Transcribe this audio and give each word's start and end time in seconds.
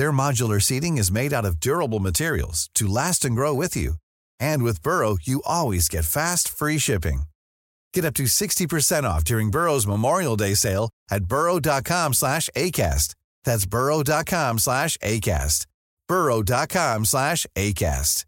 Their 0.00 0.12
modular 0.12 0.62
seating 0.62 0.96
is 0.96 1.12
made 1.12 1.34
out 1.34 1.44
of 1.44 1.60
durable 1.60 2.00
materials 2.00 2.70
to 2.72 2.88
last 2.88 3.26
and 3.26 3.36
grow 3.36 3.52
with 3.52 3.76
you. 3.76 3.96
And 4.48 4.62
with 4.62 4.82
Burrow, 4.82 5.18
you 5.20 5.42
always 5.44 5.90
get 5.90 6.06
fast, 6.06 6.48
free 6.48 6.78
shipping. 6.78 7.24
Get 7.92 8.06
up 8.06 8.14
to 8.14 8.22
60% 8.22 9.04
off 9.04 9.24
during 9.24 9.50
Burrow's 9.50 9.86
Memorial 9.86 10.36
Day 10.36 10.54
sale 10.54 10.88
at 11.10 11.26
burrow.com 11.26 12.14
slash 12.14 12.48
ACAST. 12.56 13.14
That's 13.44 13.66
burrow.com 13.66 14.58
slash 14.58 14.96
ACAST. 15.02 15.66
burrow.com 16.08 17.04
slash 17.04 17.46
ACAST. 17.54 18.24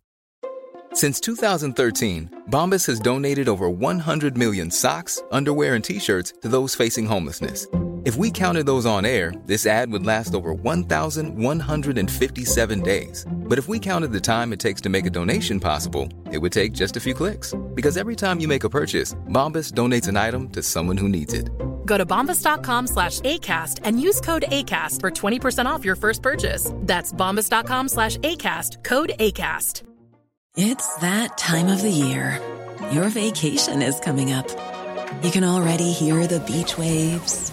Since 0.93 1.21
2013, 1.21 2.43
Bombas 2.51 2.87
has 2.87 3.01
donated 3.01 3.49
over 3.49 3.71
100 3.71 4.37
million 4.37 4.71
socks, 4.71 5.23
underwear, 5.33 5.75
and 5.75 5.83
T-shirts 5.83 6.35
to 6.43 6.49
those 6.49 6.75
facing 6.75 7.07
homelessness 7.07 7.67
if 8.05 8.17
we 8.17 8.33
counted 8.33 8.67
those 8.67 8.85
on 8.85 9.05
air, 9.05 9.33
this 9.47 9.65
ad 9.65 9.93
would 9.93 10.05
last 10.05 10.35
over 10.35 10.53
1,157 10.53 12.81
days. 12.81 13.25
But 13.31 13.61
if 13.61 13.69
we 13.69 13.79
counted 13.79 14.11
the 14.11 14.21
time 14.21 14.53
it 14.53 14.59
takes 14.59 14.81
to 14.81 14.89
make 14.89 15.07
a 15.07 15.11
donation 15.11 15.61
possible, 15.61 16.09
it 16.33 16.39
would 16.39 16.53
take 16.53 16.73
just 16.73 16.97
a 16.97 17.01
few 17.01 17.15
clicks. 17.15 17.55
Because 17.75 17.97
every 17.97 18.17
time 18.17 18.41
you 18.41 18.49
make 18.49 18.65
a 18.65 18.69
purchase, 18.69 19.15
Bombas 19.29 19.73
donates 19.73 20.09
an 20.09 20.17
item 20.17 20.49
to 20.51 20.65
someone 20.65 20.97
who 20.97 21.09
needs 21.09 21.33
it. 21.33 21.49
Go 21.87 21.97
to 21.97 22.05
bombas.com 22.05 22.89
slash 22.89 23.21
ACAST 23.21 23.79
and 23.85 24.01
use 24.01 24.21
code 24.21 24.47
ACAST 24.49 24.99
for 24.99 25.13
20% 25.13 25.67
off 25.67 25.85
your 25.85 25.95
first 25.95 26.23
purchase. 26.23 26.73
That's 26.79 27.13
bombas.com 27.13 27.89
slash 27.89 28.17
ACAST, 28.19 28.83
code 28.83 29.13
ACAST. 29.21 29.85
It's 30.57 30.97
that 30.97 31.39
time 31.39 31.69
of 31.69 31.83
the 31.83 31.91
year. 31.91 32.41
Your 32.91 33.09
vacation 33.11 33.81
is 33.81 34.01
coming 34.01 34.33
up. 34.33 34.49
You 35.23 35.31
can 35.31 35.45
already 35.45 35.93
hear 35.93 36.27
the 36.27 36.41
beach 36.41 36.77
waves 36.77 37.53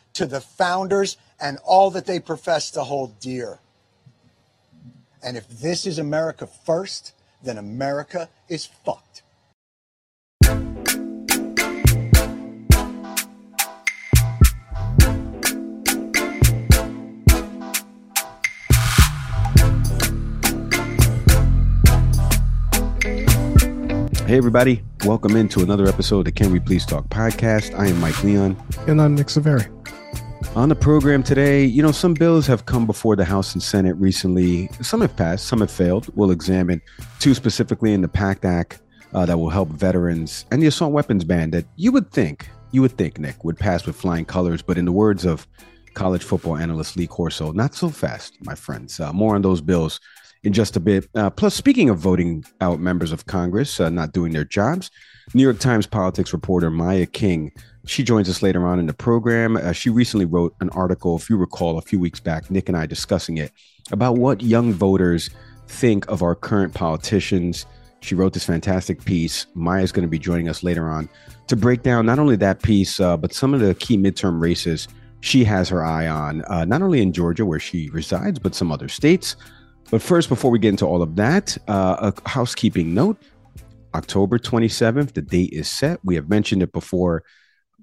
to 0.13 0.25
the 0.25 0.41
founders 0.41 1.17
and 1.39 1.57
all 1.65 1.91
that 1.91 2.05
they 2.05 2.19
profess 2.19 2.71
to 2.71 2.83
hold 2.83 3.19
dear. 3.19 3.59
And 5.23 5.37
if 5.37 5.47
this 5.47 5.85
is 5.85 5.99
America 5.99 6.47
first, 6.47 7.13
then 7.43 7.57
America 7.57 8.29
is 8.49 8.65
fucked. 8.65 9.23
Hey, 24.31 24.37
everybody. 24.37 24.81
Welcome 25.03 25.35
into 25.35 25.59
another 25.59 25.87
episode 25.87 26.19
of 26.19 26.25
the 26.25 26.31
Can 26.31 26.53
We 26.53 26.61
Please 26.61 26.85
Talk 26.85 27.09
podcast. 27.09 27.77
I 27.77 27.87
am 27.87 27.99
Mike 27.99 28.23
Leon. 28.23 28.55
And 28.87 29.01
I'm 29.01 29.13
Nick 29.13 29.27
Saveri. 29.27 29.80
On 30.53 30.67
the 30.67 30.75
program 30.75 31.23
today, 31.23 31.63
you 31.63 31.81
know, 31.81 31.93
some 31.93 32.13
bills 32.13 32.45
have 32.45 32.65
come 32.65 32.85
before 32.85 33.15
the 33.15 33.23
House 33.23 33.53
and 33.53 33.63
Senate 33.63 33.95
recently. 33.95 34.67
Some 34.81 34.99
have 34.99 35.15
passed, 35.15 35.45
some 35.45 35.61
have 35.61 35.71
failed. 35.71 36.09
We'll 36.13 36.31
examine 36.31 36.81
two 37.19 37.33
specifically 37.33 37.93
in 37.93 38.01
the 38.01 38.09
PACT 38.09 38.43
Act 38.43 38.81
uh, 39.13 39.25
that 39.27 39.37
will 39.37 39.49
help 39.49 39.69
veterans 39.69 40.45
and 40.51 40.61
the 40.61 40.67
assault 40.67 40.91
weapons 40.91 41.23
ban 41.23 41.51
that 41.51 41.65
you 41.77 41.93
would 41.93 42.11
think, 42.11 42.49
you 42.71 42.81
would 42.81 42.97
think, 42.97 43.17
Nick, 43.17 43.45
would 43.45 43.57
pass 43.57 43.85
with 43.85 43.95
flying 43.95 44.25
colors. 44.25 44.61
But 44.61 44.77
in 44.77 44.83
the 44.83 44.91
words 44.91 45.23
of 45.23 45.47
college 45.93 46.23
football 46.25 46.57
analyst 46.57 46.97
Lee 46.97 47.07
Corso, 47.07 47.53
not 47.53 47.73
so 47.73 47.87
fast, 47.87 48.35
my 48.45 48.53
friends. 48.53 48.99
Uh, 48.99 49.13
more 49.13 49.35
on 49.35 49.43
those 49.43 49.61
bills 49.61 50.01
in 50.43 50.51
just 50.51 50.75
a 50.75 50.81
bit. 50.81 51.07
Uh, 51.15 51.29
plus, 51.29 51.55
speaking 51.55 51.89
of 51.89 51.97
voting 51.97 52.43
out 52.59 52.81
members 52.81 53.13
of 53.13 53.25
Congress 53.25 53.79
uh, 53.79 53.89
not 53.89 54.11
doing 54.11 54.33
their 54.33 54.43
jobs, 54.43 54.91
New 55.33 55.43
York 55.43 55.59
Times 55.59 55.87
politics 55.87 56.33
reporter 56.33 56.69
Maya 56.69 57.05
King 57.05 57.53
she 57.85 58.03
joins 58.03 58.29
us 58.29 58.41
later 58.41 58.67
on 58.67 58.79
in 58.79 58.85
the 58.85 58.93
program. 58.93 59.57
Uh, 59.57 59.71
she 59.71 59.89
recently 59.89 60.25
wrote 60.25 60.55
an 60.59 60.69
article, 60.69 61.15
if 61.15 61.29
you 61.29 61.37
recall, 61.37 61.77
a 61.77 61.81
few 61.81 61.99
weeks 61.99 62.19
back, 62.19 62.49
Nick 62.51 62.67
and 62.69 62.77
I 62.77 62.85
discussing 62.85 63.37
it, 63.37 63.51
about 63.91 64.17
what 64.17 64.41
young 64.41 64.73
voters 64.73 65.29
think 65.67 66.07
of 66.09 66.21
our 66.21 66.35
current 66.35 66.73
politicians. 66.73 67.65
She 68.01 68.15
wrote 68.15 68.33
this 68.33 68.45
fantastic 68.45 69.03
piece. 69.03 69.47
Maya's 69.55 69.91
going 69.91 70.05
to 70.05 70.09
be 70.09 70.19
joining 70.19 70.49
us 70.49 70.63
later 70.63 70.89
on 70.89 71.09
to 71.47 71.55
break 71.55 71.83
down 71.83 72.05
not 72.05 72.19
only 72.19 72.35
that 72.37 72.61
piece, 72.61 72.99
uh, 72.99 73.17
but 73.17 73.33
some 73.33 73.53
of 73.53 73.59
the 73.59 73.75
key 73.75 73.97
midterm 73.97 74.41
races 74.41 74.87
she 75.21 75.43
has 75.43 75.69
her 75.69 75.85
eye 75.85 76.07
on, 76.07 76.43
uh, 76.45 76.65
not 76.65 76.81
only 76.81 77.01
in 77.01 77.13
Georgia, 77.13 77.45
where 77.45 77.59
she 77.59 77.89
resides, 77.91 78.39
but 78.39 78.55
some 78.55 78.71
other 78.71 78.87
states. 78.87 79.35
But 79.91 80.01
first, 80.01 80.29
before 80.29 80.49
we 80.49 80.57
get 80.57 80.69
into 80.69 80.85
all 80.85 81.01
of 81.01 81.15
that, 81.17 81.57
uh, 81.67 82.11
a 82.11 82.29
housekeeping 82.29 82.93
note 82.93 83.17
October 83.93 84.39
27th, 84.39 85.13
the 85.13 85.21
date 85.21 85.51
is 85.51 85.69
set. 85.69 85.99
We 86.03 86.15
have 86.15 86.29
mentioned 86.29 86.63
it 86.63 86.71
before 86.71 87.23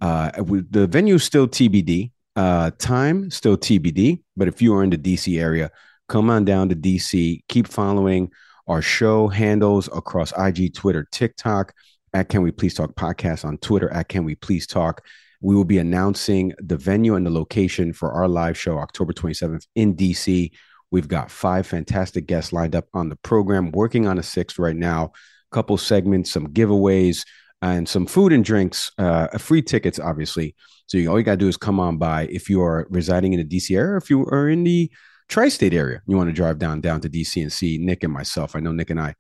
uh, 0.01 0.31
the 0.71 0.87
venue 0.87 1.19
still 1.19 1.49
TBD. 1.49 2.13
Uh, 2.37 2.71
time 2.79 3.31
still 3.31 3.57
TBD. 3.57 4.23
But 4.37 4.49
if 4.49 4.63
you 4.63 4.75
are 4.75 4.85
in 4.85 4.91
the 4.91 4.99
DC 4.99 5.41
area, 5.41 5.71
come 6.09 6.31
on 6.31 6.45
down 6.45 6.69
to 6.69 6.77
DC. 6.77 7.41
Keep 7.49 7.67
following 7.67 8.31
our 8.69 8.83
show 8.83 9.29
handles 9.29 9.89
across 9.89 10.33
IG, 10.39 10.75
Twitter, 10.75 11.07
TikTok. 11.11 11.73
At 12.15 12.29
Can 12.29 12.43
We 12.43 12.53
Please 12.53 12.75
Talk 12.75 12.95
podcast 12.95 13.45
on 13.45 13.59
Twitter. 13.59 13.93
At 13.93 14.09
Can 14.09 14.25
We 14.25 14.35
Please 14.35 14.67
Talk. 14.67 15.05
We 15.41 15.55
will 15.55 15.65
be 15.65 15.79
announcing 15.79 16.53
the 16.59 16.77
venue 16.77 17.15
and 17.15 17.27
the 17.27 17.31
location 17.31 17.93
for 17.93 18.13
our 18.13 18.27
live 18.27 18.59
show 18.59 18.79
October 18.79 19.13
27th 19.13 19.67
in 19.75 19.95
DC. 19.95 20.51
We've 20.91 21.09
got 21.09 21.31
five 21.31 21.67
fantastic 21.67 22.27
guests 22.27 22.53
lined 22.53 22.75
up 22.75 22.87
on 22.95 23.09
the 23.09 23.17
program, 23.17 23.71
working 23.73 24.07
on 24.07 24.19
a 24.19 24.23
sixth 24.23 24.59
right 24.59 24.77
now. 24.77 25.13
Couple 25.51 25.77
segments, 25.77 26.31
some 26.31 26.49
giveaways, 26.49 27.25
and 27.63 27.89
some 27.89 28.07
food 28.07 28.33
and 28.33 28.45
drinks, 28.45 28.91
uh, 28.99 29.29
free 29.39 29.63
tickets, 29.63 29.99
obviously. 29.99 30.55
So 30.87 30.99
you, 30.99 31.11
all 31.11 31.19
you 31.19 31.25
got 31.25 31.33
to 31.33 31.37
do 31.39 31.49
is 31.49 31.57
come 31.57 31.81
on 31.81 31.99
by 31.99 32.27
if 32.31 32.49
you 32.49 32.63
are 32.63 32.87
residing 32.91 33.33
in 33.33 33.41
the 33.41 33.45
DC 33.45 33.77
area, 33.77 33.97
if 33.97 34.11
you 34.11 34.25
are 34.27 34.49
in 34.49 34.65
the 34.65 34.91
tri-state 35.29 35.75
area, 35.75 36.01
you 36.07 36.17
want 36.17 36.29
to 36.29 36.35
drive 36.35 36.59
down 36.59 36.81
down 36.81 37.01
to 37.03 37.09
DC 37.09 37.41
and 37.41 37.53
see 37.53 37.79
Nick 37.79 38.05
and 38.05 38.13
myself. 38.13 38.57
I 38.57 38.61
know 38.61 38.73
Nick 38.73 38.91
and 38.91 39.01
I 39.01 39.15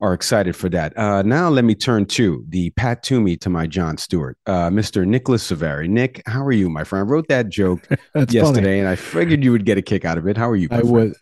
are 0.00 0.14
excited 0.14 0.54
for 0.54 0.68
that. 0.68 0.96
Uh, 0.96 1.22
now 1.22 1.48
let 1.48 1.64
me 1.64 1.74
turn 1.74 2.06
to 2.06 2.44
the 2.48 2.70
Pat 2.70 3.02
Toomey 3.02 3.36
to 3.38 3.50
my 3.50 3.66
Jon 3.66 3.98
Stewart, 3.98 4.38
uh, 4.46 4.70
Mr. 4.70 5.04
Nicholas 5.04 5.50
Saveri. 5.50 5.88
Nick, 5.88 6.22
how 6.26 6.44
are 6.44 6.52
you, 6.52 6.70
my 6.70 6.84
friend? 6.84 7.08
I 7.08 7.10
wrote 7.10 7.26
that 7.28 7.48
joke 7.48 7.88
yesterday, 8.14 8.40
funny. 8.42 8.78
and 8.78 8.88
I 8.88 8.94
figured 8.94 9.42
you 9.42 9.50
would 9.50 9.64
get 9.64 9.78
a 9.78 9.82
kick 9.82 10.04
out 10.04 10.18
of 10.18 10.28
it. 10.28 10.36
How 10.36 10.48
are 10.48 10.56
you? 10.56 10.68
I 10.70 10.82
would. 10.82 11.14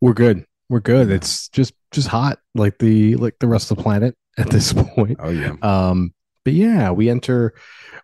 We're 0.00 0.14
good. 0.14 0.46
We're 0.70 0.80
good. 0.80 1.10
It's 1.10 1.48
just 1.50 1.74
just 1.92 2.08
hot 2.08 2.38
like 2.54 2.78
the 2.78 3.16
like 3.16 3.34
the 3.40 3.46
rest 3.48 3.70
of 3.70 3.76
the 3.76 3.82
planet 3.82 4.14
at 4.46 4.50
this 4.50 4.72
point. 4.72 5.18
Oh 5.20 5.30
yeah. 5.30 5.54
Um, 5.62 6.14
but 6.44 6.54
yeah, 6.54 6.90
we 6.90 7.10
enter 7.10 7.54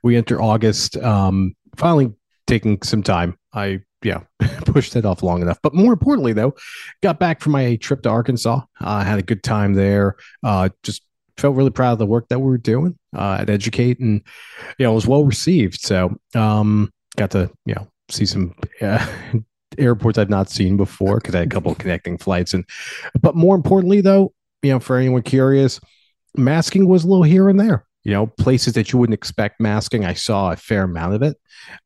we 0.02 0.16
enter 0.16 0.42
August. 0.42 0.96
Um, 0.96 1.54
finally 1.76 2.12
taking 2.46 2.82
some 2.82 3.02
time. 3.02 3.38
I 3.52 3.80
yeah 4.02 4.20
pushed 4.66 4.96
it 4.96 5.06
off 5.06 5.22
long 5.22 5.42
enough. 5.42 5.58
But 5.62 5.74
more 5.74 5.92
importantly, 5.92 6.32
though, 6.32 6.54
got 7.02 7.18
back 7.18 7.40
from 7.40 7.52
my 7.52 7.76
trip 7.76 8.02
to 8.02 8.10
Arkansas. 8.10 8.60
I 8.80 9.00
uh, 9.00 9.04
had 9.04 9.18
a 9.18 9.22
good 9.22 9.42
time 9.42 9.74
there. 9.74 10.16
Uh, 10.42 10.70
just 10.82 11.02
felt 11.36 11.56
really 11.56 11.70
proud 11.70 11.92
of 11.92 11.98
the 11.98 12.06
work 12.06 12.28
that 12.28 12.38
we 12.38 12.46
were 12.46 12.58
doing 12.58 12.98
uh, 13.16 13.38
at 13.40 13.50
Educate, 13.50 14.00
and 14.00 14.22
you 14.78 14.84
know, 14.84 14.92
it 14.92 14.94
was 14.96 15.06
well 15.06 15.24
received. 15.24 15.80
So 15.80 16.16
um, 16.34 16.92
got 17.16 17.30
to 17.32 17.50
you 17.64 17.74
know 17.74 17.88
see 18.10 18.26
some. 18.26 18.54
Uh, 18.80 19.04
airports 19.76 20.18
I've 20.18 20.30
not 20.30 20.48
seen 20.48 20.76
before 20.76 21.16
because 21.16 21.34
I 21.34 21.38
had 21.38 21.48
a 21.48 21.50
couple 21.50 21.72
of 21.72 21.78
connecting 21.78 22.16
flights 22.16 22.54
and 22.54 22.64
but 23.20 23.34
more 23.34 23.56
importantly 23.56 24.00
though 24.00 24.32
you 24.62 24.70
know 24.70 24.78
for 24.78 24.96
anyone 24.96 25.22
curious 25.22 25.80
masking 26.36 26.88
was 26.88 27.04
a 27.04 27.08
little 27.08 27.22
here 27.22 27.48
and 27.48 27.58
there. 27.58 27.86
You 28.02 28.12
know, 28.12 28.26
places 28.26 28.74
that 28.74 28.92
you 28.92 28.98
wouldn't 28.98 29.14
expect 29.14 29.60
masking, 29.60 30.04
I 30.04 30.12
saw 30.12 30.52
a 30.52 30.56
fair 30.56 30.82
amount 30.82 31.14
of 31.14 31.22
it. 31.22 31.38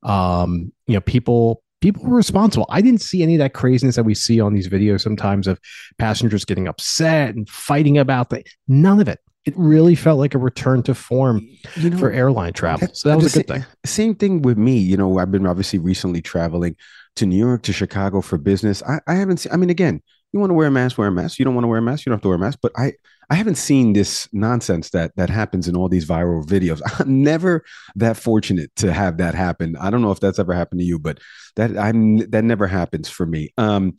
Um, 0.03 0.73
you 0.87 0.95
know, 0.95 1.00
people 1.00 1.62
people 1.81 2.03
were 2.05 2.17
responsible. 2.17 2.67
I 2.71 2.81
didn't 2.81 3.03
see 3.03 3.23
any 3.23 3.37
of 3.37 3.39
that 3.39 3.55
craziness 3.55 3.97
that 3.97 4.05
we 4.05 4.15
see 4.15 4.41
on 4.41 4.53
these 4.53 4.69
videos 4.69 5.00
sometimes 5.00 5.47
of 5.47 5.61
passengers 5.99 6.45
getting 6.45 6.67
upset 6.67 7.37
and 7.37 7.49
fighting 7.49 7.99
about 7.99 8.31
that. 8.31 8.47
None 8.67 9.00
of 9.00 9.09
it. 9.09 9.21
It 9.45 9.55
really 9.56 9.95
felt 9.95 10.19
like 10.19 10.35
a 10.35 10.39
return 10.39 10.83
to 10.83 10.94
form 10.94 11.49
you 11.77 11.91
know, 11.91 11.99
for 11.99 12.11
airline 12.11 12.53
travel. 12.53 12.89
So 12.93 13.09
that 13.09 13.17
was 13.17 13.35
a 13.35 13.39
good 13.39 13.47
thing. 13.47 13.65
Same 13.87 14.15
thing 14.15 14.43
with 14.43 14.59
me. 14.59 14.77
You 14.77 14.97
know, 14.97 15.19
I've 15.19 15.31
been 15.31 15.47
obviously 15.47 15.79
recently 15.79 16.21
traveling 16.21 16.77
to 17.17 17.27
New 17.27 17.39
York, 17.39 17.62
to 17.62 17.73
Chicago 17.73 18.21
for 18.21 18.37
business. 18.37 18.83
I, 18.83 18.99
I 19.06 19.15
haven't 19.15 19.39
seen, 19.39 19.53
I 19.53 19.56
mean, 19.56 19.71
again, 19.71 20.03
you 20.33 20.41
want 20.41 20.51
to 20.51 20.55
wear 20.55 20.67
a 20.67 20.71
mask, 20.71 20.99
wear 20.99 21.09
a 21.09 21.12
mask. 21.12 21.39
You 21.39 21.44
don't 21.44 21.55
want 21.55 21.65
to 21.65 21.69
wear 21.69 21.79
a 21.79 21.83
mask, 21.83 22.05
you 22.05 22.11
don't 22.11 22.17
have 22.17 22.23
to 22.23 22.29
wear 22.29 22.37
a 22.37 22.41
mask. 22.41 22.59
But 22.61 22.73
I, 22.77 22.94
I 23.31 23.35
haven't 23.35 23.57
seen 23.57 23.93
this 23.93 24.29
nonsense 24.33 24.91
that 24.91 25.13
that 25.17 25.29
happens 25.29 25.69
in 25.69 25.77
all 25.77 25.89
these 25.89 26.07
viral 26.07 26.45
videos. 26.47 26.81
I'm 26.99 27.23
never 27.23 27.65
that 27.97 28.17
fortunate 28.17 28.75
to 28.77 28.93
have 28.93 29.19
that 29.19 29.35
happen. 29.35 29.77
I 29.77 29.91
don't 29.91 30.03
know 30.03 30.13
if 30.13 30.21
that's 30.21 30.39
ever 30.39 30.55
happened 30.55 30.81
to 30.81 30.87
you, 30.87 30.99
but 30.99 31.19
that 31.57 31.77
I'm 31.77 32.19
that 32.31 32.45
never 32.45 32.67
happens 32.67 33.09
for 33.09 33.27
me. 33.27 33.51
Um, 33.59 33.97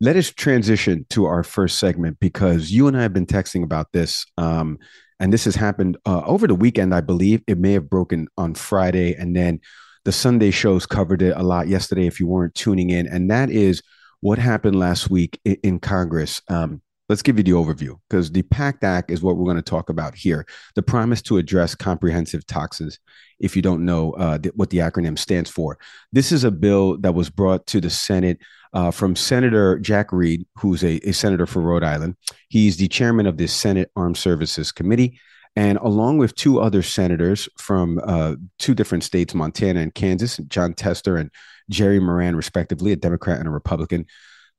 let 0.00 0.16
us 0.16 0.30
transition 0.30 1.04
to 1.10 1.26
our 1.26 1.42
first 1.42 1.78
segment 1.78 2.18
because 2.20 2.70
you 2.70 2.88
and 2.88 2.96
I 2.96 3.02
have 3.02 3.12
been 3.12 3.26
texting 3.26 3.62
about 3.62 3.92
this. 3.92 4.24
Um, 4.38 4.78
and 5.18 5.30
this 5.30 5.44
has 5.44 5.54
happened 5.54 5.98
uh, 6.06 6.22
over 6.24 6.46
the 6.46 6.54
weekend, 6.54 6.94
I 6.94 7.02
believe. 7.02 7.42
It 7.46 7.58
may 7.58 7.74
have 7.74 7.90
broken 7.90 8.28
on 8.38 8.54
Friday, 8.54 9.14
and 9.14 9.36
then 9.36 9.60
the 10.06 10.12
Sunday 10.12 10.50
shows 10.50 10.86
covered 10.86 11.20
it 11.20 11.36
a 11.36 11.42
lot 11.42 11.68
yesterday. 11.68 12.06
If 12.06 12.18
you 12.18 12.26
weren't 12.26 12.54
tuning 12.54 12.88
in, 12.88 13.06
and 13.06 13.30
that 13.30 13.50
is 13.50 13.82
what 14.20 14.38
happened 14.38 14.78
last 14.78 15.10
week 15.10 15.38
in, 15.44 15.56
in 15.62 15.80
Congress. 15.80 16.40
Um, 16.48 16.80
let's 17.10 17.22
give 17.22 17.36
you 17.36 17.42
the 17.42 17.50
overview 17.50 17.98
because 18.08 18.30
the 18.30 18.42
PACT 18.42 18.84
Act 18.84 19.10
is 19.10 19.20
what 19.20 19.36
we're 19.36 19.44
going 19.44 19.56
to 19.56 19.62
talk 19.62 19.90
about 19.90 20.14
here. 20.14 20.46
The 20.76 20.82
promise 20.82 21.20
to 21.22 21.38
address 21.38 21.74
comprehensive 21.74 22.46
toxins, 22.46 23.00
If 23.40 23.56
you 23.56 23.62
don't 23.62 23.84
know 23.84 24.12
uh, 24.12 24.38
th- 24.38 24.54
what 24.54 24.70
the 24.70 24.78
acronym 24.78 25.18
stands 25.18 25.50
for, 25.50 25.76
this 26.12 26.30
is 26.30 26.44
a 26.44 26.52
bill 26.52 26.98
that 26.98 27.12
was 27.12 27.28
brought 27.28 27.66
to 27.66 27.80
the 27.80 27.90
Senate 27.90 28.38
uh, 28.74 28.92
from 28.92 29.16
Senator 29.16 29.80
Jack 29.80 30.12
Reed, 30.12 30.46
who's 30.54 30.84
a, 30.84 31.00
a 31.08 31.10
senator 31.10 31.46
for 31.46 31.60
Rhode 31.60 31.82
Island. 31.82 32.14
He's 32.48 32.76
the 32.76 32.86
chairman 32.86 33.26
of 33.26 33.38
the 33.38 33.48
Senate 33.48 33.90
Armed 33.96 34.16
Services 34.16 34.70
Committee. 34.70 35.18
And 35.56 35.78
along 35.78 36.18
with 36.18 36.36
two 36.36 36.60
other 36.60 36.80
senators 36.80 37.48
from 37.58 38.00
uh, 38.04 38.36
two 38.60 38.72
different 38.76 39.02
states, 39.02 39.34
Montana 39.34 39.80
and 39.80 39.92
Kansas, 39.92 40.36
Jon 40.46 40.74
Tester 40.74 41.16
and 41.16 41.32
Jerry 41.68 41.98
Moran, 41.98 42.36
respectively, 42.36 42.92
a 42.92 42.96
Democrat 42.96 43.40
and 43.40 43.48
a 43.48 43.50
Republican, 43.50 44.06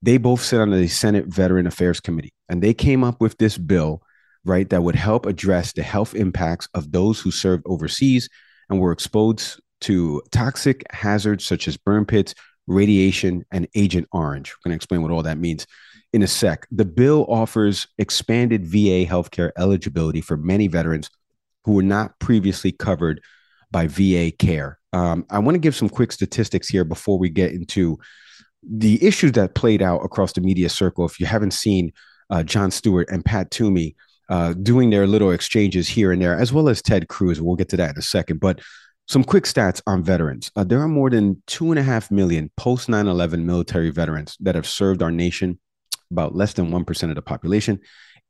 they 0.02 0.18
both 0.18 0.42
sit 0.42 0.60
on 0.60 0.70
the 0.70 0.88
Senate 0.88 1.26
Veteran 1.26 1.66
Affairs 1.66 2.00
Committee. 2.00 2.34
And 2.48 2.62
they 2.62 2.74
came 2.74 3.04
up 3.04 3.20
with 3.20 3.38
this 3.38 3.56
bill, 3.56 4.02
right, 4.44 4.68
that 4.70 4.82
would 4.82 4.96
help 4.96 5.26
address 5.26 5.72
the 5.72 5.82
health 5.82 6.14
impacts 6.14 6.68
of 6.74 6.90
those 6.92 7.20
who 7.20 7.30
served 7.30 7.62
overseas 7.66 8.28
and 8.68 8.80
were 8.80 8.92
exposed 8.92 9.60
to 9.82 10.22
toxic 10.30 10.84
hazards 10.90 11.44
such 11.44 11.68
as 11.68 11.76
burn 11.76 12.04
pits, 12.04 12.34
radiation, 12.66 13.44
and 13.52 13.68
Agent 13.74 14.08
Orange. 14.12 14.50
I'm 14.50 14.70
going 14.70 14.72
to 14.72 14.76
explain 14.76 15.02
what 15.02 15.12
all 15.12 15.22
that 15.22 15.38
means 15.38 15.66
in 16.12 16.22
a 16.22 16.26
sec. 16.26 16.66
The 16.70 16.84
bill 16.84 17.24
offers 17.28 17.86
expanded 17.98 18.66
VA 18.66 19.06
healthcare 19.06 19.50
eligibility 19.56 20.20
for 20.20 20.36
many 20.36 20.68
veterans 20.68 21.10
who 21.64 21.72
were 21.72 21.82
not 21.82 22.18
previously 22.18 22.72
covered 22.72 23.22
by 23.70 23.86
VA 23.86 24.30
care. 24.30 24.78
Um, 24.92 25.24
I 25.30 25.38
want 25.38 25.54
to 25.54 25.60
give 25.60 25.74
some 25.74 25.88
quick 25.88 26.12
statistics 26.12 26.68
here 26.68 26.84
before 26.84 27.18
we 27.18 27.30
get 27.30 27.52
into 27.52 27.98
the 28.62 29.04
issues 29.04 29.32
that 29.32 29.54
played 29.54 29.82
out 29.82 30.04
across 30.04 30.32
the 30.32 30.40
media 30.40 30.68
circle. 30.68 31.04
If 31.04 31.18
you 31.18 31.26
haven't 31.26 31.52
seen 31.52 31.92
uh, 32.30 32.42
Jon 32.42 32.70
Stewart 32.70 33.08
and 33.10 33.24
Pat 33.24 33.50
Toomey 33.50 33.96
uh, 34.28 34.54
doing 34.54 34.90
their 34.90 35.06
little 35.06 35.30
exchanges 35.30 35.88
here 35.88 36.12
and 36.12 36.22
there, 36.22 36.38
as 36.38 36.52
well 36.52 36.68
as 36.68 36.80
Ted 36.80 37.08
Cruz, 37.08 37.40
we'll 37.40 37.56
get 37.56 37.68
to 37.70 37.76
that 37.76 37.90
in 37.90 37.98
a 37.98 38.02
second. 38.02 38.40
But 38.40 38.60
some 39.08 39.24
quick 39.24 39.44
stats 39.44 39.82
on 39.86 40.04
veterans. 40.04 40.50
Uh, 40.54 40.64
there 40.64 40.80
are 40.80 40.88
more 40.88 41.10
than 41.10 41.42
two 41.46 41.70
and 41.70 41.78
a 41.78 41.82
half 41.82 42.10
million 42.10 42.50
post 42.56 42.88
9 42.88 43.08
11 43.08 43.44
military 43.44 43.90
veterans 43.90 44.36
that 44.40 44.54
have 44.54 44.66
served 44.66 45.02
our 45.02 45.10
nation, 45.10 45.58
about 46.10 46.34
less 46.34 46.52
than 46.52 46.70
1% 46.70 47.08
of 47.08 47.14
the 47.14 47.22
population. 47.22 47.80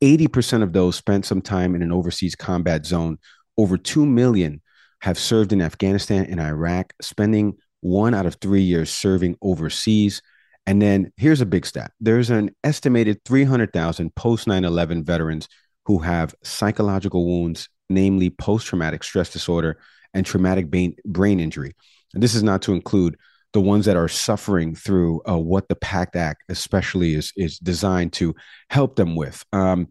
80% 0.02 0.62
of 0.62 0.72
those 0.72 0.96
spent 0.96 1.26
some 1.26 1.42
time 1.42 1.74
in 1.74 1.82
an 1.82 1.92
overseas 1.92 2.34
combat 2.34 2.86
zone. 2.86 3.18
Over 3.56 3.76
2 3.76 4.04
million 4.06 4.60
have 5.00 5.18
served 5.18 5.52
in 5.52 5.62
Afghanistan 5.62 6.26
and 6.26 6.40
Iraq, 6.40 6.94
spending 7.00 7.58
one 7.82 8.14
out 8.14 8.26
of 8.26 8.36
three 8.36 8.62
years 8.62 8.90
serving 8.90 9.36
overseas. 9.42 10.22
And 10.64 10.80
then 10.80 11.12
here's 11.16 11.40
a 11.40 11.46
big 11.46 11.66
stat 11.66 11.92
there's 12.00 12.30
an 12.30 12.54
estimated 12.64 13.22
300,000 13.24 14.14
post 14.14 14.46
9 14.46 14.64
11 14.64 15.04
veterans 15.04 15.48
who 15.84 15.98
have 15.98 16.34
psychological 16.42 17.26
wounds, 17.26 17.68
namely 17.90 18.30
post 18.30 18.66
traumatic 18.66 19.04
stress 19.04 19.30
disorder 19.30 19.78
and 20.14 20.24
traumatic 20.24 20.70
brain, 20.70 21.40
injury. 21.40 21.74
And 22.14 22.22
this 22.22 22.34
is 22.34 22.42
not 22.42 22.62
to 22.62 22.72
include 22.72 23.16
the 23.52 23.60
ones 23.60 23.84
that 23.86 23.96
are 23.96 24.08
suffering 24.08 24.74
through 24.74 25.20
uh, 25.28 25.38
what 25.38 25.68
the 25.68 25.76
PACT 25.76 26.16
Act, 26.16 26.44
especially, 26.48 27.14
is, 27.14 27.32
is 27.36 27.58
designed 27.58 28.12
to 28.14 28.34
help 28.70 28.96
them 28.96 29.16
with. 29.16 29.44
Um, 29.52 29.88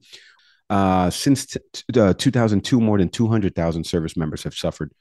uh, 0.69 1.09
since 1.09 1.45
t- 1.45 1.59
t- 1.73 1.99
uh, 1.99 2.13
2002, 2.13 2.79
more 2.79 2.97
than 2.97 3.09
200,000 3.09 3.83
service 3.83 4.15
members 4.15 4.43
have 4.43 4.53
suffered 4.53 4.91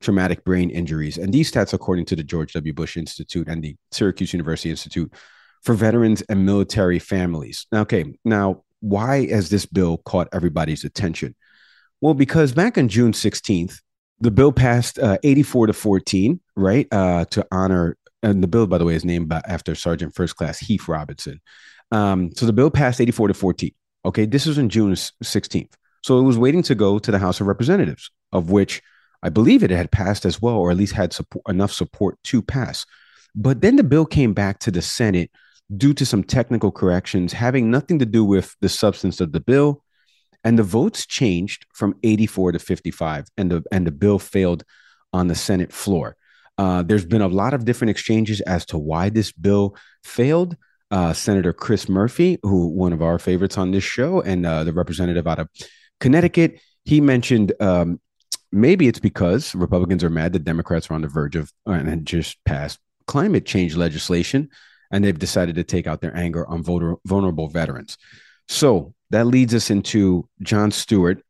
traumatic 0.00 0.44
brain 0.44 0.70
injuries. 0.70 1.18
And 1.18 1.32
these 1.32 1.50
stats, 1.50 1.72
according 1.72 2.06
to 2.06 2.16
the 2.16 2.22
George 2.22 2.52
W. 2.52 2.72
Bush 2.72 2.96
Institute 2.96 3.48
and 3.48 3.62
the 3.62 3.76
Syracuse 3.90 4.32
University 4.32 4.70
Institute 4.70 5.12
for 5.62 5.74
Veterans 5.74 6.22
and 6.22 6.46
Military 6.46 6.98
Families. 6.98 7.66
Okay, 7.74 8.04
now, 8.24 8.62
why 8.80 9.26
has 9.28 9.50
this 9.50 9.66
bill 9.66 9.98
caught 9.98 10.28
everybody's 10.32 10.84
attention? 10.84 11.34
Well, 12.00 12.14
because 12.14 12.52
back 12.52 12.78
on 12.78 12.88
June 12.88 13.12
16th, 13.12 13.80
the 14.20 14.30
bill 14.30 14.52
passed 14.52 14.98
uh, 14.98 15.18
84 15.22 15.68
to 15.68 15.72
14, 15.72 16.40
right? 16.56 16.86
Uh, 16.92 17.24
to 17.26 17.46
honor, 17.50 17.96
and 18.22 18.42
the 18.42 18.48
bill, 18.48 18.66
by 18.66 18.78
the 18.78 18.84
way, 18.84 18.94
is 18.94 19.04
named 19.04 19.32
after 19.32 19.74
Sergeant 19.74 20.14
First 20.14 20.36
Class 20.36 20.58
Heath 20.58 20.88
Robinson. 20.88 21.40
Um, 21.90 22.30
so 22.34 22.46
the 22.46 22.52
bill 22.52 22.70
passed 22.70 23.00
84 23.00 23.28
to 23.28 23.34
14. 23.34 23.70
Okay, 24.04 24.26
this 24.26 24.46
was 24.46 24.58
in 24.58 24.68
June 24.68 24.92
16th. 24.92 25.72
So 26.02 26.18
it 26.18 26.22
was 26.22 26.38
waiting 26.38 26.62
to 26.62 26.74
go 26.74 26.98
to 26.98 27.10
the 27.10 27.18
House 27.18 27.40
of 27.40 27.46
Representatives, 27.46 28.10
of 28.32 28.50
which 28.50 28.82
I 29.22 29.28
believe 29.28 29.62
it 29.62 29.70
had 29.70 29.90
passed 29.90 30.24
as 30.24 30.40
well, 30.40 30.56
or 30.56 30.70
at 30.70 30.76
least 30.76 30.94
had 30.94 31.12
support, 31.12 31.42
enough 31.48 31.72
support 31.72 32.18
to 32.24 32.42
pass. 32.42 32.86
But 33.34 33.60
then 33.60 33.76
the 33.76 33.84
bill 33.84 34.06
came 34.06 34.32
back 34.32 34.58
to 34.60 34.70
the 34.70 34.82
Senate 34.82 35.30
due 35.76 35.92
to 35.94 36.06
some 36.06 36.24
technical 36.24 36.70
corrections 36.70 37.32
having 37.32 37.70
nothing 37.70 37.98
to 37.98 38.06
do 38.06 38.24
with 38.24 38.56
the 38.60 38.68
substance 38.68 39.20
of 39.20 39.32
the 39.32 39.40
bill 39.40 39.84
and 40.44 40.58
the 40.58 40.62
votes 40.62 41.04
changed 41.04 41.66
from 41.74 41.94
84 42.02 42.52
to 42.52 42.58
55 42.58 43.26
and 43.36 43.50
the 43.50 43.62
and 43.70 43.86
the 43.86 43.90
bill 43.90 44.18
failed 44.18 44.64
on 45.12 45.28
the 45.28 45.34
senate 45.34 45.72
floor 45.72 46.16
uh, 46.56 46.82
there's 46.82 47.04
been 47.04 47.22
a 47.22 47.28
lot 47.28 47.54
of 47.54 47.64
different 47.64 47.90
exchanges 47.90 48.40
as 48.42 48.64
to 48.66 48.78
why 48.78 49.10
this 49.10 49.30
bill 49.30 49.76
failed 50.04 50.56
uh, 50.90 51.12
senator 51.12 51.52
chris 51.52 51.86
murphy 51.88 52.38
who 52.42 52.68
one 52.68 52.94
of 52.94 53.02
our 53.02 53.18
favorites 53.18 53.58
on 53.58 53.70
this 53.70 53.84
show 53.84 54.22
and 54.22 54.46
uh, 54.46 54.64
the 54.64 54.72
representative 54.72 55.26
out 55.26 55.38
of 55.38 55.48
connecticut 56.00 56.58
he 56.86 57.00
mentioned 57.00 57.52
um, 57.60 58.00
maybe 58.52 58.88
it's 58.88 59.00
because 59.00 59.54
republicans 59.54 60.02
are 60.02 60.10
mad 60.10 60.32
that 60.32 60.44
democrats 60.44 60.90
are 60.90 60.94
on 60.94 61.02
the 61.02 61.08
verge 61.08 61.36
of 61.36 61.52
uh, 61.66 61.72
and 61.72 61.88
had 61.88 62.06
just 62.06 62.42
passed 62.44 62.78
climate 63.06 63.46
change 63.46 63.76
legislation 63.76 64.48
and 64.90 65.04
they've 65.04 65.18
decided 65.18 65.54
to 65.54 65.64
take 65.64 65.86
out 65.86 66.00
their 66.00 66.16
anger 66.16 66.46
on 66.46 66.62
vulnerable 66.62 67.48
veterans 67.48 67.96
so 68.48 68.94
that 69.10 69.26
leads 69.26 69.54
us 69.54 69.70
into 69.70 70.28
Jon 70.42 70.70
Stewart 70.70 71.22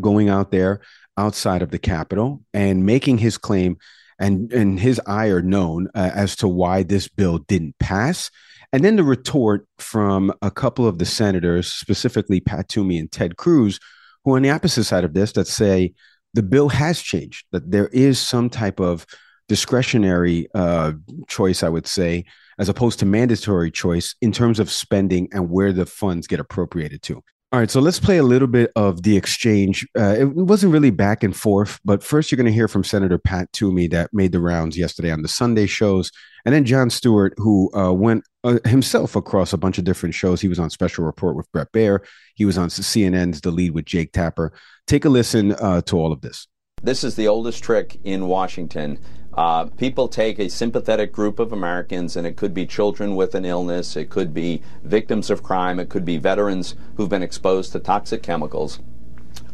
going 0.00 0.28
out 0.28 0.50
there 0.50 0.80
outside 1.16 1.62
of 1.62 1.70
the 1.70 1.78
Capitol 1.78 2.42
and 2.52 2.86
making 2.86 3.18
his 3.18 3.38
claim 3.38 3.78
and, 4.18 4.52
and 4.52 4.80
his 4.80 5.00
ire 5.06 5.42
known 5.42 5.88
uh, 5.94 6.10
as 6.14 6.36
to 6.36 6.48
why 6.48 6.82
this 6.82 7.08
bill 7.08 7.38
didn't 7.38 7.78
pass. 7.78 8.30
And 8.72 8.84
then 8.84 8.96
the 8.96 9.04
retort 9.04 9.66
from 9.78 10.32
a 10.42 10.50
couple 10.50 10.86
of 10.86 10.98
the 10.98 11.06
senators, 11.06 11.72
specifically 11.72 12.40
Pat 12.40 12.68
Toomey 12.68 12.98
and 12.98 13.10
Ted 13.10 13.36
Cruz, 13.36 13.78
who 14.24 14.32
are 14.32 14.36
on 14.36 14.42
the 14.42 14.50
opposite 14.50 14.84
side 14.84 15.04
of 15.04 15.14
this, 15.14 15.32
that 15.32 15.46
say 15.46 15.94
the 16.34 16.42
bill 16.42 16.68
has 16.68 17.00
changed, 17.00 17.46
that 17.52 17.70
there 17.70 17.88
is 17.88 18.18
some 18.18 18.50
type 18.50 18.80
of 18.80 19.06
discretionary 19.48 20.48
uh, 20.54 20.92
choice, 21.26 21.62
I 21.62 21.68
would 21.68 21.86
say, 21.86 22.24
as 22.58 22.68
opposed 22.68 22.98
to 22.98 23.06
mandatory 23.06 23.70
choice 23.70 24.14
in 24.20 24.32
terms 24.32 24.58
of 24.58 24.70
spending 24.70 25.28
and 25.32 25.50
where 25.50 25.72
the 25.72 25.86
funds 25.86 26.26
get 26.26 26.40
appropriated 26.40 27.02
to. 27.02 27.22
All 27.50 27.58
right, 27.58 27.70
so 27.70 27.80
let's 27.80 27.98
play 27.98 28.18
a 28.18 28.22
little 28.22 28.46
bit 28.46 28.70
of 28.76 29.04
the 29.04 29.16
exchange. 29.16 29.86
Uh, 29.98 30.16
it 30.18 30.34
wasn't 30.34 30.70
really 30.70 30.90
back 30.90 31.22
and 31.22 31.34
forth, 31.34 31.80
but 31.82 32.02
first 32.02 32.30
you're 32.30 32.36
going 32.36 32.44
to 32.44 32.52
hear 32.52 32.68
from 32.68 32.84
Senator 32.84 33.16
Pat 33.16 33.50
Toomey 33.54 33.88
that 33.88 34.10
made 34.12 34.32
the 34.32 34.40
rounds 34.40 34.76
yesterday 34.76 35.10
on 35.10 35.22
the 35.22 35.28
Sunday 35.28 35.66
shows, 35.66 36.10
and 36.44 36.54
then 36.54 36.66
Jon 36.66 36.90
Stewart, 36.90 37.32
who 37.38 37.74
uh, 37.74 37.90
went 37.92 38.24
uh, 38.48 38.68
himself 38.68 39.16
across 39.16 39.52
a 39.52 39.58
bunch 39.58 39.78
of 39.78 39.84
different 39.84 40.14
shows. 40.14 40.40
He 40.40 40.48
was 40.48 40.58
on 40.58 40.70
Special 40.70 41.04
Report 41.04 41.36
with 41.36 41.50
Bret 41.52 41.70
Baier. 41.72 42.00
He 42.34 42.44
was 42.44 42.58
on 42.58 42.68
CNN's 42.68 43.40
The 43.40 43.50
Lead 43.50 43.72
with 43.72 43.84
Jake 43.84 44.12
Tapper. 44.12 44.52
Take 44.86 45.04
a 45.04 45.08
listen 45.08 45.52
uh, 45.52 45.82
to 45.82 45.98
all 45.98 46.12
of 46.12 46.20
this. 46.20 46.48
This 46.82 47.02
is 47.02 47.16
the 47.16 47.26
oldest 47.26 47.62
trick 47.62 47.98
in 48.04 48.28
Washington 48.28 48.98
uh, 49.38 49.66
people 49.76 50.08
take 50.08 50.40
a 50.40 50.50
sympathetic 50.50 51.12
group 51.12 51.38
of 51.38 51.52
Americans, 51.52 52.16
and 52.16 52.26
it 52.26 52.36
could 52.36 52.52
be 52.52 52.66
children 52.66 53.14
with 53.14 53.36
an 53.36 53.44
illness, 53.44 53.94
it 53.94 54.10
could 54.10 54.34
be 54.34 54.60
victims 54.82 55.30
of 55.30 55.44
crime, 55.44 55.78
it 55.78 55.88
could 55.88 56.04
be 56.04 56.16
veterans 56.16 56.74
who've 56.96 57.08
been 57.08 57.22
exposed 57.22 57.70
to 57.70 57.78
toxic 57.78 58.20
chemicals, 58.20 58.80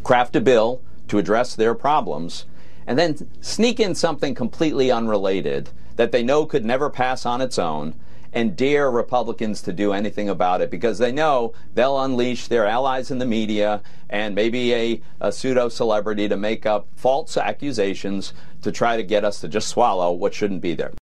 craft 0.03 0.37
a 0.37 0.41
bill 0.41 0.81
to 1.07 1.19
address 1.19 1.55
their 1.55 1.75
problems, 1.75 2.47
and 2.87 2.99
then 2.99 3.31
sneak 3.43 3.79
in 3.79 3.95
something 3.95 4.35
completely 4.35 4.91
unrelated 4.91 5.69
that 5.97 6.13
they 6.13 6.23
know 6.23 6.47
could 6.47 6.65
never 6.65 6.89
pass 6.89 7.27
on 7.27 7.43
its 7.43 7.59
own 7.59 7.95
and 8.35 8.57
dare 8.57 8.91
Republicans 8.91 9.63
to 9.63 9.73
do 9.73 9.93
anything 9.93 10.29
about 10.29 10.61
it 10.61 10.71
because 10.71 10.99
they 10.99 11.13
know 11.13 11.55
they'll 11.75 12.01
unleash 12.01 12.49
their 12.49 12.67
allies 12.67 13.11
in 13.11 13.19
the 13.19 13.27
media 13.27 13.81
and 14.11 14.35
maybe 14.35 14.75
a, 14.75 15.01
a 15.21 15.33
pseudo 15.33 15.69
celebrity 15.69 16.29
to 16.29 16.37
make 16.37 16.67
up 16.67 16.87
false 16.97 17.37
accusations 17.37 18.35
to 18.63 18.73
try 18.73 18.97
to 18.97 19.03
get 19.03 19.25
us 19.25 19.41
to 19.41 19.49
just 19.49 19.69
swallow 19.69 20.13
what 20.13 20.35
shouldn't 20.35 20.61
be 20.61 20.75
there. 20.75 20.93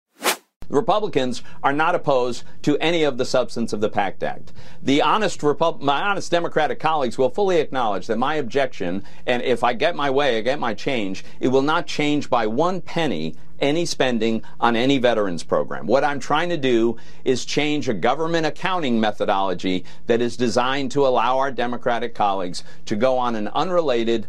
Republicans 0.72 1.42
are 1.62 1.72
not 1.72 1.94
opposed 1.94 2.44
to 2.62 2.78
any 2.78 3.04
of 3.04 3.18
the 3.18 3.24
substance 3.24 3.72
of 3.72 3.80
the 3.80 3.88
PACT 3.88 4.22
Act. 4.22 4.52
The 4.82 5.02
honest 5.02 5.42
Repub- 5.42 5.82
my 5.82 6.00
honest 6.00 6.30
Democratic 6.30 6.80
colleagues 6.80 7.18
will 7.18 7.30
fully 7.30 7.58
acknowledge 7.58 8.06
that 8.06 8.18
my 8.18 8.36
objection, 8.36 9.04
and 9.26 9.42
if 9.42 9.62
I 9.62 9.74
get 9.74 9.94
my 9.94 10.10
way, 10.10 10.38
I 10.38 10.40
get 10.40 10.58
my 10.58 10.74
change, 10.74 11.24
it 11.40 11.48
will 11.48 11.62
not 11.62 11.86
change 11.86 12.30
by 12.30 12.46
one 12.46 12.80
penny 12.80 13.36
any 13.60 13.84
spending 13.86 14.42
on 14.58 14.74
any 14.74 14.98
veterans 14.98 15.44
program. 15.44 15.86
What 15.86 16.02
I'm 16.02 16.18
trying 16.18 16.48
to 16.48 16.56
do 16.56 16.96
is 17.24 17.44
change 17.44 17.88
a 17.88 17.94
government 17.94 18.44
accounting 18.44 18.98
methodology 18.98 19.84
that 20.06 20.20
is 20.20 20.36
designed 20.36 20.90
to 20.92 21.06
allow 21.06 21.38
our 21.38 21.52
Democratic 21.52 22.14
colleagues 22.14 22.64
to 22.86 22.96
go 22.96 23.16
on 23.16 23.36
an 23.36 23.48
unrelated 23.48 24.26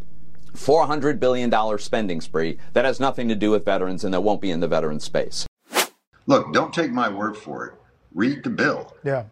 $400 0.56 1.20
billion 1.20 1.80
spending 1.80 2.22
spree 2.22 2.60
that 2.74 2.86
has 2.86 3.00
nothing 3.00 3.28
to 3.28 3.36
do 3.36 3.50
with 3.50 3.66
veterans 3.66 4.04
and 4.04 4.14
that 4.14 4.22
won't 4.22 4.42
be 4.42 4.52
in 4.52 4.60
the 4.60 4.68
veteran 4.68 5.00
space. 5.00 5.48
Look, 6.26 6.54
don't 6.54 6.74
take 6.74 6.92
my 6.92 7.10
word 7.10 7.36
for 7.36 7.66
it. 7.68 7.74
Read 8.14 8.44
the 8.44 8.50
bill. 8.50 8.96
Yeah. 9.04 9.26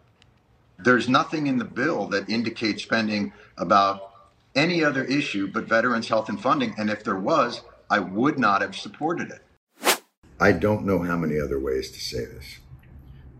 There's 0.78 1.08
nothing 1.08 1.46
in 1.46 1.58
the 1.58 1.64
bill 1.64 2.08
that 2.08 2.28
indicates 2.28 2.82
spending 2.82 3.32
about 3.56 4.12
any 4.54 4.84
other 4.84 5.04
issue 5.04 5.46
but 5.46 5.68
veterans' 5.68 6.08
health 6.08 6.28
and 6.28 6.40
funding. 6.40 6.74
And 6.76 6.90
if 6.90 7.04
there 7.04 7.18
was, 7.18 7.62
I 7.88 8.00
would 8.00 8.38
not 8.38 8.62
have 8.62 8.74
supported 8.74 9.30
it. 9.30 10.00
I 10.40 10.52
don't 10.52 10.84
know 10.84 11.02
how 11.02 11.16
many 11.16 11.38
other 11.38 11.60
ways 11.60 11.90
to 11.92 12.00
say 12.00 12.24
this, 12.24 12.58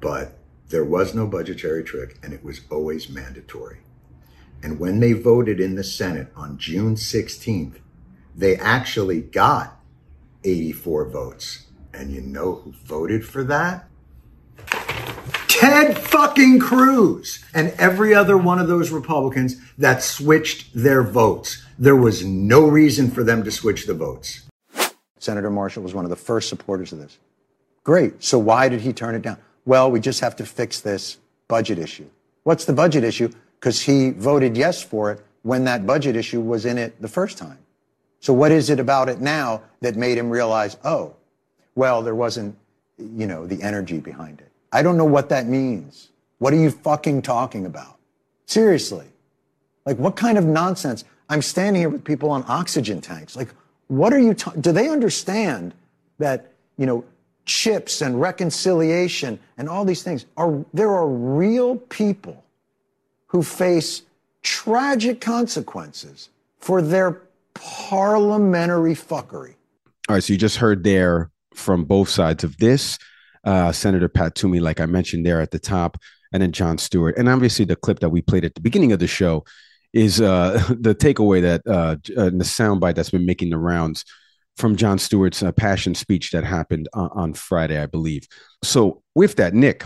but 0.01 0.39
there 0.69 0.85
was 0.85 1.15
no 1.15 1.27
budgetary 1.27 1.83
trick 1.83 2.17
and 2.23 2.33
it 2.33 2.45
was 2.45 2.61
always 2.71 3.09
mandatory. 3.09 3.79
And 4.63 4.79
when 4.79 5.01
they 5.01 5.13
voted 5.13 5.59
in 5.59 5.75
the 5.75 5.83
Senate 5.83 6.29
on 6.37 6.59
June 6.59 6.95
16th, 6.95 7.79
they 8.37 8.57
actually 8.57 9.21
got 9.21 9.81
84 10.45 11.09
votes. 11.09 11.67
And 11.95 12.11
you 12.11 12.21
know 12.21 12.57
who 12.57 12.73
voted 12.73 13.25
for 13.25 13.45
that? 13.45 13.89
Ted 15.49 15.97
fucking 15.97 16.59
Cruz 16.59 17.45
and 17.55 17.73
every 17.79 18.15
other 18.15 18.37
one 18.37 18.59
of 18.59 18.67
those 18.67 18.91
Republicans 18.91 19.57
that 19.79 20.03
switched 20.03 20.75
their 20.75 21.03
votes. 21.03 21.65
There 21.79 21.95
was 21.95 22.25
no 22.25 22.67
reason 22.67 23.11
for 23.11 23.23
them 23.23 23.45
to 23.45 23.51
switch 23.51 23.87
the 23.87 23.95
votes. 23.95 24.43
Senator 25.19 25.51
Marshall 25.51 25.85
was 25.85 25.95
one 25.95 26.05
of 26.05 26.11
the 26.11 26.17
first 26.17 26.49
supporters 26.49 26.93
of 26.93 26.99
this. 26.99 27.19
Great. 27.85 28.25
So 28.25 28.39
why 28.39 28.69
did 28.69 28.81
he 28.81 28.93
turn 28.93 29.15
it 29.15 29.23
down? 29.23 29.39
Well, 29.65 29.91
we 29.91 30.01
just 30.01 30.21
have 30.21 30.35
to 30.37 30.47
fix 30.47 30.81
this 30.81 31.19
budget 31.47 31.79
issue. 31.79 32.09
What's 32.43 32.65
the 32.65 32.73
budget 32.73 33.05
issue? 33.05 33.31
Because 33.61 33.83
he 33.83 34.11
voted 34.11 34.57
yes 34.57 34.83
for 34.83 35.13
it 35.13 35.25
when 35.43 35.65
that 35.65 35.87
budget 35.87 36.17
issue 36.17 36.41
was 36.41 36.67
in 36.67 36.79
it 36.79 37.01
the 37.01 37.09
first 37.09 37.39
time. 37.39 37.59
So 38.19 38.33
what 38.33 38.51
is 38.51 38.71
it 38.71 38.81
about 38.81 39.09
it 39.09 39.21
now 39.21 39.63
that 39.81 39.95
made 39.97 40.19
him 40.19 40.31
realize, 40.31 40.77
oh, 40.85 41.15
well, 41.75 42.03
there 42.03 42.15
wasn't, 42.15 42.57
you 42.99 43.27
know, 43.27 43.47
the 43.47 43.63
energy 43.63 43.99
behind 43.99 44.41
it. 44.41 44.51
I 44.73 44.83
don't 44.83 44.97
know 44.97 45.05
what 45.05 45.29
that 45.31 45.47
means. 45.47 46.09
What 46.39 46.53
are 46.53 46.57
you 46.57 46.71
fucking 46.71 47.23
talking 47.23 47.67
about? 47.67 47.97
Seriously. 48.47 49.07
Like, 49.87 49.99
what 49.99 50.17
kind 50.17 50.39
of 50.39 50.45
nonsense? 50.45 51.05
I'm 51.29 51.43
standing 51.43 51.81
here 51.83 51.89
with 51.89 52.05
people 52.05 52.31
on 52.31 52.45
oxygen 52.49 53.01
tanks. 53.01 53.37
Like, 53.37 53.49
what 53.89 54.13
are 54.13 54.19
you, 54.19 54.35
ta- 54.35 54.53
do 54.53 54.73
they 54.73 54.89
understand 54.89 55.75
that, 56.19 56.53
you 56.79 56.87
know, 56.87 57.05
chips 57.45 58.03
and 58.03 58.21
reconciliation 58.21 59.39
and 59.59 59.69
all 59.69 59.85
these 59.85 60.03
things 60.03 60.27
are, 60.37 60.65
there 60.73 60.91
are 60.91 61.09
real 61.09 61.77
people 61.77 62.45
who 63.27 63.43
face 63.43 64.03
tragic 64.43 65.21
consequences 65.21 66.29
for 66.59 66.81
their 66.81 67.23
parliamentary 67.55 68.95
fuckery. 68.95 69.55
All 70.09 70.17
right, 70.17 70.23
so 70.23 70.33
you 70.33 70.39
just 70.39 70.57
heard 70.57 70.85
there 70.85 71.32
from 71.55 71.85
both 71.85 72.09
sides 72.09 72.45
of 72.45 72.57
this. 72.59 72.99
Uh, 73.45 73.73
Senator 73.73 74.09
Pat 74.09 74.35
Toomey, 74.35 74.61
like 74.61 74.81
I 74.81 74.87
mentioned 74.87 75.27
there 75.27 75.41
at 75.41 75.51
the 75.51 75.59
top, 75.59 75.99
and 76.33 76.43
then 76.43 76.53
Jon 76.53 76.79
Stewart. 76.79 77.19
And 77.19 77.29
obviously, 77.29 77.65
the 77.65 77.77
clip 77.77 78.01
that 78.01 78.11
we 78.11 78.23
played 78.23 78.45
at 78.45 78.55
the 78.55 78.61
beginning 78.61 78.93
of 78.93 79.01
the 79.01 79.07
show 79.07 79.45
is 79.93 80.21
uh, 80.21 80.63
the 80.69 80.95
takeaway 80.95 81.43
that 81.43 81.63
uh, 81.67 81.97
uh, 82.21 82.31
the 82.31 82.45
soundbite 82.45 82.95
that's 82.95 83.11
been 83.11 83.27
making 83.27 83.51
the 83.51 83.59
rounds 83.59 84.05
from 84.57 84.77
Jon 84.77 84.99
Stewart's 84.99 85.43
uh, 85.43 85.51
passion 85.53 85.95
speech 85.95 86.31
that 86.31 86.45
happened 86.45 86.89
on, 86.93 87.11
on 87.15 87.35
Friday, 87.35 87.81
I 87.81 87.87
believe. 87.87 88.27
So, 88.63 89.03
with 89.15 89.37
that, 89.37 89.55
Nick, 89.55 89.85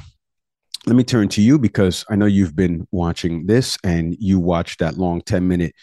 let 0.87 0.96
me 0.96 1.04
turn 1.04 1.28
to 1.30 1.42
you 1.42 1.58
because 1.58 2.04
I 2.08 2.16
know 2.16 2.26
you've 2.26 2.56
been 2.56 2.87
watching 2.90 3.46
this 3.46 3.76
and 3.82 4.16
you 4.20 4.38
watched 4.38 4.80
that 4.80 4.96
long 4.96 5.20
10 5.23 5.46
minute 5.46 5.75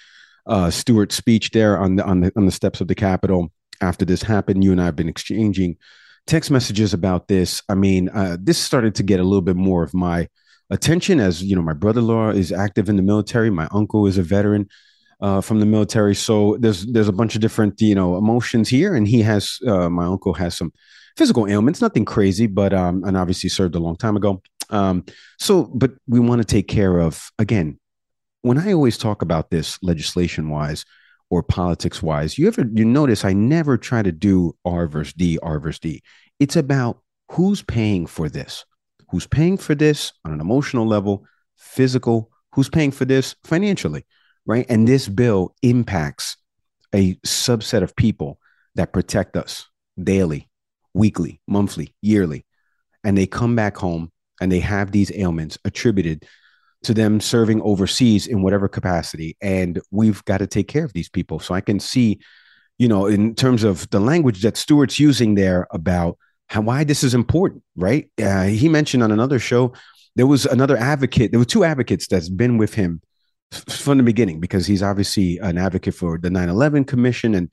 uh, 0.45 0.69
Stewart 0.69 1.11
speech 1.11 1.51
there 1.51 1.77
on 1.77 1.97
the, 1.97 2.05
on 2.05 2.21
the, 2.21 2.31
on 2.35 2.45
the 2.45 2.51
steps 2.51 2.81
of 2.81 2.87
the 2.87 2.95
Capitol 2.95 3.51
after 3.83 4.05
this 4.05 4.23
happened. 4.23 4.63
You 4.63 4.71
and 4.71 4.81
I 4.81 4.85
have 4.85 4.95
been 4.95 5.09
exchanging 5.09 5.77
text 6.25 6.49
messages 6.49 6.93
about 6.93 7.27
this. 7.27 7.61
I 7.69 7.75
mean, 7.75 8.09
uh, 8.09 8.37
this 8.39 8.57
started 8.57 8.95
to 8.95 9.03
get 9.03 9.19
a 9.19 9.23
little 9.23 9.41
bit 9.41 9.55
more 9.55 9.83
of 9.83 9.93
my 9.93 10.27
attention 10.69 11.19
as 11.19 11.43
you 11.43 11.55
know, 11.55 11.61
my 11.61 11.73
brother-in-law 11.73 12.29
is 12.31 12.51
active 12.51 12.89
in 12.89 12.95
the 12.95 13.03
military. 13.03 13.49
My 13.49 13.67
uncle 13.71 14.07
is 14.07 14.17
a 14.17 14.23
veteran 14.23 14.69
uh, 15.21 15.41
from 15.41 15.59
the 15.59 15.65
military, 15.65 16.15
so 16.15 16.57
there's 16.59 16.85
there's 16.87 17.07
a 17.07 17.13
bunch 17.13 17.35
of 17.35 17.41
different 17.41 17.79
you 17.81 17.95
know 17.95 18.17
emotions 18.17 18.69
here, 18.69 18.95
and 18.95 19.07
he 19.07 19.21
has 19.21 19.59
uh, 19.67 19.89
my 19.89 20.05
uncle 20.05 20.33
has 20.33 20.57
some 20.57 20.73
physical 21.15 21.47
ailments, 21.47 21.81
nothing 21.81 22.05
crazy, 22.05 22.47
but 22.47 22.73
um, 22.73 23.03
and 23.03 23.17
obviously 23.17 23.49
served 23.49 23.75
a 23.75 23.79
long 23.79 23.95
time 23.95 24.17
ago. 24.17 24.41
Um, 24.69 25.05
so, 25.39 25.65
but 25.75 25.91
we 26.07 26.19
want 26.19 26.41
to 26.41 26.47
take 26.47 26.67
care 26.67 26.99
of 26.99 27.31
again. 27.37 27.79
When 28.41 28.57
I 28.57 28.73
always 28.73 28.97
talk 28.97 29.21
about 29.21 29.51
this 29.51 29.77
legislation 29.81 30.49
wise, 30.49 30.83
or 31.29 31.43
politics 31.43 32.03
wise, 32.03 32.37
you 32.37 32.47
ever 32.47 32.65
you 32.73 32.85
notice 32.85 33.25
I 33.25 33.33
never 33.33 33.77
try 33.77 34.03
to 34.03 34.11
do 34.11 34.55
R 34.65 34.87
versus 34.87 35.13
D, 35.13 35.39
R 35.41 35.59
versus 35.59 35.79
D. 35.79 36.03
It's 36.39 36.55
about 36.55 37.01
who's 37.31 37.61
paying 37.61 38.05
for 38.05 38.29
this, 38.29 38.65
who's 39.09 39.27
paying 39.27 39.57
for 39.57 39.75
this 39.75 40.13
on 40.25 40.33
an 40.33 40.41
emotional 40.41 40.85
level, 40.85 41.25
physical, 41.57 42.29
who's 42.53 42.69
paying 42.69 42.91
for 42.91 43.05
this 43.05 43.35
financially, 43.43 44.05
right? 44.45 44.65
And 44.69 44.87
this 44.87 45.07
bill 45.07 45.55
impacts 45.61 46.37
a 46.93 47.15
subset 47.25 47.81
of 47.81 47.95
people 47.95 48.39
that 48.75 48.93
protect 48.93 49.35
us 49.35 49.67
daily, 50.01 50.49
weekly, 50.93 51.41
monthly, 51.47 51.95
yearly, 52.01 52.45
and 53.03 53.17
they 53.17 53.25
come 53.25 53.55
back 53.55 53.77
home 53.77 54.11
and 54.41 54.51
they 54.51 54.59
have 54.59 54.91
these 54.91 55.11
ailments 55.15 55.57
attributed 55.65 56.25
to 56.83 56.93
them 56.93 57.19
serving 57.19 57.61
overseas 57.61 58.27
in 58.27 58.41
whatever 58.41 58.67
capacity. 58.67 59.37
And 59.41 59.81
we've 59.91 60.23
got 60.25 60.39
to 60.39 60.47
take 60.47 60.67
care 60.67 60.83
of 60.83 60.93
these 60.93 61.09
people. 61.09 61.39
So 61.39 61.53
I 61.53 61.61
can 61.61 61.79
see, 61.79 62.19
you 62.77 62.87
know, 62.87 63.05
in 63.07 63.35
terms 63.35 63.63
of 63.63 63.89
the 63.89 63.99
language 63.99 64.41
that 64.41 64.57
Stewart's 64.57 64.99
using 64.99 65.35
there 65.35 65.67
about 65.71 66.17
how 66.47 66.61
why 66.61 66.83
this 66.83 67.03
is 67.03 67.13
important, 67.13 67.63
right? 67.75 68.09
Uh, 68.21 68.43
he 68.43 68.69
mentioned 68.69 69.01
on 69.01 69.11
another 69.11 69.39
show 69.39 69.73
there 70.15 70.27
was 70.27 70.45
another 70.45 70.77
advocate. 70.77 71.31
There 71.31 71.39
were 71.39 71.45
two 71.45 71.63
advocates 71.63 72.07
that's 72.07 72.29
been 72.29 72.57
with 72.57 72.75
him 72.75 73.01
from 73.51 73.97
the 73.97 74.03
beginning 74.03 74.39
because 74.39 74.67
he's 74.67 74.83
obviously 74.83 75.37
an 75.39 75.57
advocate 75.57 75.95
for 75.95 76.17
the 76.17 76.29
9/11 76.29 76.85
Commission 76.85 77.35
and 77.35 77.49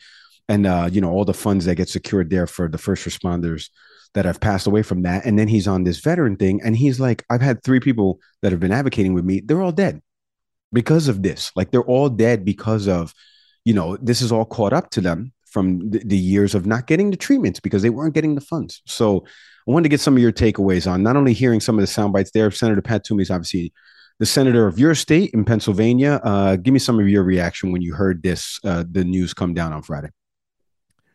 and 0.48 0.66
uh, 0.66 0.88
you 0.90 1.00
know 1.00 1.10
all 1.10 1.24
the 1.24 1.34
funds 1.34 1.64
that 1.64 1.76
get 1.76 1.88
secured 1.88 2.30
there 2.30 2.46
for 2.46 2.68
the 2.68 2.78
first 2.78 3.06
responders 3.06 3.70
that 4.14 4.24
have 4.24 4.40
passed 4.40 4.66
away 4.66 4.82
from 4.82 5.02
that. 5.02 5.24
And 5.24 5.38
then 5.38 5.48
he's 5.48 5.68
on 5.68 5.84
this 5.84 6.00
veteran 6.00 6.36
thing. 6.36 6.60
And 6.62 6.76
he's 6.76 6.98
like, 6.98 7.24
I've 7.30 7.40
had 7.40 7.62
three 7.62 7.80
people 7.80 8.18
that 8.42 8.52
have 8.52 8.60
been 8.60 8.72
advocating 8.72 9.14
with 9.14 9.24
me. 9.24 9.40
They're 9.40 9.62
all 9.62 9.72
dead 9.72 10.02
because 10.72 11.08
of 11.08 11.22
this. 11.22 11.52
Like 11.54 11.70
they're 11.70 11.82
all 11.82 12.08
dead 12.08 12.44
because 12.44 12.88
of, 12.88 13.14
you 13.64 13.74
know, 13.74 13.96
this 13.98 14.20
is 14.20 14.32
all 14.32 14.44
caught 14.44 14.72
up 14.72 14.90
to 14.90 15.00
them 15.00 15.32
from 15.46 15.90
the, 15.90 15.98
the 15.98 16.16
years 16.16 16.54
of 16.54 16.66
not 16.66 16.86
getting 16.86 17.10
the 17.10 17.16
treatments 17.16 17.60
because 17.60 17.82
they 17.82 17.90
weren't 17.90 18.14
getting 18.14 18.34
the 18.34 18.40
funds. 18.40 18.82
So 18.86 19.24
I 19.68 19.72
wanted 19.72 19.84
to 19.84 19.88
get 19.90 20.00
some 20.00 20.16
of 20.16 20.22
your 20.22 20.32
takeaways 20.32 20.90
on 20.90 21.02
not 21.02 21.16
only 21.16 21.32
hearing 21.32 21.60
some 21.60 21.76
of 21.78 21.82
the 21.82 21.86
sound 21.86 22.12
bites 22.12 22.30
there. 22.32 22.50
Senator 22.50 22.82
Pat 22.82 23.04
Toomey 23.04 23.22
is 23.22 23.30
obviously 23.30 23.72
the 24.18 24.26
senator 24.26 24.66
of 24.66 24.78
your 24.78 24.94
state 24.94 25.30
in 25.32 25.44
Pennsylvania. 25.44 26.20
Uh, 26.22 26.56
give 26.56 26.72
me 26.72 26.78
some 26.78 26.98
of 27.00 27.08
your 27.08 27.22
reaction 27.22 27.72
when 27.72 27.82
you 27.82 27.94
heard 27.94 28.22
this, 28.22 28.58
uh, 28.64 28.84
the 28.90 29.04
news 29.04 29.34
come 29.34 29.54
down 29.54 29.72
on 29.72 29.82
Friday. 29.82 30.10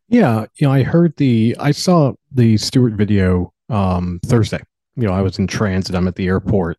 Yeah, 0.07 0.45
you 0.55 0.67
know, 0.67 0.74
I 0.74 0.83
heard 0.83 1.15
the 1.17 1.55
I 1.59 1.71
saw 1.71 2.13
the 2.31 2.57
Stewart 2.57 2.93
video 2.93 3.53
um 3.69 4.19
Thursday. 4.25 4.59
You 4.95 5.07
know, 5.07 5.13
I 5.13 5.21
was 5.21 5.39
in 5.39 5.47
transit. 5.47 5.95
I'm 5.95 6.07
at 6.07 6.15
the 6.15 6.27
airport. 6.27 6.77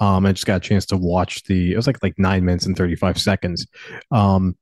Um, 0.00 0.24
I 0.24 0.32
just 0.32 0.46
got 0.46 0.56
a 0.56 0.60
chance 0.60 0.86
to 0.86 0.96
watch 0.96 1.42
the. 1.44 1.72
It 1.72 1.76
was 1.76 1.86
like 1.86 2.02
like 2.02 2.18
nine 2.18 2.44
minutes 2.44 2.66
and 2.66 2.76
thirty 2.76 2.94
five 2.94 3.18
seconds, 3.18 3.66
um, 4.10 4.56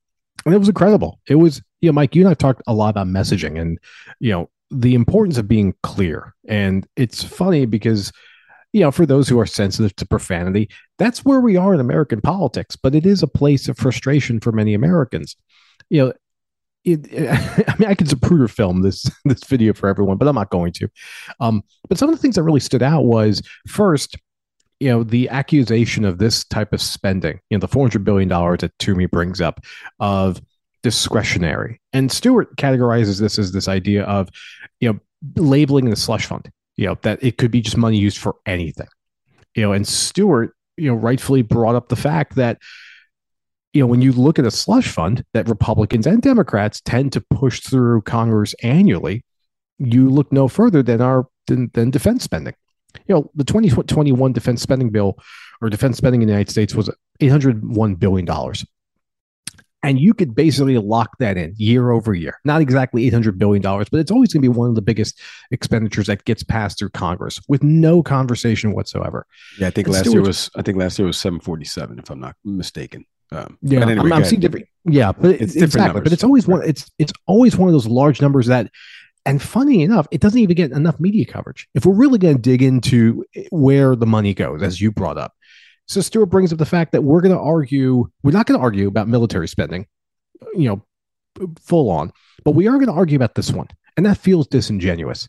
and 0.45 0.53
it 0.53 0.57
was 0.57 0.67
incredible. 0.67 1.19
It 1.27 1.35
was, 1.35 1.61
you 1.81 1.89
know, 1.89 1.93
Mike. 1.93 2.15
You 2.15 2.23
and 2.23 2.29
I 2.29 2.33
talked 2.33 2.63
a 2.67 2.73
lot 2.73 2.89
about 2.89 3.07
messaging, 3.07 3.59
and 3.61 3.79
you 4.19 4.31
know, 4.31 4.49
the 4.71 4.95
importance 4.95 5.37
of 5.37 5.47
being 5.47 5.73
clear. 5.83 6.33
And 6.49 6.85
it's 6.97 7.23
funny 7.23 7.65
because, 7.65 8.11
you 8.73 8.81
know, 8.81 8.91
for 8.91 9.05
those 9.05 9.29
who 9.29 9.39
are 9.39 9.45
sensitive 9.45 9.95
to 9.97 10.05
profanity, 10.05 10.69
that's 10.97 11.23
where 11.23 11.39
we 11.39 11.55
are 11.55 11.73
in 11.73 11.79
American 11.79 12.19
politics. 12.19 12.75
But 12.75 12.95
it 12.95 13.05
is 13.05 13.23
a 13.23 13.27
place 13.27 13.69
of 13.69 13.77
frustration 13.77 14.39
for 14.41 14.51
many 14.51 14.73
Americans. 14.73 15.37
You 15.89 16.07
know, 16.07 16.13
it, 16.87 17.07
I 17.67 17.75
mean, 17.77 17.89
I 17.89 17.95
could 17.95 18.07
Zapruder 18.07 18.49
film 18.49 18.81
this 18.81 19.09
this 19.25 19.43
video 19.43 19.73
for 19.73 19.89
everyone, 19.89 20.17
but 20.17 20.27
I'm 20.27 20.35
not 20.35 20.49
going 20.49 20.71
to. 20.73 20.89
Um, 21.39 21.63
but 21.89 21.97
some 21.97 22.09
of 22.09 22.15
the 22.15 22.21
things 22.21 22.35
that 22.35 22.43
really 22.43 22.59
stood 22.59 22.81
out 22.81 23.05
was 23.05 23.41
first, 23.67 24.15
you 24.79 24.89
know, 24.89 25.03
the 25.03 25.29
accusation 25.29 26.05
of 26.05 26.17
this 26.17 26.45
type 26.45 26.73
of 26.73 26.81
spending, 26.81 27.39
you 27.49 27.57
know, 27.57 27.59
the 27.59 27.67
400 27.67 28.03
billion 28.03 28.29
dollars 28.29 28.59
that 28.61 28.77
Toomey 28.79 29.05
brings 29.05 29.41
up 29.41 29.61
of 29.99 30.41
discretionary, 30.83 31.81
and 31.93 32.11
Stewart 32.11 32.55
categorizes 32.55 33.19
this 33.19 33.37
as 33.37 33.51
this 33.51 33.67
idea 33.67 34.03
of, 34.03 34.29
you 34.79 34.91
know, 34.93 34.99
labeling 35.35 35.89
the 35.89 35.95
slush 35.95 36.25
fund, 36.25 36.49
you 36.77 36.85
know, 36.85 36.97
that 37.01 37.21
it 37.21 37.37
could 37.37 37.51
be 37.51 37.61
just 37.61 37.77
money 37.77 37.97
used 37.97 38.17
for 38.17 38.35
anything, 38.45 38.87
you 39.55 39.63
know, 39.63 39.73
and 39.73 39.87
Stewart, 39.87 40.53
you 40.77 40.89
know, 40.89 40.95
rightfully 40.95 41.41
brought 41.41 41.75
up 41.75 41.89
the 41.89 41.95
fact 41.95 42.35
that 42.35 42.59
you 43.77 43.83
know, 43.83 43.87
when 43.87 44.01
you 44.01 44.11
look 44.11 44.39
at 44.39 44.45
a 44.45 44.49
slush 44.49 44.87
fund 44.87 45.23
that 45.33 45.47
Republicans 45.47 46.07
and 46.07 46.19
Democrats 46.19 46.81
tend 46.81 47.13
to 47.13 47.21
push 47.21 47.59
through 47.59 48.01
Congress 48.01 48.55
annually, 48.63 49.23
you 49.77 50.09
look 50.09 50.31
no 50.31 50.47
further 50.47 50.81
than 50.81 50.99
our 50.99 51.27
than, 51.45 51.69
than 51.75 51.91
defense 51.91 52.23
spending. 52.23 52.55
You 53.05 53.13
know, 53.13 53.31
the 53.35 53.43
2021 53.43 54.33
defense 54.33 54.63
spending 54.63 54.89
bill 54.89 55.19
or 55.61 55.69
defense 55.69 55.95
spending 55.95 56.23
in 56.23 56.27
the 56.27 56.33
United 56.33 56.49
States 56.49 56.73
was 56.73 56.89
801 57.19 57.95
billion 57.95 58.25
dollars. 58.25 58.65
And 59.83 59.99
you 59.99 60.15
could 60.15 60.33
basically 60.33 60.75
lock 60.79 61.11
that 61.19 61.37
in 61.37 61.53
year 61.55 61.91
over 61.91 62.15
year. 62.15 62.39
Not 62.43 62.61
exactly 62.61 63.09
$800 63.11 63.37
billion, 63.37 63.61
but 63.61 63.93
it's 63.93 64.09
always 64.09 64.33
going 64.33 64.41
to 64.41 64.49
be 64.49 64.57
one 64.57 64.69
of 64.69 64.75
the 64.75 64.81
biggest 64.81 65.21
expenditures 65.51 66.07
that 66.07 66.25
gets 66.25 66.41
passed 66.41 66.79
through 66.79 66.89
Congress 66.89 67.39
with 67.47 67.61
no 67.61 68.01
conversation 68.01 68.73
whatsoever. 68.73 69.27
Yeah, 69.59 69.67
I 69.67 69.69
think 69.69 69.85
and 69.85 69.93
last 69.93 70.07
year 70.07 70.23
was 70.23 70.49
I 70.55 70.63
think 70.63 70.79
last 70.79 70.97
year 70.97 71.05
was 71.05 71.17
747, 71.17 71.99
if 71.99 72.09
I'm 72.09 72.19
not 72.19 72.35
mistaken. 72.43 73.05
Um, 73.31 73.57
yeah, 73.61 73.81
anyway, 73.81 74.11
I'm, 74.11 74.23
seeing 74.23 74.39
different. 74.39 74.67
Yeah, 74.85 75.11
but 75.11 75.31
it's 75.41 75.55
exactly. 75.55 75.81
Numbers. 75.81 76.03
But 76.03 76.13
it's 76.13 76.23
always 76.23 76.47
one. 76.47 76.61
It's 76.63 76.89
it's 76.97 77.11
always 77.25 77.57
one 77.57 77.67
of 77.67 77.73
those 77.73 77.87
large 77.87 78.21
numbers 78.21 78.47
that, 78.47 78.71
and 79.25 79.41
funny 79.41 79.81
enough, 79.81 80.07
it 80.11 80.21
doesn't 80.21 80.39
even 80.39 80.55
get 80.55 80.71
enough 80.71 80.99
media 80.99 81.25
coverage. 81.25 81.67
If 81.73 81.85
we're 81.85 81.95
really 81.95 82.19
going 82.19 82.35
to 82.35 82.41
dig 82.41 82.61
into 82.61 83.25
where 83.49 83.95
the 83.95 84.05
money 84.05 84.33
goes, 84.33 84.63
as 84.63 84.79
you 84.79 84.91
brought 84.91 85.17
up, 85.17 85.33
so 85.87 85.99
Stewart 86.01 86.29
brings 86.29 86.53
up 86.53 86.59
the 86.59 86.65
fact 86.65 86.93
that 86.93 87.03
we're 87.03 87.21
going 87.21 87.35
to 87.35 87.41
argue. 87.41 88.09
We're 88.23 88.31
not 88.31 88.45
going 88.45 88.59
to 88.59 88.63
argue 88.63 88.87
about 88.87 89.09
military 89.09 89.47
spending, 89.47 89.87
you 90.53 90.69
know, 90.69 91.47
full 91.59 91.89
on, 91.89 92.13
but 92.45 92.51
we 92.51 92.67
are 92.67 92.75
going 92.75 92.87
to 92.87 92.93
argue 92.93 93.17
about 93.17 93.35
this 93.35 93.51
one, 93.51 93.67
and 93.97 94.05
that 94.05 94.17
feels 94.17 94.47
disingenuous. 94.47 95.27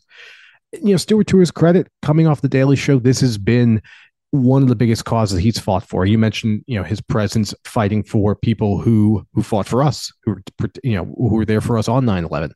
You 0.71 0.91
know, 0.91 0.97
Stewart, 0.97 1.27
to 1.27 1.37
his 1.39 1.51
credit, 1.51 1.87
coming 2.01 2.27
off 2.27 2.41
the 2.41 2.47
Daily 2.47 2.75
Show, 2.75 2.99
this 2.99 3.19
has 3.21 3.37
been 3.37 3.81
one 4.31 4.61
of 4.61 4.69
the 4.69 4.75
biggest 4.75 5.05
causes 5.05 5.39
he's 5.39 5.59
fought 5.59 5.83
for. 5.83 6.05
You 6.05 6.17
mentioned, 6.17 6.63
you 6.67 6.77
know, 6.77 6.83
his 6.83 7.01
presence 7.01 7.53
fighting 7.63 8.03
for 8.03 8.35
people 8.35 8.79
who 8.79 9.25
who 9.33 9.41
fought 9.41 9.67
for 9.67 9.81
us, 9.81 10.11
who 10.23 10.37
you 10.83 10.95
know, 10.95 11.05
who 11.05 11.29
were 11.29 11.45
there 11.45 11.61
for 11.61 11.77
us 11.77 11.87
on 11.87 12.05
9-11. 12.05 12.51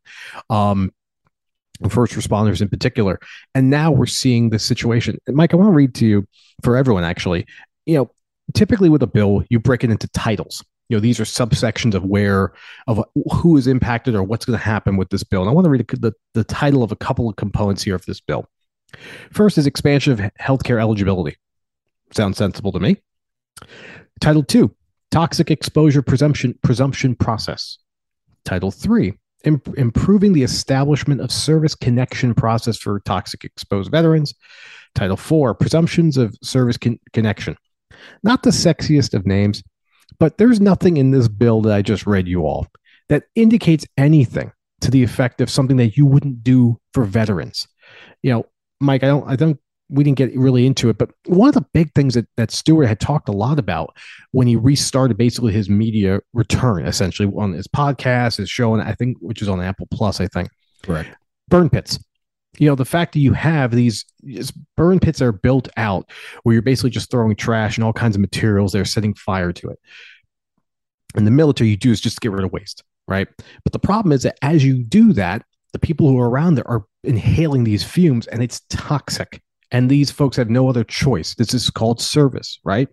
Um, 0.50 0.92
first 1.89 2.13
responders 2.13 2.62
in 2.62 2.70
particular. 2.70 3.20
And 3.56 3.70
now 3.70 3.92
we're 3.92 4.06
seeing 4.06 4.50
this 4.50 4.63
situation. 4.63 5.18
Mike, 5.27 5.53
I 5.53 5.58
want 5.58 5.70
to 5.70 5.75
read 5.75 5.96
to 5.96 6.06
you 6.06 6.27
for 6.63 6.77
everyone 6.77 7.03
actually. 7.03 7.46
You 7.86 7.98
know, 7.98 8.12
typically 8.53 8.89
with 8.89 9.03
a 9.03 9.08
bill, 9.08 9.44
you 9.50 9.60
break 9.60 9.84
it 9.84 9.89
into 9.89 10.08
titles. 10.10 10.63
You 10.89 10.98
know, 10.98 11.01
these 11.01 11.20
are 11.20 11.24
subsections 11.24 11.96
of 11.96 12.03
where 12.03 12.53
of 12.88 13.03
who 13.34 13.58
is 13.58 13.68
impacted 13.68 14.15
or 14.15 14.24
what's 14.24 14.46
going 14.46 14.58
to 14.58 14.63
happen 14.63 14.98
with 14.98 15.10
this 15.10 15.24
bill. 15.24 15.42
And 15.42 15.50
I 15.50 15.53
want 15.53 15.65
to 15.65 15.72
read 15.72 15.88
the, 15.88 16.13
the 16.34 16.44
title 16.44 16.84
of 16.84 16.92
a 16.92 16.96
couple 16.96 17.27
of 17.27 17.36
components 17.36 17.84
here 17.84 17.96
of 17.96 18.06
this 18.06 18.20
bill. 18.20 18.48
First 19.32 19.58
is 19.58 19.65
expansion 19.65 20.13
of 20.13 20.20
healthcare 20.39 20.80
eligibility. 20.80 21.38
Sounds 22.15 22.38
sensible 22.38 22.72
to 22.72 22.79
me. 22.79 22.98
Title 24.20 24.43
two, 24.43 24.75
toxic 25.12 25.51
exposure 25.51 26.01
presumption 26.01 26.58
presumption 26.62 27.15
process. 27.15 27.77
Title 28.46 28.72
three, 28.72 29.13
imp- 29.46 29.77
improving 29.77 30.34
the 30.34 30.43
establishment 30.43 31.22
of 31.22 31.32
service 31.32 31.75
connection 31.75 32.34
process 32.34 32.77
for 32.77 33.00
toxic 33.01 33.43
exposed 33.43 33.91
veterans. 33.91 34.34
Title 34.96 35.17
four, 35.17 35.53
presumptions 35.53 36.17
of 36.17 36.36
service 36.43 36.77
con- 36.77 37.00
connection. 37.13 37.58
Not 38.22 38.43
the 38.43 38.50
sexiest 38.51 39.13
of 39.13 39.25
names, 39.25 39.63
but 40.20 40.38
there's 40.38 40.60
nothing 40.60 40.98
in 40.98 41.12
this 41.12 41.27
bill 41.27 41.62
that 41.62 41.74
I 41.74 41.82
just 41.82 42.05
read 42.05 42.27
you 42.27 42.46
all 42.46 42.67
that 43.10 43.24
indicates 43.36 43.86
anything 43.98 44.51
to 44.82 44.91
the 44.91 45.03
effect 45.03 45.41
of 45.41 45.50
something 45.50 45.77
that 45.77 45.98
you 45.98 46.05
wouldn't 46.05 46.43
do 46.43 46.80
for 46.93 47.06
veterans. 47.06 47.67
You 48.21 48.32
know, 48.32 48.45
Mike, 48.80 49.04
I 49.04 49.08
don't 49.08 49.28
I 49.28 49.36
don't 49.36 49.60
we 49.93 50.03
didn't 50.03 50.17
get 50.17 50.36
really 50.36 50.65
into 50.65 50.89
it, 50.89 50.97
but 50.97 51.12
one 51.27 51.47
of 51.47 51.53
the 51.53 51.65
big 51.73 51.93
things 51.93 52.15
that, 52.15 52.27
that 52.36 52.49
Stewart 52.49 52.88
had 52.88 52.99
talked 52.99 53.29
a 53.29 53.34
lot 53.34 53.60
about 53.60 53.95
when 54.32 54.47
he 54.47 54.56
restarted 54.56 55.17
basically 55.17 55.53
his 55.53 55.69
media 55.69 56.19
return, 56.34 56.86
essentially 56.86 57.32
on 57.38 57.53
his 57.53 57.67
podcast, 57.67 58.38
his 58.38 58.49
show, 58.49 58.73
and 58.73 58.82
I 58.82 58.93
think 58.93 59.17
which 59.19 59.41
is 59.41 59.47
on 59.47 59.62
Apple 59.62 59.88
Plus, 59.93 60.19
I 60.19 60.27
think. 60.27 60.49
Correct. 60.82 61.10
Burn 61.47 61.69
pits. 61.69 62.03
You 62.58 62.67
know, 62.67 62.75
the 62.75 62.86
fact 62.86 63.13
that 63.13 63.19
you 63.19 63.34
have 63.34 63.71
these 63.71 64.06
burn 64.75 64.99
pits 64.99 65.19
that 65.19 65.25
are 65.25 65.32
built 65.32 65.69
out 65.77 66.10
where 66.41 66.53
you're 66.53 66.62
basically 66.62 66.89
just 66.89 67.12
throwing 67.12 67.36
trash 67.36 67.77
and 67.77 67.84
all 67.84 67.93
kinds 67.93 68.15
of 68.15 68.21
materials, 68.21 68.71
they're 68.71 68.86
setting 68.86 69.13
fire 69.13 69.53
to 69.53 69.69
it. 69.69 69.79
And 71.15 71.27
the 71.27 71.32
military, 71.32 71.69
you 71.69 71.77
do 71.77 71.91
is 71.91 72.01
just 72.01 72.21
get 72.21 72.32
rid 72.32 72.43
of 72.43 72.51
waste, 72.51 72.84
right? 73.08 73.27
But 73.63 73.73
the 73.73 73.79
problem 73.79 74.12
is 74.12 74.23
that 74.23 74.38
as 74.41 74.63
you 74.63 74.84
do 74.84 75.13
that, 75.13 75.43
the 75.71 75.79
people 75.79 76.08
who 76.08 76.19
are 76.19 76.29
around 76.29 76.56
there 76.56 76.67
are 76.67 76.86
inhaling 77.03 77.63
these 77.63 77.84
fumes 77.84 78.25
and 78.27 78.41
it's 78.41 78.62
toxic 78.69 79.41
and 79.74 79.90
these 79.90 80.12
folks 80.12 80.38
have 80.38 80.50
no 80.50 80.70
other 80.70 80.84
choice. 80.84 81.36
This 81.36 81.54
is 81.54 81.70
called 81.70 82.00
service, 82.00 82.60
right? 82.64 82.88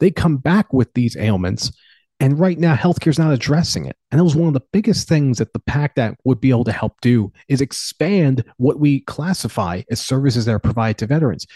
They 0.00 0.10
come 0.10 0.36
back 0.36 0.72
with 0.72 0.92
these 0.92 1.16
ailments. 1.16 1.72
And 2.20 2.38
right 2.38 2.58
now, 2.58 2.74
healthcare 2.74 3.08
is 3.08 3.18
not 3.18 3.32
addressing 3.32 3.86
it. 3.86 3.96
And 4.10 4.18
that 4.18 4.24
was 4.24 4.36
one 4.36 4.48
of 4.48 4.54
the 4.54 4.66
biggest 4.72 5.08
things 5.08 5.38
that 5.38 5.52
the 5.52 5.60
PACT 5.60 5.98
Act 5.98 6.20
would 6.24 6.40
be 6.40 6.50
able 6.50 6.64
to 6.64 6.72
help 6.72 7.00
do 7.00 7.32
is 7.48 7.60
expand 7.60 8.44
what 8.56 8.78
we 8.78 9.00
classify 9.00 9.82
as 9.90 10.00
services 10.00 10.44
that 10.44 10.52
are 10.52 10.60
provided 10.60 10.98
to 10.98 11.06
veterans. 11.06 11.46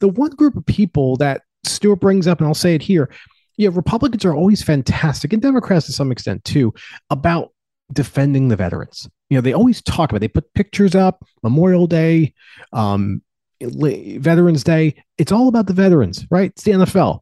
The 0.00 0.08
one 0.08 0.30
group 0.30 0.56
of 0.56 0.66
people 0.66 1.16
that 1.16 1.42
Stewart 1.64 2.00
brings 2.00 2.26
up, 2.26 2.38
and 2.38 2.48
I'll 2.48 2.54
say 2.54 2.74
it 2.74 2.82
here, 2.82 3.10
yeah, 3.56 3.70
Republicans 3.72 4.24
are 4.24 4.34
always 4.34 4.62
fantastic, 4.62 5.32
and 5.32 5.40
Democrats 5.40 5.86
to 5.86 5.92
some 5.92 6.10
extent 6.10 6.44
too, 6.44 6.74
about 7.10 7.52
defending 7.92 8.48
the 8.48 8.56
veterans. 8.56 9.08
You 9.30 9.36
know, 9.36 9.42
they 9.42 9.52
always 9.52 9.82
talk 9.82 10.10
about. 10.10 10.16
It. 10.16 10.20
They 10.20 10.28
put 10.28 10.52
pictures 10.54 10.94
up, 10.94 11.24
Memorial 11.42 11.86
Day, 11.86 12.34
um, 12.72 13.22
Veterans 13.60 14.64
Day. 14.64 14.94
It's 15.18 15.32
all 15.32 15.48
about 15.48 15.66
the 15.66 15.72
veterans, 15.72 16.26
right? 16.30 16.50
It's 16.50 16.64
the 16.64 16.72
NFL. 16.72 17.20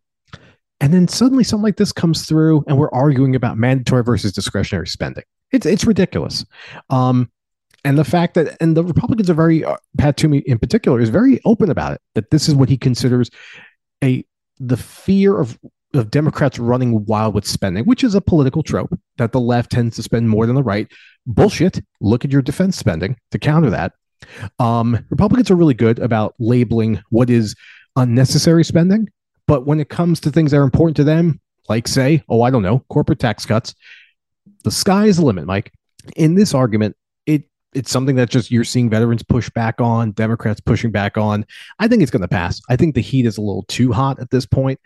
And 0.81 0.93
then 0.93 1.07
suddenly 1.07 1.45
something 1.45 1.63
like 1.63 1.77
this 1.77 1.93
comes 1.93 2.27
through 2.27 2.65
and 2.67 2.77
we're 2.77 2.91
arguing 2.91 3.37
about 3.37 3.57
mandatory 3.57 4.03
versus 4.03 4.33
discretionary 4.33 4.89
spending. 4.89 5.25
It's 5.53 5.67
it's 5.67 5.85
ridiculous. 5.85 6.45
Um, 6.91 7.31
and 7.85 7.99
the 7.99 8.05
fact 8.05 8.35
that 8.35 8.57
and 8.61 8.77
the 8.77 8.85
Republicans 8.85 9.31
are 9.31 9.35
very 9.35 9.65
uh, 9.65 9.77
Pat 9.99 10.17
Toomey 10.17 10.39
in 10.39 10.59
particular 10.59 11.01
is 11.01 11.09
very 11.09 11.41
open 11.45 11.71
about 11.71 11.93
it 11.93 12.01
that 12.15 12.31
this 12.31 12.49
is 12.49 12.55
what 12.55 12.69
he 12.69 12.77
considers 12.77 13.31
a 14.03 14.25
the 14.59 14.77
fear 14.77 15.39
of 15.39 15.59
of 15.95 16.11
Democrats 16.11 16.59
running 16.59 17.05
wild 17.05 17.35
with 17.35 17.47
spending, 17.47 17.85
which 17.85 18.03
is 18.03 18.15
a 18.15 18.21
political 18.21 18.63
trope 18.63 18.99
that 19.19 19.33
the 19.33 19.41
left 19.41 19.71
tends 19.71 19.97
to 19.97 20.03
spend 20.03 20.29
more 20.29 20.47
than 20.47 20.57
the 20.57 20.63
right. 20.63 20.91
Bullshit. 21.27 21.81
Look 22.01 22.25
at 22.25 22.33
your 22.33 22.43
defense 22.43 22.77
spending 22.77 23.17
to 23.31 23.39
counter 23.39 23.71
that. 23.71 23.93
Um, 24.59 25.05
Republicans 25.11 25.51
are 25.51 25.57
really 25.57 25.75
good 25.75 25.99
about 25.99 26.35
labeling 26.39 27.03
what 27.11 27.31
is 27.31 27.55
unnecessary 27.97 28.65
spending, 28.65 29.09
but 29.47 29.67
when 29.67 29.81
it 29.81 29.89
comes 29.89 30.21
to 30.21 30.31
things 30.31 30.51
that 30.51 30.59
are 30.59 30.65
important 30.65 30.97
to 30.97 31.05
them, 31.05 31.41
like 31.69 31.89
say, 31.89 32.23
oh, 32.29 32.43
I 32.43 32.51
don't 32.51 32.63
know, 32.63 32.81
corporate 32.89 33.19
tax 33.19 33.47
cuts, 33.47 33.75
the 34.65 34.71
sky 34.71 35.07
is 35.07 35.17
the 35.17 35.25
limit, 35.25 35.47
Mike. 35.47 35.73
In 36.17 36.35
this 36.35 36.55
argument, 36.55 36.97
it 37.27 37.45
it's 37.75 37.91
something 37.91 38.17
that 38.17 38.31
just 38.31 38.51
you're 38.51 38.65
seeing 38.65 38.91
veterans 38.91 39.23
push 39.23 39.49
back 39.51 39.81
on, 39.81 40.13
Democrats 40.13 40.61
pushing 40.61 40.91
back 40.91 41.17
on. 41.17 41.47
I 41.79 41.89
think 41.89 42.03
it's 42.03 42.11
going 42.11 42.23
to 42.23 42.29
pass. 42.29 42.61
I 42.69 42.77
think 42.77 42.95
the 42.95 43.01
heat 43.01 43.27
is 43.27 43.39
a 43.39 43.41
little 43.41 43.65
too 43.69 43.93
hot 43.93 44.21
at 44.21 44.31
this 44.31 44.47
point. 44.47 44.81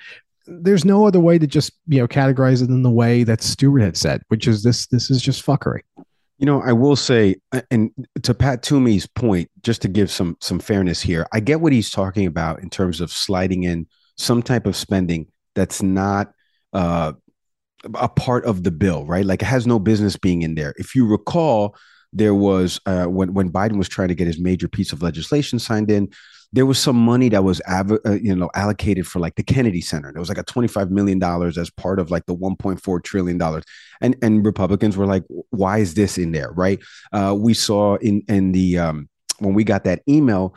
There's 0.47 0.85
no 0.85 1.07
other 1.07 1.19
way 1.19 1.39
to 1.39 1.47
just 1.47 1.73
you 1.89 1.99
know 1.99 2.09
categorize 2.09 2.63
it 2.63 2.69
in 2.69 2.83
the 2.83 2.91
way 2.91 3.25
that 3.25 3.43
Stewart 3.43 3.83
had 3.83 3.97
said, 3.97 4.23
which 4.29 4.47
is 4.47 4.63
this 4.63 4.87
this 4.87 5.11
is 5.11 5.21
just 5.21 5.45
fuckery. 5.45 5.81
You 6.39 6.47
know, 6.47 6.61
I 6.61 6.73
will 6.73 6.97
say, 6.97 7.37
and 7.71 7.91
to 8.23 8.35
Pat 8.35 8.63
Toomey's 8.63 9.07
point, 9.07 9.51
just 9.63 9.83
to 9.83 9.89
give 9.89 10.11
some 10.11 10.37
some 10.41 10.59
fairness 10.59 11.01
here, 11.01 11.27
I 11.33 11.41
get 11.41 11.61
what 11.61 11.73
he's 11.73 11.91
talking 11.91 12.27
about 12.27 12.61
in 12.61 12.69
terms 12.69 13.01
of 13.01 13.11
sliding 13.11 13.65
in 13.65 13.87
some 14.17 14.43
type 14.43 14.67
of 14.67 14.77
spending 14.77 15.29
that's 15.55 15.83
not 15.83 16.33
uh, 16.73 17.15
a 17.95 18.09
part 18.09 18.45
of 18.45 18.63
the 18.65 18.71
bill, 18.71 19.07
right? 19.07 19.25
Like 19.25 19.43
it 19.43 19.47
has 19.47 19.67
no 19.67 19.79
business 19.79 20.17
being 20.17 20.43
in 20.43 20.55
there. 20.55 20.75
If 20.77 20.95
you 20.95 21.07
recall, 21.07 21.77
there 22.13 22.35
was 22.35 22.81
uh, 22.87 23.07
when 23.07 23.35
when 23.35 23.51
Biden 23.51 23.79
was 23.79 23.89
trying 23.89 24.09
to 24.09 24.15
get 24.15 24.27
his 24.27 24.39
major 24.39 24.69
piece 24.69 24.93
of 24.93 25.03
legislation 25.03 25.59
signed 25.59 25.91
in, 25.91 26.09
there 26.53 26.67
was 26.67 26.79
some 26.79 26.97
money 26.97 27.29
that 27.29 27.45
was 27.45 27.61
av- 27.69 27.99
uh, 28.05 28.13
you 28.13 28.35
know 28.35 28.51
allocated 28.55 29.07
for 29.07 29.19
like 29.19 29.35
the 29.35 29.43
Kennedy 29.43 29.81
Center. 29.81 30.13
There 30.13 30.21
was 30.21 30.29
like 30.29 30.39
a 30.39 30.45
25 30.45 30.91
million 30.91 31.19
dollars 31.19 31.59
as 31.59 31.71
part 31.71 31.99
of 31.99 32.11
like 32.11 32.27
the 32.27 32.37
1.4 32.37 33.03
trillion 33.03 33.39
dollars. 33.39 33.65
And 34.01 34.17
and 34.23 34.45
Republicans 34.45 34.97
were 34.97 35.07
like 35.07 35.25
why 35.51 35.79
is 35.79 35.95
this 35.95 36.19
in 36.19 36.33
there, 36.33 36.53
right? 36.53 36.81
Uh, 37.13 37.35
we 37.39 37.55
saw 37.55 37.97
in 37.97 38.23
in 38.29 38.53
the 38.53 38.79
um, 38.79 39.09
when 39.39 39.55
we 39.55 39.65
got 39.65 39.85
that 39.85 40.03
email 40.09 40.55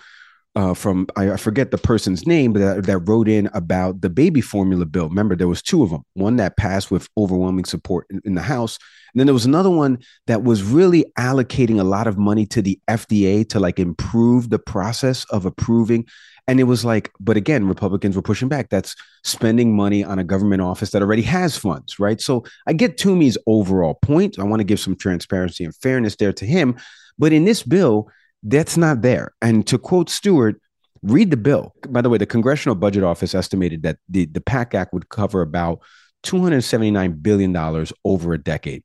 uh, 0.55 0.73
from 0.73 1.07
I, 1.15 1.38
forget 1.38 1.71
the 1.71 1.77
person's 1.77 2.25
name, 2.25 2.53
but 2.53 2.59
that, 2.59 2.85
that, 2.85 2.97
wrote 2.99 3.29
in 3.29 3.49
about 3.53 4.01
the 4.01 4.09
baby 4.09 4.41
formula 4.41 4.85
bill. 4.85 5.07
Remember, 5.07 5.35
there 5.35 5.47
was 5.47 5.62
two 5.62 5.83
of 5.83 5.91
them. 5.91 6.03
One 6.13 6.38
that 6.38 6.57
passed 6.57 6.89
with 6.89 7.07
overwhelming 7.17 7.65
support 7.65 8.07
in, 8.09 8.21
in, 8.25 8.35
the 8.35 8.41
House, 8.41 8.79
and 9.13 9.19
then 9.19 9.27
there 9.27 9.33
was 9.33 9.45
another 9.45 9.69
one 9.69 9.99
that 10.25 10.43
was 10.43 10.63
really 10.63 11.05
allocating 11.17 11.79
a 11.79 11.83
lot 11.83 12.07
of 12.07 12.17
money 12.17 12.45
to 12.47 12.62
the 12.62 12.79
FDA 12.89 13.47
to 13.49 13.59
like 13.59 13.79
improve 13.79 14.49
the 14.49 14.59
process 14.59 15.23
of 15.25 15.45
approving. 15.45 16.07
And 16.47 16.59
it 16.59 16.63
was 16.63 16.83
like, 16.83 17.12
but 17.19 17.38
again, 17.38 17.67
Republicans 17.67 18.15
were 18.15 18.23
pushing 18.23 18.49
back. 18.49 18.69
That's 18.69 18.95
spending 19.23 19.75
money 19.75 20.03
on 20.03 20.17
a 20.17 20.23
government 20.23 20.63
office 20.63 20.89
that 20.91 21.03
already 21.03 21.21
has 21.21 21.55
funds, 21.55 21.99
right? 21.99 22.19
So 22.19 22.43
I 22.65 22.73
get 22.73 22.97
Toomey's 22.97 23.38
overall 23.45 23.93
point. 23.93 24.39
I 24.39 24.43
want 24.43 24.59
to 24.62 24.63
give 24.63 24.79
some 24.79 24.95
transparency 24.95 25.63
and 25.63 25.75
fairness 25.75 26.15
there 26.15 26.33
to 26.33 26.45
him. 26.47 26.75
But 27.19 27.33
in 27.33 27.45
this 27.45 27.62
bill, 27.62 28.09
that's 28.43 28.78
not 28.78 29.02
there. 29.02 29.34
And 29.41 29.65
to 29.67 29.78
quote 29.78 30.10
Stewart, 30.10 30.62
read 31.02 31.32
the 31.32 31.38
bill. 31.38 31.73
By 31.89 32.02
the 32.02 32.10
way, 32.10 32.17
the 32.17 32.25
Congressional 32.25 32.75
Budget 32.75 33.04
Office 33.04 33.36
estimated 33.36 33.84
that 33.84 33.97
the, 34.08 34.25
the 34.25 34.41
PACT 34.41 34.75
Act 34.75 34.93
would 34.93 35.10
cover 35.10 35.41
about 35.41 35.82
$279 36.23 37.21
billion 37.21 37.86
over 38.06 38.34
a 38.34 38.38
decade. 38.38 38.84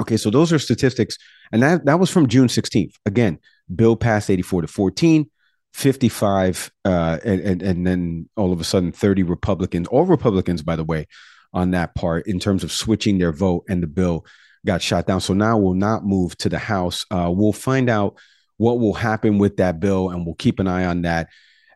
Okay, 0.00 0.16
so 0.16 0.30
those 0.30 0.52
are 0.52 0.58
statistics. 0.58 1.18
And 1.52 1.62
that, 1.62 1.84
that 1.86 1.98
was 1.98 2.10
from 2.10 2.28
June 2.28 2.48
16th. 2.48 2.94
Again, 3.06 3.38
bill 3.74 3.96
passed 3.96 4.30
84 4.30 4.62
to 4.62 4.68
14, 4.68 5.30
55, 5.72 6.70
uh, 6.84 7.18
and, 7.24 7.40
and, 7.40 7.62
and 7.62 7.86
then 7.86 8.28
all 8.36 8.52
of 8.52 8.60
a 8.60 8.64
sudden 8.64 8.92
30 8.92 9.22
Republicans, 9.24 9.88
all 9.88 10.04
Republicans, 10.04 10.62
by 10.62 10.76
the 10.76 10.84
way, 10.84 11.06
on 11.52 11.72
that 11.72 11.94
part 11.94 12.26
in 12.26 12.38
terms 12.38 12.62
of 12.62 12.70
switching 12.70 13.18
their 13.18 13.32
vote 13.32 13.64
and 13.68 13.82
the 13.82 13.86
bill 13.86 14.24
got 14.66 14.82
shot 14.82 15.06
down. 15.06 15.20
So 15.20 15.34
now 15.34 15.56
we'll 15.56 15.74
not 15.74 16.04
move 16.04 16.36
to 16.38 16.48
the 16.48 16.58
House. 16.58 17.04
Uh, 17.10 17.30
we'll 17.34 17.52
find 17.52 17.88
out 17.88 18.18
what 18.58 18.78
will 18.78 18.94
happen 18.94 19.38
with 19.38 19.56
that 19.56 19.80
bill, 19.80 20.10
and 20.10 20.26
we'll 20.26 20.34
keep 20.34 20.60
an 20.60 20.68
eye 20.68 20.84
on 20.84 21.02
that 21.02 21.28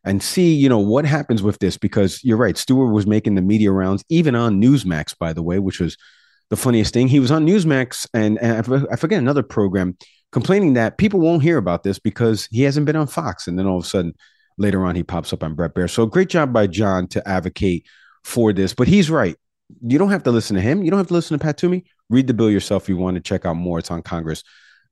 and 0.05 0.23
see, 0.23 0.55
you 0.55 0.68
know, 0.68 0.81
what 0.81 1.05
happens 1.05 1.42
with 1.42 1.59
this. 1.59 1.79
Because 1.79 2.23
you're 2.23 2.37
right, 2.37 2.59
Stewart 2.59 2.92
was 2.92 3.07
making 3.07 3.35
the 3.35 3.42
media 3.42 3.73
rounds, 3.73 4.05
even 4.09 4.35
on 4.35 4.61
Newsmax, 4.61 5.16
by 5.18 5.33
the 5.33 5.42
way, 5.42 5.59
which 5.59 5.81
was 5.81 5.97
the 6.51 6.57
funniest 6.57 6.92
thing. 6.92 7.09
He 7.09 7.21
was 7.21 7.31
on 7.31 7.47
Newsmax, 7.47 8.07
and, 8.12 8.38
and 8.42 8.87
I 8.90 8.97
forget 8.97 9.18
another 9.18 9.42
program 9.42 9.97
complaining 10.33 10.75
that 10.75 10.99
people 10.99 11.21
won't 11.21 11.42
hear 11.42 11.57
about 11.57 11.83
this 11.83 11.99
because 11.99 12.47
he 12.51 12.62
hasn't 12.62 12.87
been 12.87 12.97
on 12.97 13.07
Fox, 13.07 13.47
and 13.47 13.59
then 13.59 13.66
all 13.66 13.79
of 13.79 13.85
a 13.85 13.88
sudden 13.88 14.14
later 14.59 14.85
on 14.85 14.95
he 14.95 15.03
pops 15.03 15.33
up 15.33 15.42
on 15.42 15.55
Bret 15.55 15.75
Baier. 15.75 15.88
So 15.88 16.05
great 16.07 16.29
job 16.29 16.53
by 16.53 16.66
John 16.66 17.07
to 17.09 17.27
advocate 17.27 17.87
for 18.25 18.53
this, 18.53 18.75
but 18.75 18.88
he's 18.88 19.11
right. 19.11 19.37
You 19.81 19.99
don't 19.99 20.11
have 20.11 20.25
to 20.25 20.31
listen 20.31 20.57
to 20.57 20.62
him. 20.62 20.83
You 20.83 20.90
don't 20.90 20.99
have 20.99 21.09
to 21.09 21.14
listen 21.14 21.38
to 21.38 21.42
Pat 21.42 21.57
Toomey. 21.57 21.85
Read 22.11 22.27
the 22.27 22.35
bill 22.35 22.51
yourself 22.51 22.85
if 22.85 22.88
you 22.90 22.97
want 22.99 23.14
to 23.14 23.23
check 23.23 23.47
out 23.47 23.55
more. 23.55 23.79
It's 23.79 23.90
on 23.90 24.03
Congress 24.03 24.42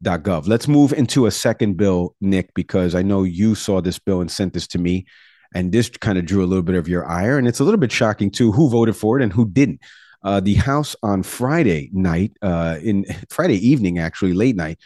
Gov. 0.02 0.46
Let's 0.46 0.68
move 0.68 0.92
into 0.92 1.26
a 1.26 1.30
second 1.30 1.76
bill, 1.76 2.14
Nick, 2.20 2.54
because 2.54 2.94
I 2.94 3.02
know 3.02 3.22
you 3.22 3.54
saw 3.54 3.80
this 3.80 3.98
bill 3.98 4.20
and 4.20 4.30
sent 4.30 4.54
this 4.54 4.66
to 4.68 4.78
me. 4.78 5.06
And 5.54 5.72
this 5.72 5.88
kind 5.90 6.16
of 6.16 6.26
drew 6.26 6.44
a 6.44 6.46
little 6.46 6.62
bit 6.62 6.76
of 6.76 6.88
your 6.88 7.06
ire. 7.06 7.36
And 7.36 7.48
it's 7.48 7.60
a 7.60 7.64
little 7.64 7.80
bit 7.80 7.92
shocking, 7.92 8.30
too, 8.30 8.52
who 8.52 8.70
voted 8.70 8.96
for 8.96 9.18
it 9.18 9.22
and 9.22 9.32
who 9.32 9.48
didn't. 9.48 9.80
Uh, 10.22 10.38
the 10.38 10.54
House 10.54 10.94
on 11.02 11.22
Friday 11.22 11.90
night, 11.92 12.32
uh, 12.42 12.78
in 12.82 13.04
Friday 13.30 13.56
evening, 13.66 13.98
actually, 13.98 14.32
late 14.32 14.56
night, 14.56 14.78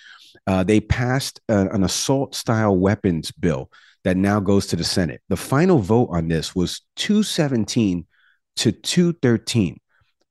uh, 0.46 0.62
they 0.62 0.80
passed 0.80 1.40
an 1.48 1.84
assault 1.84 2.34
style 2.34 2.76
weapons 2.76 3.30
bill 3.32 3.70
that 4.04 4.16
now 4.16 4.38
goes 4.38 4.66
to 4.68 4.76
the 4.76 4.84
Senate. 4.84 5.22
The 5.28 5.36
final 5.36 5.78
vote 5.78 6.08
on 6.10 6.28
this 6.28 6.54
was 6.54 6.82
217 6.96 8.06
to 8.56 8.72
213. 8.72 9.80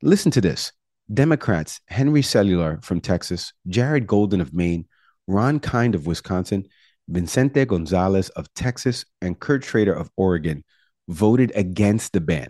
Listen 0.02 0.32
to 0.32 0.42
this 0.42 0.72
Democrats 1.12 1.82
Henry 1.88 2.22
Cuellar 2.22 2.84
from 2.84 3.02
Texas, 3.02 3.54
Jared 3.68 4.08
Golden 4.08 4.42
of 4.42 4.54
Maine, 4.54 4.86
Ron 5.28 5.60
Kind 5.60 5.96
of 5.96 6.08
Wisconsin, 6.08 6.66
Vicente 7.08 7.66
Gonzalez 7.66 8.30
of 8.30 8.54
Texas, 8.54 9.06
and 9.22 9.40
Kurt 9.40 9.64
Schrader 9.64 9.94
of 9.94 10.10
Oregon 10.16 10.64
voted 11.08 11.52
against 11.56 12.14
the 12.14 12.22
ban. 12.22 12.50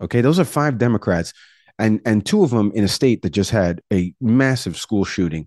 Okay, 0.00 0.20
those 0.20 0.38
are 0.40 0.44
five 0.44 0.78
Democrats, 0.78 1.32
and 1.78 2.00
and 2.04 2.26
two 2.26 2.42
of 2.42 2.50
them 2.50 2.72
in 2.74 2.84
a 2.84 2.88
state 2.88 3.22
that 3.22 3.30
just 3.30 3.50
had 3.50 3.80
a 3.92 4.14
massive 4.20 4.76
school 4.76 5.04
shooting 5.04 5.46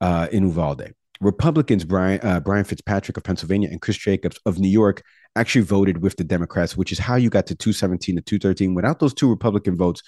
uh, 0.00 0.28
in 0.32 0.44
Uvalde. 0.44 0.94
Republicans 1.20 1.84
Brian 1.84 2.20
uh, 2.22 2.40
Brian 2.40 2.64
Fitzpatrick 2.64 3.16
of 3.16 3.22
Pennsylvania 3.22 3.68
and 3.70 3.80
Chris 3.80 3.96
Jacobs 3.96 4.38
of 4.46 4.58
New 4.58 4.68
York 4.68 5.02
actually 5.36 5.62
voted 5.62 6.02
with 6.02 6.16
the 6.16 6.24
Democrats, 6.24 6.76
which 6.76 6.92
is 6.92 6.98
how 6.98 7.16
you 7.16 7.30
got 7.30 7.46
to 7.46 7.54
217 7.54 8.16
to 8.16 8.22
213. 8.22 8.74
Without 8.74 8.98
those 8.98 9.14
two 9.14 9.28
Republican 9.28 9.76
votes, 9.76 10.02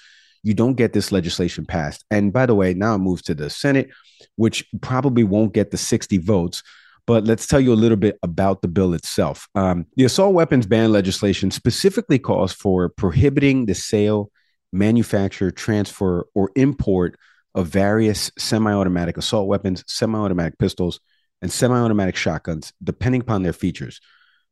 you 0.45 0.53
don't 0.53 0.75
get 0.75 0.93
this 0.93 1.11
legislation 1.11 1.65
passed. 1.65 2.05
And 2.11 2.31
by 2.31 2.45
the 2.45 2.53
way, 2.53 2.75
now 2.75 2.93
it 2.93 2.99
moves 2.99 3.23
to 3.23 3.33
the 3.33 3.49
Senate, 3.49 3.89
which 4.35 4.63
probably 4.79 5.23
won't 5.23 5.53
get 5.53 5.71
the 5.71 5.77
60 5.77 6.19
votes. 6.19 6.61
But 7.07 7.23
let's 7.23 7.47
tell 7.47 7.59
you 7.59 7.73
a 7.73 7.75
little 7.75 7.97
bit 7.97 8.19
about 8.21 8.61
the 8.61 8.67
bill 8.67 8.93
itself. 8.93 9.47
Um, 9.55 9.87
the 9.95 10.05
assault 10.05 10.35
weapons 10.35 10.67
ban 10.67 10.91
legislation 10.91 11.49
specifically 11.49 12.19
calls 12.19 12.53
for 12.53 12.89
prohibiting 12.89 13.65
the 13.65 13.73
sale, 13.73 14.29
manufacture, 14.71 15.49
transfer, 15.49 16.27
or 16.35 16.51
import 16.55 17.17
of 17.55 17.67
various 17.67 18.31
semi 18.37 18.71
automatic 18.71 19.17
assault 19.17 19.47
weapons, 19.47 19.83
semi 19.87 20.19
automatic 20.19 20.59
pistols, 20.59 20.99
and 21.41 21.51
semi 21.51 21.75
automatic 21.75 22.15
shotguns, 22.15 22.71
depending 22.83 23.21
upon 23.21 23.41
their 23.41 23.53
features. 23.53 23.99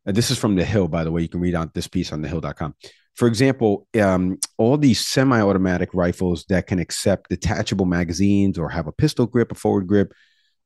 Uh, 0.08 0.12
this 0.12 0.32
is 0.32 0.40
from 0.40 0.56
The 0.56 0.66
Hill, 0.66 0.88
by 0.88 1.04
the 1.04 1.12
way. 1.12 1.22
You 1.22 1.30
can 1.30 1.40
read 1.40 1.54
on 1.54 1.70
this 1.76 1.88
piece 1.88 2.12
on 2.12 2.24
thehill.com. 2.24 2.74
For 3.16 3.28
example, 3.28 3.88
um, 4.02 4.40
all 4.58 4.78
these 4.78 5.06
semi 5.06 5.40
automatic 5.40 5.90
rifles 5.94 6.46
that 6.50 6.68
can 6.68 6.80
accept 6.80 7.30
detachable 7.30 7.86
magazines 7.86 8.58
or 8.58 8.70
have 8.70 8.88
a 8.88 8.92
pistol 8.92 9.28
grip, 9.28 9.52
a 9.52 9.56
forward 9.56 9.88
grip, 9.88 10.14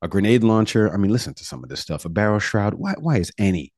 a 0.00 0.08
grenade 0.08 0.44
launcher. 0.44 0.92
I 0.92 0.96
mean, 0.96 1.12
listen 1.12 1.34
to 1.34 1.44
some 1.44 1.62
of 1.62 1.68
this 1.68 1.80
stuff. 1.80 2.04
A 2.04 2.08
barrel 2.08 2.38
shroud. 2.38 2.74
Why, 2.74 2.94
why 2.98 3.18
is 3.18 3.32
any 3.38 3.72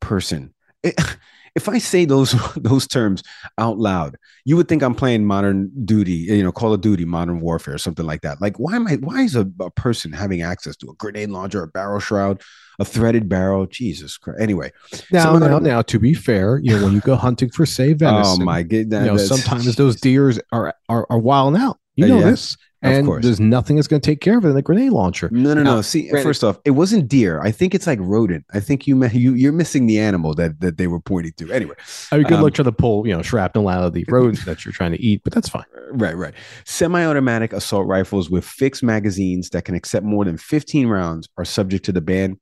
person 0.00 0.54
it, 0.82 0.94
if 1.54 1.68
I 1.68 1.78
say 1.78 2.04
those 2.04 2.32
those 2.56 2.86
terms 2.86 3.22
out 3.58 3.78
loud, 3.78 4.16
you 4.44 4.56
would 4.56 4.68
think 4.68 4.82
I'm 4.82 4.94
playing 4.94 5.24
modern 5.24 5.70
duty, 5.84 6.12
you 6.12 6.42
know, 6.42 6.52
Call 6.52 6.72
of 6.72 6.80
Duty, 6.80 7.04
Modern 7.04 7.40
Warfare, 7.40 7.74
or 7.74 7.78
something 7.78 8.06
like 8.06 8.22
that. 8.22 8.40
Like, 8.40 8.58
why 8.58 8.76
am 8.76 8.86
I? 8.86 8.96
Why 8.96 9.22
is 9.22 9.36
a, 9.36 9.50
a 9.60 9.70
person 9.70 10.12
having 10.12 10.42
access 10.42 10.76
to 10.76 10.90
a 10.90 10.94
grenade 10.94 11.30
launcher, 11.30 11.62
a 11.62 11.68
barrel 11.68 12.00
shroud, 12.00 12.42
a 12.78 12.84
threaded 12.84 13.28
barrel? 13.28 13.66
Jesus 13.66 14.18
Christ! 14.18 14.40
Anyway, 14.40 14.72
now, 15.12 15.38
now, 15.38 15.58
now, 15.58 15.82
to 15.82 15.98
be 15.98 16.14
fair, 16.14 16.58
you 16.58 16.76
know, 16.76 16.84
when 16.84 16.92
you 16.92 17.00
go 17.00 17.16
hunting 17.16 17.50
for 17.50 17.66
say 17.66 17.90
oh 17.92 17.94
venison, 17.94 18.42
oh 18.42 18.44
my 18.44 18.62
goodness, 18.62 19.06
you 19.06 19.12
know, 19.12 19.16
sometimes 19.16 19.76
those 19.76 20.00
deers 20.00 20.38
are 20.52 20.74
are, 20.88 21.06
are 21.10 21.18
wilding 21.18 21.60
out. 21.60 21.78
You 21.96 22.06
uh, 22.06 22.08
know 22.08 22.18
yeah. 22.18 22.30
this 22.30 22.56
and 22.84 23.22
there's 23.22 23.40
nothing 23.40 23.76
that's 23.76 23.88
going 23.88 24.00
to 24.00 24.06
take 24.06 24.20
care 24.20 24.36
of 24.36 24.44
it 24.44 24.48
in 24.48 24.54
the 24.54 24.62
grenade 24.62 24.92
launcher. 24.92 25.28
No, 25.32 25.54
no, 25.54 25.62
now, 25.62 25.76
no. 25.76 25.82
See, 25.82 26.08
granted, 26.08 26.28
first 26.28 26.44
off, 26.44 26.58
it 26.64 26.72
wasn't 26.72 27.08
deer. 27.08 27.40
I 27.40 27.50
think 27.50 27.74
it's 27.74 27.86
like 27.86 27.98
rodent. 28.00 28.44
I 28.52 28.60
think 28.60 28.86
you 28.86 29.02
you 29.06 29.34
you're 29.34 29.52
missing 29.52 29.86
the 29.86 29.98
animal 29.98 30.34
that 30.34 30.60
that 30.60 30.76
they 30.76 30.86
were 30.86 31.00
pointing 31.00 31.32
to. 31.38 31.50
Anyway, 31.50 31.74
I 32.12 32.18
mean, 32.18 32.26
good 32.26 32.34
um, 32.34 32.42
luck 32.42 32.54
trying 32.54 32.64
to 32.64 32.72
pull 32.72 33.06
you 33.06 33.16
know 33.16 33.22
shrapnel 33.22 33.68
out 33.68 33.84
of 33.84 33.94
the 33.94 34.04
rodent 34.08 34.44
that 34.44 34.64
you're 34.64 34.72
trying 34.72 34.92
to 34.92 35.00
eat, 35.02 35.22
but 35.24 35.32
that's 35.32 35.48
fine. 35.48 35.64
Right, 35.92 36.16
right. 36.16 36.34
Semi-automatic 36.64 37.52
assault 37.52 37.86
rifles 37.86 38.28
with 38.28 38.44
fixed 38.44 38.82
magazines 38.82 39.50
that 39.50 39.64
can 39.64 39.74
accept 39.74 40.04
more 40.04 40.24
than 40.24 40.36
15 40.36 40.88
rounds 40.88 41.28
are 41.38 41.44
subject 41.44 41.84
to 41.86 41.92
the 41.92 42.00
ban. 42.00 42.38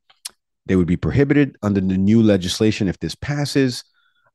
They 0.67 0.77
would 0.77 0.87
be 0.87 0.97
prohibited 0.97 1.57
under 1.63 1.81
the 1.81 1.99
new 1.99 2.23
legislation 2.23 2.89
if 2.89 2.99
this 3.01 3.15
passes. 3.15 3.85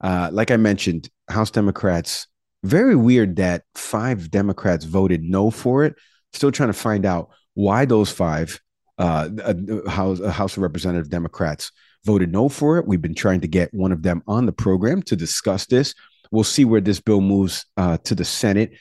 Uh, 0.02 0.30
like 0.32 0.52
I 0.52 0.58
mentioned, 0.58 1.10
House 1.30 1.50
Democrats 1.50 2.28
very 2.64 2.96
weird 2.96 3.38
that 3.38 3.64
five 3.76 4.32
Democrats 4.32 4.86
voted 4.86 5.24
no 5.24 5.52
for 5.52 5.86
it. 5.86 5.96
Still 6.34 6.52
trying 6.52 6.70
to 6.70 6.74
find 6.74 7.06
out 7.06 7.30
why 7.54 7.86
those 7.86 8.12
five 8.12 8.60
uh, 8.98 9.30
uh, 9.44 9.90
House, 9.90 10.20
uh, 10.20 10.32
House 10.32 10.58
of 10.58 10.64
Representative 10.64 11.10
Democrats 11.10 11.72
voted 12.04 12.32
no 12.32 12.50
for 12.50 12.78
it. 12.78 12.88
We've 12.88 13.02
been 13.02 13.16
trying 13.16 13.42
to 13.42 13.48
get 13.48 13.74
one 13.74 13.92
of 13.92 14.04
them 14.04 14.24
on 14.28 14.46
the 14.46 14.52
program 14.52 15.02
to 15.04 15.16
discuss 15.16 15.66
this. 15.66 15.94
We'll 16.32 16.44
see 16.44 16.66
where 16.66 16.82
this 16.82 17.00
bill 17.00 17.22
moves 17.22 17.66
uh, 17.78 17.98
to 18.06 18.16
the 18.16 18.26
Senate. 18.26 18.74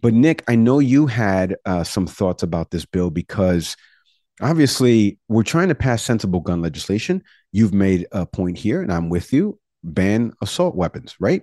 But 0.00 0.14
Nick, 0.14 0.44
I 0.48 0.54
know 0.54 0.78
you 0.78 1.06
had 1.06 1.56
uh, 1.64 1.84
some 1.84 2.06
thoughts 2.06 2.42
about 2.42 2.70
this 2.70 2.86
bill 2.86 3.10
because 3.10 3.76
obviously 4.40 5.18
we're 5.28 5.42
trying 5.42 5.68
to 5.68 5.74
pass 5.74 6.02
sensible 6.02 6.40
gun 6.40 6.62
legislation. 6.62 7.22
You've 7.52 7.74
made 7.74 8.06
a 8.12 8.26
point 8.26 8.58
here, 8.58 8.80
and 8.80 8.92
I'm 8.92 9.08
with 9.08 9.32
you. 9.32 9.58
Ban 9.82 10.32
assault 10.40 10.74
weapons, 10.74 11.16
right? 11.18 11.42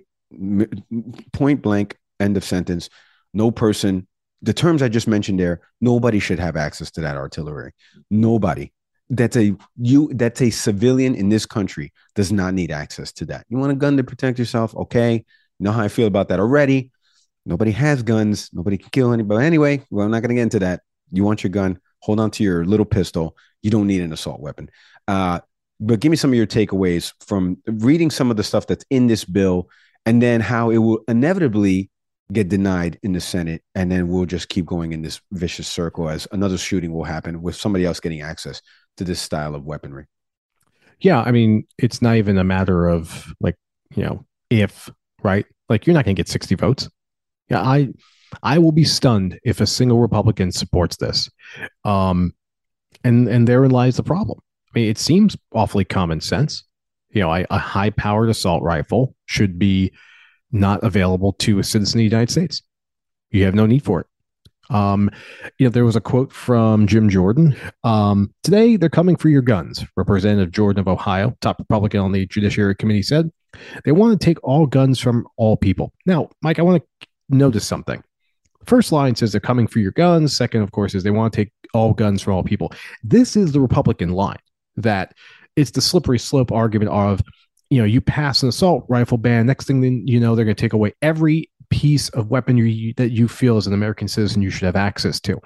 Point 1.32 1.62
blank, 1.62 1.96
end 2.20 2.36
of 2.36 2.44
sentence. 2.44 2.88
No 3.34 3.50
person, 3.50 4.06
the 4.42 4.52
terms 4.52 4.82
I 4.82 4.88
just 4.88 5.08
mentioned 5.08 5.40
there, 5.40 5.60
nobody 5.80 6.18
should 6.18 6.38
have 6.38 6.56
access 6.56 6.90
to 6.92 7.00
that 7.02 7.16
artillery. 7.16 7.72
Nobody. 8.10 8.72
That's 9.08 9.36
a 9.36 9.54
you 9.76 10.10
that's 10.14 10.42
a 10.42 10.50
civilian 10.50 11.14
in 11.14 11.28
this 11.28 11.46
country 11.46 11.92
does 12.16 12.32
not 12.32 12.54
need 12.54 12.72
access 12.72 13.12
to 13.12 13.26
that. 13.26 13.46
You 13.48 13.56
want 13.56 13.70
a 13.70 13.76
gun 13.76 13.96
to 13.98 14.04
protect 14.04 14.36
yourself? 14.38 14.74
Okay. 14.74 15.14
You 15.14 15.64
know 15.64 15.70
how 15.70 15.82
I 15.82 15.88
feel 15.88 16.08
about 16.08 16.28
that 16.28 16.40
already. 16.40 16.90
Nobody 17.44 17.70
has 17.70 18.02
guns. 18.02 18.50
Nobody 18.52 18.76
can 18.78 18.90
kill 18.90 19.12
anybody. 19.12 19.46
Anyway, 19.46 19.82
well, 19.90 20.04
I'm 20.04 20.10
not 20.10 20.20
going 20.20 20.30
to 20.30 20.34
get 20.34 20.42
into 20.42 20.58
that. 20.58 20.80
You 21.12 21.22
want 21.22 21.44
your 21.44 21.50
gun, 21.50 21.78
hold 22.00 22.18
on 22.18 22.32
to 22.32 22.42
your 22.42 22.64
little 22.64 22.84
pistol. 22.84 23.36
You 23.62 23.70
don't 23.70 23.86
need 23.86 24.00
an 24.00 24.12
assault 24.12 24.40
weapon. 24.40 24.68
Uh, 25.06 25.38
but 25.78 26.00
give 26.00 26.10
me 26.10 26.16
some 26.16 26.30
of 26.30 26.36
your 26.36 26.46
takeaways 26.46 27.12
from 27.24 27.58
reading 27.66 28.10
some 28.10 28.30
of 28.30 28.36
the 28.36 28.42
stuff 28.42 28.66
that's 28.66 28.84
in 28.90 29.06
this 29.06 29.24
bill 29.24 29.68
and 30.06 30.22
then 30.22 30.40
how 30.40 30.70
it 30.70 30.78
will 30.78 31.00
inevitably 31.08 31.90
get 32.32 32.48
denied 32.48 32.98
in 33.02 33.12
the 33.12 33.20
Senate, 33.20 33.62
and 33.74 33.90
then 33.90 34.08
we'll 34.08 34.24
just 34.24 34.48
keep 34.48 34.64
going 34.64 34.92
in 34.92 35.02
this 35.02 35.20
vicious 35.32 35.68
circle 35.68 36.08
as 36.08 36.26
another 36.32 36.58
shooting 36.58 36.92
will 36.92 37.04
happen 37.04 37.42
with 37.42 37.54
somebody 37.54 37.84
else 37.84 38.00
getting 38.00 38.22
access 38.22 38.62
to 38.96 39.04
this 39.04 39.20
style 39.20 39.54
of 39.54 39.64
weaponry. 39.64 40.06
Yeah, 41.00 41.20
I 41.20 41.30
mean, 41.30 41.64
it's 41.78 42.00
not 42.00 42.16
even 42.16 42.38
a 42.38 42.44
matter 42.44 42.88
of 42.88 43.32
like, 43.40 43.56
you 43.94 44.02
know, 44.02 44.24
if, 44.48 44.90
right? 45.22 45.44
Like 45.68 45.86
you're 45.86 45.94
not 45.94 46.04
going 46.04 46.16
to 46.16 46.20
get 46.20 46.28
60 46.28 46.54
votes. 46.54 46.88
Yeah, 47.48 47.60
I 47.60 47.88
I 48.42 48.58
will 48.58 48.72
be 48.72 48.84
stunned 48.84 49.38
if 49.44 49.60
a 49.60 49.66
single 49.66 50.00
Republican 50.00 50.50
supports 50.50 50.96
this. 50.96 51.30
Um 51.84 52.34
and 53.04 53.28
and 53.28 53.46
therein 53.46 53.70
lies 53.70 53.96
the 53.96 54.02
problem. 54.02 54.40
I 54.74 54.78
mean, 54.78 54.88
it 54.90 54.98
seems 54.98 55.36
awfully 55.52 55.84
common 55.84 56.20
sense. 56.20 56.64
You 57.16 57.22
know, 57.22 57.32
a, 57.48 57.58
high 57.58 57.88
powered 57.88 58.28
assault 58.28 58.62
rifle 58.62 59.14
should 59.24 59.58
be 59.58 59.90
not 60.52 60.84
available 60.84 61.32
to 61.38 61.58
a 61.58 61.64
citizen 61.64 61.96
of 61.96 62.00
the 62.00 62.04
United 62.04 62.30
States. 62.30 62.62
You 63.30 63.46
have 63.46 63.54
no 63.54 63.64
need 63.64 63.82
for 63.82 64.00
it. 64.02 64.06
Um, 64.68 65.10
you 65.56 65.64
know, 65.64 65.70
there 65.70 65.86
was 65.86 65.96
a 65.96 66.00
quote 66.02 66.30
from 66.30 66.86
Jim 66.86 67.08
Jordan. 67.08 67.56
Um, 67.84 68.34
Today, 68.42 68.76
they're 68.76 68.90
coming 68.90 69.16
for 69.16 69.30
your 69.30 69.40
guns. 69.40 69.82
Representative 69.96 70.52
Jordan 70.52 70.78
of 70.78 70.88
Ohio, 70.88 71.34
top 71.40 71.58
Republican 71.58 72.00
on 72.00 72.12
the 72.12 72.26
Judiciary 72.26 72.74
Committee, 72.74 73.02
said 73.02 73.30
they 73.86 73.92
want 73.92 74.20
to 74.20 74.22
take 74.22 74.36
all 74.44 74.66
guns 74.66 75.00
from 75.00 75.26
all 75.38 75.56
people. 75.56 75.94
Now, 76.04 76.28
Mike, 76.42 76.58
I 76.58 76.62
want 76.62 76.82
to 76.82 77.08
notice 77.30 77.66
something. 77.66 78.04
First 78.66 78.92
line 78.92 79.14
says 79.14 79.32
they're 79.32 79.40
coming 79.40 79.66
for 79.66 79.78
your 79.78 79.92
guns. 79.92 80.36
Second, 80.36 80.60
of 80.60 80.70
course, 80.70 80.94
is 80.94 81.02
they 81.02 81.10
want 81.10 81.32
to 81.32 81.44
take 81.44 81.52
all 81.72 81.94
guns 81.94 82.20
from 82.20 82.34
all 82.34 82.42
people. 82.42 82.74
This 83.02 83.36
is 83.36 83.52
the 83.52 83.60
Republican 83.62 84.10
line 84.10 84.36
that 84.76 85.14
it's 85.56 85.70
the 85.70 85.80
slippery 85.80 86.18
slope 86.18 86.52
argument 86.52 86.90
of, 86.90 87.20
you 87.70 87.78
know, 87.78 87.84
you 87.84 88.00
pass 88.00 88.42
an 88.42 88.48
assault 88.48 88.84
rifle 88.88 89.18
ban. 89.18 89.46
Next 89.46 89.66
thing 89.66 90.06
you 90.06 90.20
know, 90.20 90.34
they're 90.34 90.44
going 90.44 90.56
to 90.56 90.60
take 90.60 90.72
away 90.72 90.92
every 91.02 91.50
piece 91.70 92.08
of 92.10 92.30
weaponry 92.30 92.94
that 92.96 93.10
you 93.10 93.26
feel 93.26 93.56
as 93.56 93.66
an 93.66 93.72
American 93.72 94.06
citizen 94.08 94.42
you 94.42 94.50
should 94.50 94.66
have 94.66 94.76
access 94.76 95.18
to. 95.20 95.40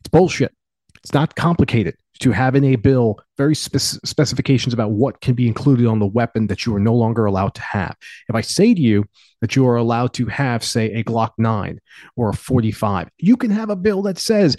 It's 0.00 0.08
bullshit. 0.10 0.54
It's 1.02 1.14
not 1.14 1.34
complicated 1.34 1.96
to 2.20 2.32
have 2.32 2.54
in 2.54 2.64
a 2.64 2.76
bill 2.76 3.18
very 3.36 3.54
spec- 3.54 3.80
specifications 3.80 4.72
about 4.72 4.92
what 4.92 5.20
can 5.20 5.34
be 5.34 5.46
included 5.46 5.86
on 5.86 5.98
the 5.98 6.06
weapon 6.06 6.46
that 6.46 6.64
you 6.64 6.74
are 6.74 6.80
no 6.80 6.94
longer 6.94 7.26
allowed 7.26 7.54
to 7.54 7.62
have. 7.62 7.96
If 8.28 8.34
I 8.34 8.40
say 8.40 8.74
to 8.74 8.80
you 8.80 9.04
that 9.40 9.54
you 9.54 9.66
are 9.68 9.76
allowed 9.76 10.14
to 10.14 10.26
have, 10.26 10.64
say, 10.64 10.92
a 10.92 11.04
Glock 11.04 11.32
9 11.38 11.78
or 12.16 12.30
a 12.30 12.34
45, 12.34 13.08
you 13.18 13.36
can 13.36 13.50
have 13.50 13.70
a 13.70 13.76
bill 13.76 14.02
that 14.02 14.18
says 14.18 14.56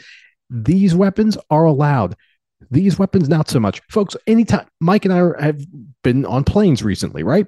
these 0.49 0.95
weapons 0.95 1.38
are 1.49 1.65
allowed. 1.65 2.15
These 2.72 2.98
weapons, 2.98 3.30
not 3.30 3.50
so 3.50 3.60
much. 3.60 3.82
Folks, 3.89 4.15
anytime 4.26 4.67
Mike 4.80 5.06
and 5.06 5.13
I 5.13 5.43
have 5.43 5.62
been 6.04 6.26
on 6.26 6.43
planes 6.43 6.84
recently, 6.84 7.24
right? 7.24 7.46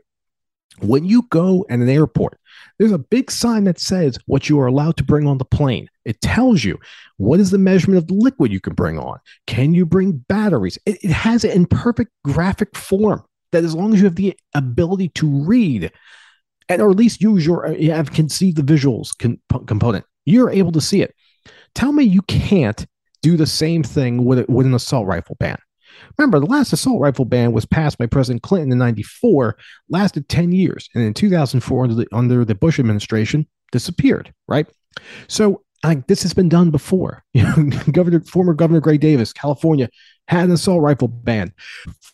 When 0.81 1.03
you 1.03 1.23
go 1.29 1.65
at 1.69 1.79
an 1.79 1.89
airport, 1.89 2.39
there's 2.77 2.91
a 2.91 2.99
big 2.99 3.31
sign 3.31 3.65
that 3.65 3.79
says 3.79 4.17
what 4.27 4.47
you 4.47 4.59
are 4.59 4.67
allowed 4.67 4.97
to 4.97 5.03
bring 5.03 5.27
on 5.27 5.37
the 5.37 5.45
plane. 5.45 5.89
It 6.05 6.21
tells 6.21 6.63
you 6.63 6.79
what 7.17 7.39
is 7.39 7.51
the 7.51 7.57
measurement 7.57 7.97
of 7.97 8.07
the 8.07 8.13
liquid 8.13 8.51
you 8.51 8.61
can 8.61 8.73
bring 8.73 8.97
on. 8.97 9.19
Can 9.47 9.73
you 9.73 9.85
bring 9.85 10.23
batteries? 10.29 10.77
It, 10.85 11.03
it 11.03 11.11
has 11.11 11.43
it 11.43 11.55
in 11.55 11.65
perfect 11.65 12.11
graphic 12.23 12.77
form 12.77 13.23
that 13.51 13.63
as 13.63 13.75
long 13.75 13.93
as 13.93 13.99
you 13.99 14.05
have 14.05 14.15
the 14.15 14.37
ability 14.53 15.09
to 15.09 15.27
read 15.27 15.91
and 16.69 16.81
or 16.81 16.91
at 16.91 16.97
least 16.97 17.21
use 17.21 17.45
your 17.45 17.67
uh, 17.67 17.71
you 17.71 17.91
have 17.91 18.11
conceived 18.11 18.57
the 18.57 18.73
visuals 18.73 19.09
con- 19.17 19.39
component, 19.65 20.05
you're 20.25 20.51
able 20.51 20.71
to 20.71 20.81
see 20.81 21.01
it. 21.01 21.13
Tell 21.73 21.91
me 21.91 22.03
you 22.03 22.21
can't 22.23 22.85
do 23.21 23.37
the 23.37 23.47
same 23.47 23.83
thing 23.83 24.23
with, 24.25 24.47
with 24.49 24.65
an 24.65 24.73
assault 24.73 25.07
rifle 25.07 25.35
ban. 25.39 25.57
Remember, 26.17 26.39
the 26.39 26.45
last 26.45 26.71
assault 26.71 27.01
rifle 27.01 27.25
ban 27.25 27.51
was 27.51 27.65
passed 27.65 27.97
by 27.97 28.05
President 28.05 28.43
Clinton 28.43 28.71
in 28.71 28.77
94, 28.77 29.57
lasted 29.89 30.29
10 30.29 30.51
years, 30.51 30.89
and 30.95 31.03
in 31.03 31.13
2004, 31.13 31.83
under 31.83 31.95
the, 31.95 32.07
under 32.11 32.45
the 32.45 32.55
Bush 32.55 32.79
administration, 32.79 33.47
disappeared, 33.71 34.33
right? 34.47 34.67
So 35.27 35.63
like 35.83 36.07
this 36.07 36.23
has 36.23 36.33
been 36.33 36.49
done 36.49 36.71
before. 36.71 37.23
Governor, 37.91 38.21
former 38.21 38.53
Governor 38.53 38.81
Gray 38.81 38.97
Davis, 38.97 39.33
California, 39.33 39.89
had 40.29 40.45
an 40.45 40.51
assault 40.51 40.81
rifle 40.81 41.07
ban. 41.07 41.51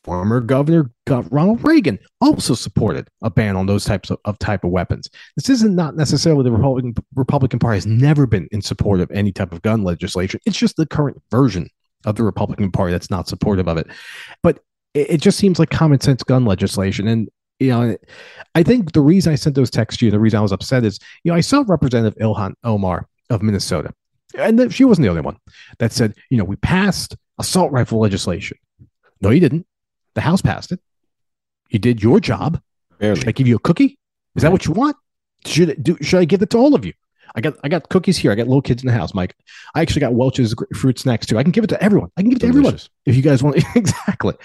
Former 0.03 0.39
Governor 0.39 0.91
Ronald 1.07 1.63
Reagan 1.63 1.99
also 2.21 2.53
supported 2.53 3.09
a 3.21 3.29
ban 3.29 3.55
on 3.55 3.65
those 3.65 3.85
types 3.85 4.09
of, 4.09 4.19
of 4.25 4.39
type 4.39 4.63
of 4.63 4.71
weapons. 4.71 5.09
This 5.35 5.49
isn't 5.49 5.75
not 5.75 5.95
necessarily 5.95 6.43
the 6.43 6.51
Republican 6.51 6.95
Republican 7.15 7.59
Party 7.59 7.77
has 7.77 7.85
never 7.85 8.25
been 8.25 8.47
in 8.51 8.61
support 8.61 9.01
of 9.01 9.11
any 9.11 9.31
type 9.31 9.51
of 9.51 9.61
gun 9.63 9.83
legislation. 9.83 10.39
It's 10.45 10.57
just 10.57 10.77
the 10.77 10.85
current 10.85 11.21
version 11.29 11.69
of 12.05 12.15
the 12.15 12.23
Republican 12.23 12.71
Party 12.71 12.93
that's 12.93 13.09
not 13.09 13.27
supportive 13.27 13.67
of 13.67 13.77
it. 13.77 13.87
But 14.41 14.59
it, 14.93 15.11
it 15.11 15.21
just 15.21 15.37
seems 15.37 15.59
like 15.59 15.69
common 15.69 15.99
sense 15.99 16.23
gun 16.23 16.45
legislation. 16.45 17.07
And 17.07 17.29
you 17.59 17.69
know, 17.69 17.97
I 18.53 18.63
think 18.63 18.93
the 18.93 19.01
reason 19.01 19.33
I 19.33 19.35
sent 19.35 19.55
those 19.55 19.71
texts 19.71 19.99
to 19.99 20.05
you, 20.05 20.11
the 20.11 20.19
reason 20.19 20.37
I 20.37 20.41
was 20.41 20.51
upset 20.51 20.85
is, 20.85 20.99
you 21.23 21.31
know, 21.31 21.37
I 21.37 21.41
saw 21.41 21.63
Representative 21.67 22.17
Ilhan 22.19 22.53
Omar 22.63 23.07
of 23.29 23.41
Minnesota, 23.41 23.93
and 24.37 24.73
she 24.73 24.85
wasn't 24.85 25.03
the 25.03 25.09
only 25.09 25.21
one 25.21 25.37
that 25.79 25.91
said, 25.91 26.13
you 26.29 26.37
know, 26.37 26.43
we 26.43 26.57
passed 26.57 27.15
assault 27.37 27.71
rifle 27.71 27.99
legislation. 27.99 28.57
No, 29.21 29.29
you 29.29 29.39
didn't. 29.39 29.65
The 30.13 30.21
House 30.21 30.41
passed 30.41 30.71
it. 30.71 30.79
You 31.69 31.79
did 31.79 32.01
your 32.01 32.19
job. 32.19 32.61
Barely. 32.99 33.19
Should 33.19 33.27
I 33.27 33.31
give 33.31 33.47
you 33.47 33.55
a 33.55 33.59
cookie? 33.59 33.97
Is 34.35 34.43
that 34.43 34.51
what 34.51 34.65
you 34.65 34.71
want? 34.71 34.95
Should 35.45 35.83
do? 35.83 35.97
Should 36.01 36.19
I 36.19 36.25
give 36.25 36.41
it 36.41 36.49
to 36.51 36.57
all 36.57 36.75
of 36.75 36.85
you? 36.85 36.93
I 37.35 37.41
got 37.41 37.55
I 37.63 37.69
got 37.69 37.89
cookies 37.89 38.17
here. 38.17 38.31
I 38.31 38.35
got 38.35 38.47
little 38.47 38.61
kids 38.61 38.81
in 38.81 38.87
the 38.87 38.93
house, 38.93 39.13
Mike. 39.13 39.35
I 39.73 39.81
actually 39.81 40.01
got 40.01 40.13
Welch's 40.13 40.55
fruit 40.73 40.97
snacks 40.97 41.25
too. 41.25 41.37
I 41.37 41.43
can 41.43 41.51
give 41.51 41.63
it 41.63 41.67
to 41.67 41.83
everyone. 41.83 42.11
I 42.17 42.21
can 42.21 42.29
give 42.29 42.37
it 42.37 42.41
to 42.41 42.47
everyone 42.47 42.79
if 43.05 43.15
you 43.15 43.21
guys 43.21 43.43
want. 43.43 43.57
exactly. 43.75 44.35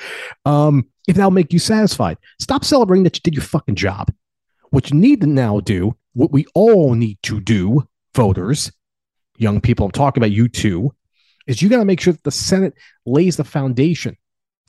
Um, 0.44 0.88
if 1.06 1.16
that'll 1.16 1.30
make 1.30 1.52
you 1.52 1.58
satisfied, 1.58 2.18
stop 2.38 2.64
celebrating 2.64 3.04
that 3.04 3.16
you 3.16 3.20
did 3.22 3.34
your 3.34 3.44
fucking 3.44 3.76
job. 3.76 4.12
What 4.70 4.90
you 4.90 4.96
need 4.96 5.20
to 5.22 5.26
now 5.26 5.60
do, 5.60 5.96
what 6.14 6.32
we 6.32 6.46
all 6.54 6.94
need 6.94 7.18
to 7.24 7.40
do, 7.40 7.86
voters, 8.14 8.72
young 9.36 9.60
people, 9.60 9.86
I'm 9.86 9.92
talking 9.92 10.20
about 10.20 10.32
you 10.32 10.48
too, 10.48 10.94
is 11.50 11.60
you 11.60 11.68
got 11.68 11.78
to 11.78 11.84
make 11.84 12.00
sure 12.00 12.12
that 12.12 12.22
the 12.22 12.30
Senate 12.30 12.74
lays 13.04 13.36
the 13.36 13.44
foundation 13.44 14.16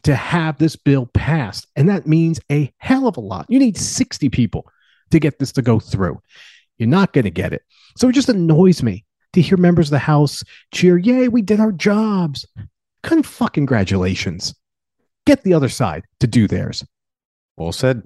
to 0.01 0.15
have 0.15 0.57
this 0.57 0.75
bill 0.75 1.05
passed. 1.13 1.67
And 1.75 1.87
that 1.89 2.07
means 2.07 2.39
a 2.51 2.73
hell 2.77 3.07
of 3.07 3.17
a 3.17 3.21
lot. 3.21 3.45
You 3.49 3.59
need 3.59 3.77
60 3.77 4.29
people 4.29 4.65
to 5.11 5.19
get 5.19 5.37
this 5.37 5.51
to 5.53 5.61
go 5.61 5.79
through. 5.79 6.19
You're 6.79 6.89
not 6.89 7.13
going 7.13 7.25
to 7.25 7.31
get 7.31 7.53
it. 7.53 7.61
So 7.97 8.09
it 8.09 8.13
just 8.13 8.29
annoys 8.29 8.81
me 8.81 9.05
to 9.33 9.41
hear 9.41 9.57
members 9.57 9.87
of 9.87 9.91
the 9.91 9.99
House 9.99 10.43
cheer, 10.73 10.97
Yay, 10.97 11.27
we 11.27 11.43
did 11.43 11.59
our 11.59 11.71
jobs. 11.71 12.47
Con 13.03 13.21
fucking 13.21 13.61
congratulations. 13.61 14.55
Get 15.27 15.43
the 15.43 15.53
other 15.53 15.69
side 15.69 16.05
to 16.19 16.25
do 16.25 16.47
theirs. 16.47 16.83
Well 17.57 17.71
said. 17.71 18.03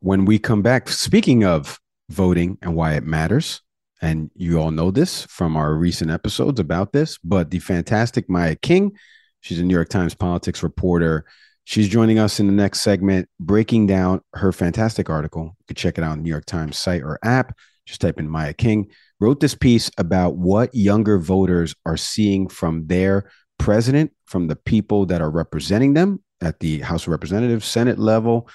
When 0.00 0.26
we 0.26 0.38
come 0.38 0.60
back, 0.60 0.90
speaking 0.90 1.44
of 1.44 1.80
voting 2.10 2.58
and 2.60 2.76
why 2.76 2.92
it 2.92 3.04
matters, 3.04 3.62
and 4.00 4.30
you 4.34 4.60
all 4.60 4.70
know 4.70 4.90
this 4.90 5.24
from 5.26 5.56
our 5.56 5.74
recent 5.74 6.10
episodes 6.10 6.60
about 6.60 6.92
this, 6.92 7.18
but 7.18 7.50
the 7.50 7.58
fantastic 7.58 8.28
Maya 8.28 8.56
King, 8.56 8.96
she's 9.40 9.58
a 9.58 9.64
New 9.64 9.74
York 9.74 9.88
Times 9.88 10.14
politics 10.14 10.62
reporter. 10.62 11.24
She's 11.64 11.88
joining 11.88 12.18
us 12.18 12.40
in 12.40 12.46
the 12.46 12.52
next 12.52 12.80
segment, 12.80 13.28
breaking 13.38 13.86
down 13.86 14.22
her 14.34 14.52
fantastic 14.52 15.10
article. 15.10 15.56
You 15.58 15.64
can 15.68 15.76
check 15.76 15.98
it 15.98 16.04
out 16.04 16.12
on 16.12 16.18
the 16.18 16.24
New 16.24 16.30
York 16.30 16.46
Times 16.46 16.78
site 16.78 17.02
or 17.02 17.18
app. 17.22 17.56
Just 17.86 18.00
type 18.00 18.18
in 18.18 18.28
Maya 18.28 18.54
King. 18.54 18.90
Wrote 19.20 19.40
this 19.40 19.54
piece 19.54 19.90
about 19.98 20.36
what 20.36 20.74
younger 20.74 21.18
voters 21.18 21.74
are 21.84 21.96
seeing 21.96 22.48
from 22.48 22.86
their 22.86 23.30
president, 23.58 24.12
from 24.26 24.46
the 24.46 24.56
people 24.56 25.06
that 25.06 25.20
are 25.20 25.30
representing 25.30 25.94
them 25.94 26.22
at 26.40 26.60
the 26.60 26.80
House 26.80 27.02
of 27.02 27.08
Representatives, 27.08 27.66
Senate 27.66 27.98
level, 27.98 28.48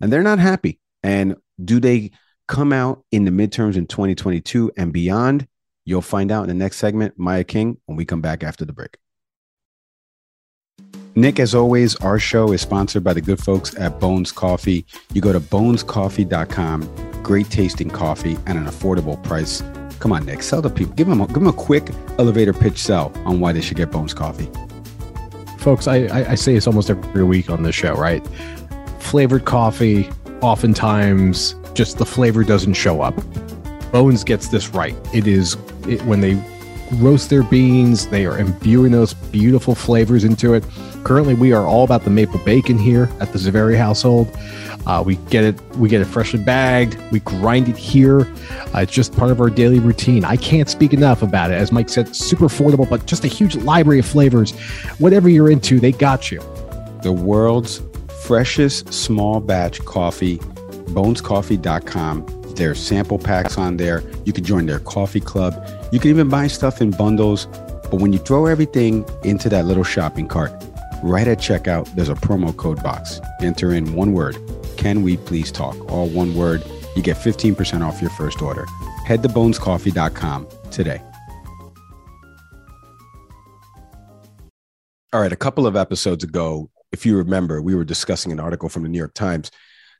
and 0.00 0.12
they're 0.12 0.22
not 0.22 0.38
happy. 0.38 0.80
And 1.02 1.36
do 1.64 1.80
they 1.80 2.10
come 2.48 2.72
out 2.72 3.04
in 3.12 3.24
the 3.24 3.30
midterms 3.30 3.76
in 3.76 3.86
2022 3.86 4.72
and 4.76 4.92
beyond? 4.92 5.46
You'll 5.84 6.02
find 6.02 6.32
out 6.32 6.42
in 6.42 6.48
the 6.48 6.54
next 6.54 6.76
segment, 6.78 7.14
Maya 7.16 7.44
King, 7.44 7.78
when 7.86 7.96
we 7.96 8.04
come 8.04 8.20
back 8.20 8.42
after 8.42 8.64
the 8.64 8.72
break. 8.72 8.96
Nick, 11.14 11.40
as 11.40 11.54
always, 11.54 11.96
our 11.96 12.18
show 12.18 12.52
is 12.52 12.60
sponsored 12.60 13.02
by 13.02 13.12
the 13.12 13.20
good 13.20 13.40
folks 13.40 13.76
at 13.76 13.98
Bones 13.98 14.30
Coffee. 14.30 14.86
You 15.12 15.20
go 15.20 15.32
to 15.32 15.40
bonescoffee.com, 15.40 17.22
great 17.22 17.50
tasting 17.50 17.90
coffee 17.90 18.36
at 18.46 18.56
an 18.56 18.66
affordable 18.66 19.22
price. 19.24 19.62
Come 19.98 20.12
on, 20.12 20.26
Nick, 20.26 20.42
sell 20.42 20.62
the 20.62 20.70
people. 20.70 20.94
Give 20.94 21.08
them, 21.08 21.20
a, 21.20 21.26
give 21.26 21.34
them 21.34 21.48
a 21.48 21.52
quick 21.52 21.90
elevator 22.18 22.52
pitch 22.52 22.78
sell 22.78 23.12
on 23.24 23.40
why 23.40 23.52
they 23.52 23.60
should 23.60 23.76
get 23.76 23.90
Bones 23.90 24.14
Coffee. 24.14 24.48
Folks, 25.58 25.88
I, 25.88 26.04
I, 26.06 26.30
I 26.30 26.34
say 26.36 26.54
this 26.54 26.66
almost 26.66 26.88
every 26.88 27.24
week 27.24 27.50
on 27.50 27.64
this 27.64 27.74
show, 27.74 27.94
right? 27.94 28.24
Flavored 29.00 29.44
coffee, 29.44 30.08
oftentimes 30.40 31.56
just 31.78 31.96
the 31.96 32.04
flavor 32.04 32.42
doesn't 32.42 32.74
show 32.74 33.02
up. 33.02 33.14
Bones 33.92 34.24
gets 34.24 34.48
this 34.48 34.70
right. 34.70 34.96
It 35.14 35.28
is 35.28 35.56
it, 35.86 36.02
when 36.06 36.20
they 36.20 36.34
roast 36.94 37.30
their 37.30 37.44
beans, 37.44 38.08
they 38.08 38.26
are 38.26 38.36
imbuing 38.36 38.90
those 38.90 39.14
beautiful 39.14 39.76
flavors 39.76 40.24
into 40.24 40.54
it. 40.54 40.64
Currently, 41.04 41.34
we 41.34 41.52
are 41.52 41.68
all 41.68 41.84
about 41.84 42.02
the 42.02 42.10
maple 42.10 42.40
bacon 42.40 42.78
here 42.78 43.08
at 43.20 43.32
the 43.32 43.38
Zaveri 43.38 43.78
household. 43.78 44.28
Uh, 44.88 45.04
we 45.06 45.14
get 45.30 45.44
it, 45.44 45.60
we 45.76 45.88
get 45.88 46.00
it 46.00 46.06
freshly 46.06 46.42
bagged. 46.42 46.98
We 47.12 47.20
grind 47.20 47.68
it 47.68 47.76
here. 47.76 48.22
Uh, 48.74 48.80
it's 48.80 48.92
just 48.92 49.16
part 49.16 49.30
of 49.30 49.40
our 49.40 49.48
daily 49.48 49.78
routine. 49.78 50.24
I 50.24 50.36
can't 50.36 50.68
speak 50.68 50.92
enough 50.92 51.22
about 51.22 51.52
it. 51.52 51.54
As 51.54 51.70
Mike 51.70 51.90
said, 51.90 52.16
super 52.16 52.46
affordable, 52.46 52.90
but 52.90 53.06
just 53.06 53.24
a 53.24 53.28
huge 53.28 53.54
library 53.54 54.00
of 54.00 54.06
flavors. 54.06 54.50
Whatever 54.98 55.28
you're 55.28 55.48
into, 55.48 55.78
they 55.78 55.92
got 55.92 56.32
you. 56.32 56.40
The 57.04 57.12
world's 57.12 57.82
freshest 58.24 58.92
small 58.92 59.38
batch 59.38 59.84
coffee, 59.84 60.40
bonescoffee.com. 60.88 62.26
There's 62.56 62.80
sample 62.80 63.18
packs 63.18 63.56
on 63.56 63.76
there. 63.76 64.02
You 64.24 64.32
can 64.32 64.44
join 64.44 64.66
their 64.66 64.80
coffee 64.80 65.20
club. 65.20 65.54
You 65.92 66.00
can 66.00 66.10
even 66.10 66.28
buy 66.28 66.48
stuff 66.48 66.80
in 66.80 66.90
bundles. 66.90 67.46
But 67.90 68.00
when 68.00 68.12
you 68.12 68.18
throw 68.18 68.46
everything 68.46 69.06
into 69.24 69.48
that 69.48 69.64
little 69.64 69.84
shopping 69.84 70.28
cart, 70.28 70.52
Right 71.02 71.28
at 71.28 71.38
checkout, 71.38 71.94
there's 71.94 72.08
a 72.08 72.14
promo 72.14 72.56
code 72.56 72.82
box. 72.82 73.20
Enter 73.40 73.72
in 73.72 73.94
one 73.94 74.12
word 74.12 74.36
Can 74.76 75.02
we 75.02 75.16
please 75.16 75.50
talk? 75.50 75.76
All 75.90 76.08
one 76.08 76.36
word. 76.36 76.64
You 76.94 77.02
get 77.02 77.16
15% 77.16 77.84
off 77.84 78.00
your 78.00 78.10
first 78.10 78.42
order. 78.42 78.66
Head 79.04 79.22
to 79.22 79.28
bonescoffee.com 79.28 80.48
today. 80.70 81.02
All 85.12 85.20
right, 85.20 85.32
a 85.32 85.36
couple 85.36 85.66
of 85.66 85.74
episodes 85.74 86.22
ago, 86.22 86.70
if 86.92 87.06
you 87.06 87.16
remember, 87.16 87.62
we 87.62 87.74
were 87.74 87.84
discussing 87.84 88.30
an 88.30 88.38
article 88.38 88.68
from 88.68 88.82
the 88.82 88.88
New 88.88 88.98
York 88.98 89.14
Times 89.14 89.50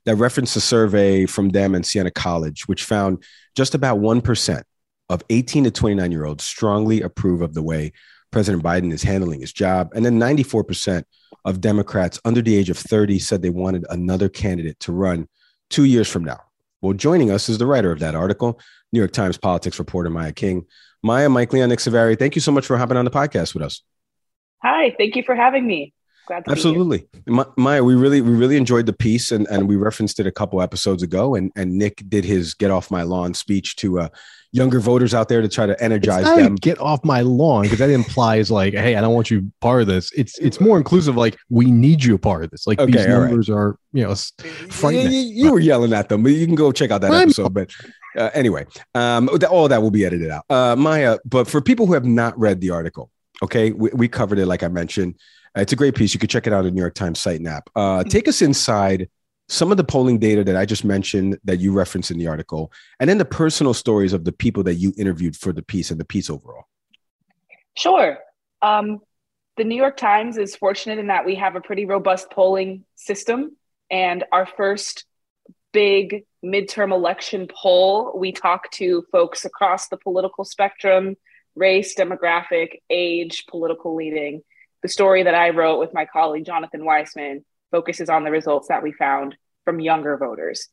that 0.05 0.15
referenced 0.15 0.55
a 0.55 0.61
survey 0.61 1.25
from 1.25 1.49
them 1.49 1.75
and 1.75 1.85
Siena 1.85 2.11
College, 2.11 2.67
which 2.67 2.83
found 2.83 3.23
just 3.55 3.75
about 3.75 3.99
1% 3.99 4.63
of 5.09 5.23
18 5.29 5.65
to 5.65 5.71
29 5.71 6.11
year 6.11 6.25
olds 6.25 6.43
strongly 6.43 7.01
approve 7.01 7.41
of 7.41 7.53
the 7.53 7.63
way 7.63 7.91
President 8.31 8.63
Biden 8.63 8.93
is 8.93 9.03
handling 9.03 9.41
his 9.41 9.51
job. 9.51 9.91
And 9.93 10.05
then 10.05 10.19
94% 10.19 11.03
of 11.45 11.61
Democrats 11.61 12.19
under 12.25 12.41
the 12.41 12.55
age 12.55 12.69
of 12.69 12.77
30 12.77 13.19
said 13.19 13.41
they 13.41 13.49
wanted 13.49 13.85
another 13.89 14.29
candidate 14.29 14.79
to 14.81 14.91
run 14.91 15.27
two 15.69 15.85
years 15.85 16.07
from 16.07 16.23
now. 16.23 16.39
Well, 16.81 16.93
joining 16.93 17.31
us 17.31 17.49
is 17.49 17.57
the 17.57 17.65
writer 17.65 17.91
of 17.91 17.99
that 17.99 18.15
article, 18.15 18.59
New 18.91 18.99
York 18.99 19.11
Times 19.11 19.37
politics 19.37 19.79
reporter 19.79 20.09
Maya 20.09 20.31
King. 20.31 20.65
Maya, 21.01 21.29
Mike 21.29 21.53
Leon, 21.53 21.69
Nick 21.69 21.79
Savary, 21.79 22.15
thank 22.15 22.35
you 22.35 22.41
so 22.41 22.51
much 22.51 22.65
for 22.65 22.77
hopping 22.77 22.97
on 22.97 23.05
the 23.05 23.11
podcast 23.11 23.53
with 23.53 23.63
us. 23.63 23.81
Hi, 24.61 24.93
thank 24.97 25.15
you 25.15 25.23
for 25.23 25.35
having 25.35 25.65
me. 25.65 25.93
Absolutely, 26.47 27.07
Maya. 27.57 27.83
We 27.83 27.95
really, 27.95 28.21
we 28.21 28.31
really 28.31 28.57
enjoyed 28.57 28.85
the 28.85 28.93
piece, 28.93 29.31
and 29.31 29.47
and 29.47 29.67
we 29.67 29.75
referenced 29.75 30.19
it 30.19 30.27
a 30.27 30.31
couple 30.31 30.61
episodes 30.61 31.03
ago. 31.03 31.35
And 31.35 31.51
and 31.55 31.77
Nick 31.77 32.03
did 32.07 32.25
his 32.25 32.53
"Get 32.53 32.71
Off 32.71 32.91
My 32.91 33.03
Lawn" 33.03 33.33
speech 33.33 33.75
to 33.77 33.99
uh, 33.99 34.09
younger 34.51 34.79
voters 34.79 35.13
out 35.13 35.29
there 35.29 35.41
to 35.41 35.47
try 35.47 35.65
to 35.65 35.81
energize 35.81 36.25
them. 36.25 36.55
Get 36.55 36.79
off 36.79 37.03
my 37.03 37.21
lawn 37.21 37.63
because 37.63 37.79
that 37.79 37.89
implies 37.89 38.49
like, 38.49 38.73
hey, 38.73 38.95
I 38.95 39.01
don't 39.01 39.13
want 39.13 39.29
you 39.29 39.51
part 39.61 39.81
of 39.81 39.87
this. 39.87 40.11
It's 40.13 40.37
it's 40.39 40.59
more 40.59 40.77
inclusive. 40.77 41.15
Like 41.15 41.37
we 41.49 41.71
need 41.71 42.03
you 42.03 42.15
a 42.15 42.19
part 42.19 42.43
of 42.43 42.51
this. 42.51 42.65
Like 42.65 42.79
okay, 42.79 42.91
these 42.91 43.07
numbers 43.07 43.49
right. 43.49 43.57
are 43.57 43.75
you 43.93 44.03
know 44.03 44.15
frightening. 44.69 45.11
You, 45.11 45.45
you, 45.45 45.51
were 45.51 45.59
yelling 45.59 45.93
at 45.93 46.09
them, 46.09 46.23
but 46.23 46.31
you 46.31 46.45
can 46.45 46.55
go 46.55 46.71
check 46.71 46.91
out 46.91 47.01
that 47.01 47.13
episode. 47.13 47.53
But 47.53 47.71
uh, 48.17 48.29
anyway, 48.33 48.65
um, 48.95 49.29
all 49.49 49.67
that 49.67 49.81
will 49.81 49.91
be 49.91 50.05
edited 50.05 50.29
out. 50.29 50.45
Uh, 50.49 50.75
Maya, 50.75 51.17
but 51.25 51.47
for 51.47 51.61
people 51.61 51.85
who 51.85 51.93
have 51.93 52.05
not 52.05 52.37
read 52.39 52.61
the 52.61 52.71
article, 52.71 53.11
okay, 53.43 53.71
we, 53.71 53.89
we 53.93 54.07
covered 54.07 54.39
it 54.39 54.47
like 54.47 54.63
I 54.63 54.67
mentioned. 54.67 55.15
Uh, 55.59 55.61
it's 55.61 55.73
a 55.73 55.75
great 55.75 55.93
piece. 55.93 56.13
You 56.13 56.19
can 56.21 56.29
check 56.29 56.47
it 56.47 56.53
out 56.53 56.59
on 56.59 56.65
the 56.65 56.71
New 56.71 56.79
York 56.79 56.93
Times 56.93 57.19
site 57.19 57.39
and 57.39 57.47
app. 57.47 57.69
Uh, 57.75 58.03
take 58.03 58.29
us 58.29 58.41
inside 58.41 59.09
some 59.49 59.71
of 59.71 59.77
the 59.77 59.83
polling 59.83 60.17
data 60.17 60.41
that 60.43 60.55
I 60.55 60.65
just 60.65 60.85
mentioned 60.85 61.37
that 61.43 61.59
you 61.59 61.73
referenced 61.73 62.11
in 62.11 62.17
the 62.17 62.27
article, 62.27 62.71
and 62.99 63.09
then 63.09 63.17
the 63.17 63.25
personal 63.25 63.73
stories 63.73 64.13
of 64.13 64.23
the 64.23 64.31
people 64.31 64.63
that 64.63 64.75
you 64.75 64.93
interviewed 64.97 65.35
for 65.35 65.51
the 65.51 65.61
piece 65.61 65.91
and 65.91 65.99
the 65.99 66.05
piece 66.05 66.29
overall. 66.29 66.65
Sure. 67.75 68.19
Um, 68.61 68.99
the 69.57 69.65
New 69.65 69.75
York 69.75 69.97
Times 69.97 70.37
is 70.37 70.55
fortunate 70.55 70.97
in 70.97 71.07
that 71.07 71.25
we 71.25 71.35
have 71.35 71.57
a 71.57 71.61
pretty 71.61 71.85
robust 71.85 72.29
polling 72.31 72.85
system. 72.95 73.57
And 73.91 74.23
our 74.31 74.45
first 74.45 75.03
big 75.73 76.23
midterm 76.45 76.93
election 76.93 77.47
poll, 77.53 78.13
we 78.17 78.31
talked 78.31 78.75
to 78.75 79.03
folks 79.11 79.43
across 79.43 79.89
the 79.89 79.97
political 79.97 80.45
spectrum 80.45 81.17
race, 81.55 81.95
demographic, 81.95 82.79
age, 82.89 83.45
political 83.49 83.95
leaning 83.95 84.41
the 84.81 84.89
story 84.89 85.23
that 85.23 85.35
I 85.35 85.49
wrote 85.49 85.79
with 85.79 85.93
my 85.93 86.05
colleague 86.05 86.45
Jonathan 86.45 86.81
Weisman 86.81 87.43
focuses 87.71 88.09
on 88.09 88.23
the 88.23 88.31
results 88.31 88.67
that 88.69 88.83
we 88.83 88.91
found 88.91 89.35
from 89.65 89.79
younger 89.79 90.17
voters. 90.17 90.67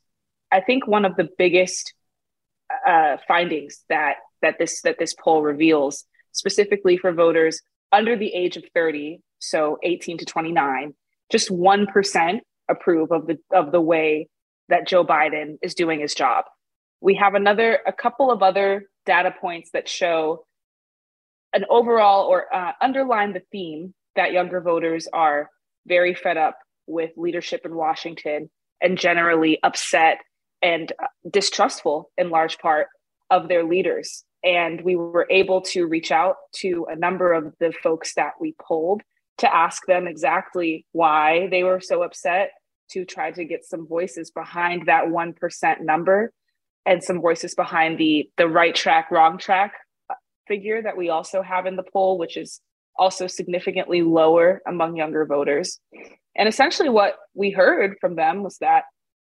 I 0.51 0.61
think 0.61 0.87
one 0.87 1.05
of 1.05 1.17
the 1.17 1.29
biggest 1.37 1.93
uh, 2.87 3.17
findings 3.29 3.85
that 3.89 4.17
that 4.43 4.59
this 4.59 4.83
that 4.83 4.99
this 4.99 5.15
poll 5.15 5.43
reveals, 5.43 6.05
specifically 6.33 6.97
for 6.97 7.13
voters 7.13 7.61
under 7.93 8.17
the 8.17 8.33
age 8.33 8.57
of 8.57 8.65
30, 8.75 9.21
so 9.39 9.79
18 9.83 10.19
to 10.19 10.25
29, 10.25 10.95
just 11.31 11.51
one 11.51 11.87
percent 11.87 12.43
approve 12.69 13.11
of 13.13 13.27
the 13.27 13.39
of 13.53 13.73
the 13.73 13.81
way 13.81 14.29
that 14.69 14.87
Joe 14.87 15.05
Biden 15.05 15.59
is 15.63 15.75
doing 15.75 16.01
his 16.01 16.15
job. 16.15 16.45
We 17.01 17.15
have 17.17 17.35
another 17.35 17.81
a 17.87 17.93
couple 17.93 18.31
of 18.31 18.43
other 18.43 18.89
data 19.05 19.35
points 19.41 19.71
that 19.73 19.89
show 19.89 20.45
an 21.57 21.65
overall 21.71 22.27
or 22.27 22.55
uh, 22.55 22.73
underline 22.83 23.33
the 23.33 23.43
theme 23.51 23.95
that 24.15 24.31
younger 24.31 24.61
voters 24.61 25.09
are 25.11 25.51
very 25.87 26.15
fed 26.15 26.37
up 26.37 26.59
with 26.87 27.11
leadership 27.17 27.63
in 27.65 27.75
Washington 27.75 28.51
and 28.83 28.99
generally 28.99 29.59
upset 29.63 30.19
and 30.61 30.93
uh, 31.03 31.07
distrustful 31.31 32.11
in 32.19 32.29
large 32.29 32.59
part 32.59 32.89
of 33.31 33.49
their 33.49 33.65
leaders. 33.65 34.23
And 34.45 34.83
we 34.83 34.97
were 34.97 35.27
able 35.31 35.63
to 35.63 35.87
reach 35.87 36.13
out 36.13 36.37
to 36.57 36.87
a 36.91 36.95
number 36.95 37.33
of 37.33 37.55
the 37.59 37.73
folks 37.83 38.13
that 38.17 38.33
we 38.39 38.55
polled 38.61 39.01
to 39.39 39.53
ask 39.53 39.87
them 39.87 40.07
exactly 40.07 40.85
why 40.93 41.49
they 41.51 41.65
were 41.65 41.81
so 41.81 42.03
upset, 42.03 42.51
to 42.91 43.07
try 43.07 43.31
to 43.31 43.45
get 43.47 43.65
some 43.65 43.89
voices 43.89 44.31
behind 44.31 44.87
that 44.87 45.07
1% 45.07 45.81
number 45.81 46.33
and 46.85 47.03
some 47.03 47.23
voices 47.23 47.55
behind 47.55 47.99
the 47.99 48.29
the 48.37 48.47
right 48.47 48.75
track, 48.75 49.11
wrong 49.11 49.39
track 49.39 49.73
figure 50.47 50.83
that 50.83 50.97
we 50.97 51.09
also 51.09 51.43
have 51.43 51.67
in 51.67 51.77
the 51.77 51.85
poll, 51.93 52.19
which 52.19 52.37
is 52.37 52.61
also 52.99 53.27
significantly 53.27 54.03
lower 54.03 54.63
among 54.67 54.97
younger 54.97 55.27
voters. 55.27 55.81
And 56.35 56.49
essentially, 56.49 56.89
what 56.89 57.17
we 57.35 57.51
heard 57.51 57.97
from 58.01 58.17
them 58.17 58.43
was 58.43 58.59
that 58.59 58.85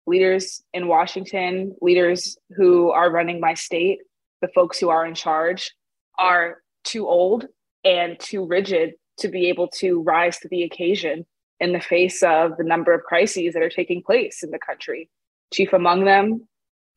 leaders 0.06 0.62
in 0.73 0.88
Washington, 0.88 1.76
leaders 1.82 2.38
who 2.56 2.91
are 2.91 3.12
running 3.12 3.39
my 3.39 3.54
state, 3.54 3.99
the 4.41 4.49
folks 4.49 4.80
who 4.80 4.89
are 4.89 5.06
in 5.06 5.15
charge, 5.15 5.73
are 6.19 6.62
too 6.84 7.08
old 7.08 7.45
and 7.86 8.19
too 8.19 8.45
rigid 8.45 8.93
to 9.19 9.30
be 9.30 9.47
able 9.47 9.67
to 9.67 10.02
rise 10.02 10.38
to 10.39 10.47
the 10.49 10.63
occasion 10.63 11.26
in 11.60 11.71
the 11.71 11.80
face 11.80 12.23
of 12.23 12.58
the 12.58 12.63
number 12.63 12.93
of 12.93 13.04
crises 13.04 13.54
that 13.54 13.63
are 13.63 13.69
taking 13.69 14.02
place 14.02 14.43
in 14.43 14.52
the 14.52 14.60
country. 14.60 15.10
Chief 15.54 15.71
among 15.71 16.04
them, 16.04 16.47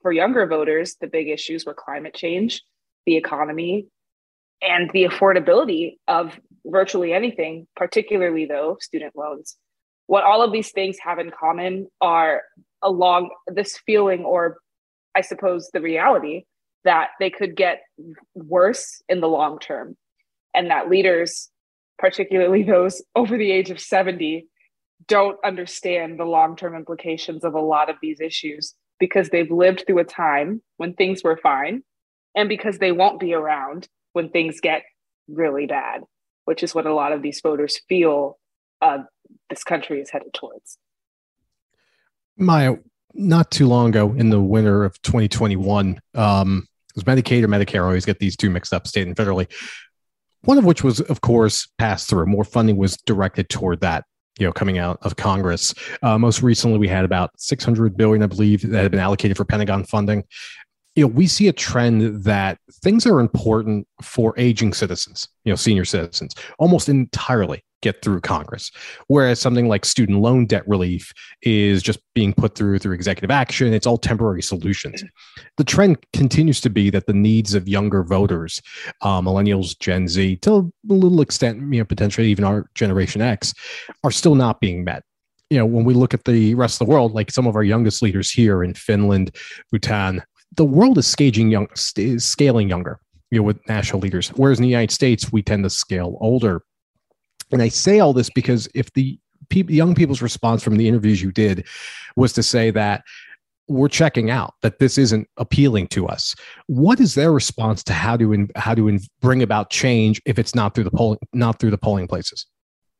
for 0.02 0.12
younger 0.12 0.46
voters, 0.46 0.96
the 1.00 1.06
big 1.06 1.28
issues 1.28 1.64
were 1.64 1.74
climate 1.74 2.14
change, 2.14 2.62
the 3.06 3.16
economy, 3.16 3.86
and 4.62 4.90
the 4.92 5.04
affordability 5.04 5.96
of 6.08 6.38
virtually 6.64 7.12
anything, 7.12 7.66
particularly 7.76 8.46
though 8.46 8.76
student 8.80 9.14
loans. 9.16 9.56
What 10.06 10.24
all 10.24 10.42
of 10.42 10.52
these 10.52 10.70
things 10.70 10.96
have 11.02 11.18
in 11.18 11.30
common 11.30 11.88
are 12.00 12.42
along 12.82 13.30
this 13.48 13.78
feeling, 13.84 14.24
or 14.24 14.58
I 15.16 15.20
suppose 15.20 15.70
the 15.72 15.80
reality, 15.80 16.44
that 16.84 17.08
they 17.18 17.30
could 17.30 17.56
get 17.56 17.82
worse 18.34 19.02
in 19.08 19.20
the 19.20 19.28
long 19.28 19.58
term, 19.58 19.96
and 20.54 20.70
that 20.70 20.88
leaders, 20.88 21.50
particularly 21.98 22.62
those 22.64 23.02
over 23.14 23.36
the 23.36 23.50
age 23.50 23.70
of 23.70 23.80
70, 23.80 24.46
don't 25.08 25.38
understand 25.44 26.18
the 26.18 26.24
long 26.24 26.56
term 26.56 26.74
implications 26.74 27.44
of 27.44 27.54
a 27.54 27.60
lot 27.60 27.90
of 27.90 27.96
these 28.00 28.20
issues 28.20 28.74
because 28.98 29.28
they've 29.28 29.50
lived 29.50 29.84
through 29.86 29.98
a 29.98 30.04
time 30.04 30.62
when 30.78 30.94
things 30.94 31.22
were 31.22 31.38
fine 31.42 31.82
and 32.34 32.48
because 32.48 32.78
they 32.78 32.92
won't 32.92 33.20
be 33.20 33.34
around 33.34 33.88
when 34.16 34.30
things 34.30 34.60
get 34.62 34.82
really 35.28 35.66
bad, 35.66 36.00
which 36.46 36.62
is 36.62 36.74
what 36.74 36.86
a 36.86 36.94
lot 36.94 37.12
of 37.12 37.20
these 37.20 37.38
voters 37.42 37.82
feel 37.86 38.38
uh, 38.80 39.00
this 39.50 39.62
country 39.62 40.00
is 40.00 40.08
headed 40.08 40.32
towards. 40.32 40.78
Maya, 42.38 42.76
not 43.12 43.50
too 43.50 43.66
long 43.66 43.90
ago 43.90 44.14
in 44.14 44.30
the 44.30 44.40
winter 44.40 44.84
of 44.84 45.00
2021, 45.02 46.00
um, 46.14 46.66
was 46.94 47.04
Medicaid 47.04 47.42
or 47.42 47.48
Medicare. 47.48 47.82
I 47.82 47.88
always 47.88 48.06
get 48.06 48.18
these 48.18 48.38
two 48.38 48.48
mixed 48.48 48.72
up, 48.72 48.86
state 48.86 49.06
and 49.06 49.14
federally. 49.14 49.52
One 50.44 50.56
of 50.56 50.64
which 50.64 50.82
was, 50.82 51.00
of 51.00 51.20
course, 51.20 51.68
passed 51.76 52.08
through. 52.08 52.24
More 52.24 52.44
funding 52.44 52.78
was 52.78 52.96
directed 52.96 53.50
toward 53.50 53.82
that 53.82 54.04
you 54.38 54.46
know 54.46 54.52
coming 54.52 54.76
out 54.76 54.98
of 55.00 55.16
congress 55.16 55.74
uh, 56.02 56.18
most 56.18 56.42
recently 56.42 56.78
we 56.78 56.88
had 56.88 57.06
about 57.06 57.30
600 57.40 57.96
billion 57.96 58.22
i 58.22 58.26
believe 58.26 58.60
that 58.70 58.82
had 58.82 58.90
been 58.90 59.00
allocated 59.00 59.36
for 59.36 59.46
pentagon 59.46 59.82
funding 59.84 60.24
you 60.96 61.02
know, 61.02 61.08
we 61.08 61.26
see 61.26 61.46
a 61.46 61.52
trend 61.52 62.24
that 62.24 62.58
things 62.82 63.06
are 63.06 63.20
important 63.20 63.86
for 64.02 64.34
aging 64.38 64.72
citizens, 64.72 65.28
you 65.44 65.52
know, 65.52 65.56
senior 65.56 65.84
citizens, 65.84 66.34
almost 66.58 66.88
entirely 66.88 67.62
get 67.82 68.00
through 68.02 68.22
Congress. 68.22 68.70
Whereas 69.06 69.38
something 69.38 69.68
like 69.68 69.84
student 69.84 70.20
loan 70.20 70.46
debt 70.46 70.66
relief 70.66 71.12
is 71.42 71.82
just 71.82 72.00
being 72.14 72.32
put 72.32 72.54
through 72.54 72.78
through 72.78 72.94
executive 72.94 73.30
action. 73.30 73.74
It's 73.74 73.86
all 73.86 73.98
temporary 73.98 74.40
solutions. 74.42 75.04
The 75.58 75.64
trend 75.64 75.98
continues 76.14 76.62
to 76.62 76.70
be 76.70 76.88
that 76.88 77.06
the 77.06 77.12
needs 77.12 77.54
of 77.54 77.68
younger 77.68 78.02
voters, 78.02 78.62
uh, 79.02 79.20
millennials, 79.20 79.78
Gen 79.78 80.08
Z, 80.08 80.36
to 80.36 80.50
a 80.50 80.92
little 80.92 81.20
extent, 81.20 81.60
you 81.72 81.80
know, 81.80 81.84
potentially 81.84 82.28
even 82.28 82.44
our 82.44 82.70
Generation 82.74 83.20
X, 83.20 83.52
are 84.02 84.10
still 84.10 84.34
not 84.34 84.60
being 84.60 84.82
met 84.82 85.02
you 85.48 85.58
know, 85.58 85.66
when 85.66 85.84
we 85.84 85.94
look 85.94 86.12
at 86.12 86.24
the 86.24 86.56
rest 86.56 86.80
of 86.80 86.86
the 86.88 86.92
world, 86.92 87.12
like 87.12 87.30
some 87.30 87.46
of 87.46 87.54
our 87.54 87.62
youngest 87.62 88.02
leaders 88.02 88.32
here 88.32 88.64
in 88.64 88.74
Finland, 88.74 89.30
Bhutan, 89.70 90.20
the 90.54 90.64
world 90.64 90.98
is 90.98 91.14
young, 91.18 91.68
is 91.96 92.24
scaling 92.24 92.68
younger, 92.68 93.00
you 93.30 93.38
know, 93.38 93.42
with 93.42 93.58
national 93.68 94.00
leaders. 94.00 94.28
Whereas 94.30 94.58
in 94.58 94.62
the 94.62 94.68
United 94.68 94.92
States, 94.92 95.32
we 95.32 95.42
tend 95.42 95.64
to 95.64 95.70
scale 95.70 96.16
older. 96.20 96.62
And 97.52 97.62
I 97.62 97.68
say 97.68 98.00
all 98.00 98.12
this 98.12 98.30
because 98.30 98.68
if 98.74 98.92
the 98.94 99.18
people, 99.48 99.74
young 99.74 99.94
people's 99.94 100.22
response 100.22 100.62
from 100.62 100.76
the 100.76 100.88
interviews 100.88 101.22
you 101.22 101.32
did 101.32 101.66
was 102.16 102.32
to 102.34 102.42
say 102.42 102.70
that 102.70 103.02
we're 103.68 103.88
checking 103.88 104.30
out 104.30 104.54
that 104.62 104.78
this 104.78 104.96
isn't 104.96 105.28
appealing 105.36 105.88
to 105.88 106.06
us. 106.06 106.34
What 106.66 107.00
is 107.00 107.14
their 107.14 107.32
response 107.32 107.82
to 107.84 107.92
how 107.92 108.16
to 108.16 108.32
in, 108.32 108.48
how 108.54 108.74
to 108.74 108.88
in, 108.88 109.00
bring 109.20 109.42
about 109.42 109.70
change 109.70 110.22
if 110.24 110.38
it's 110.38 110.54
not 110.54 110.74
through 110.74 110.84
the 110.84 110.90
polling 110.90 111.18
not 111.32 111.58
through 111.58 111.72
the 111.72 111.78
polling 111.78 112.06
places? 112.06 112.46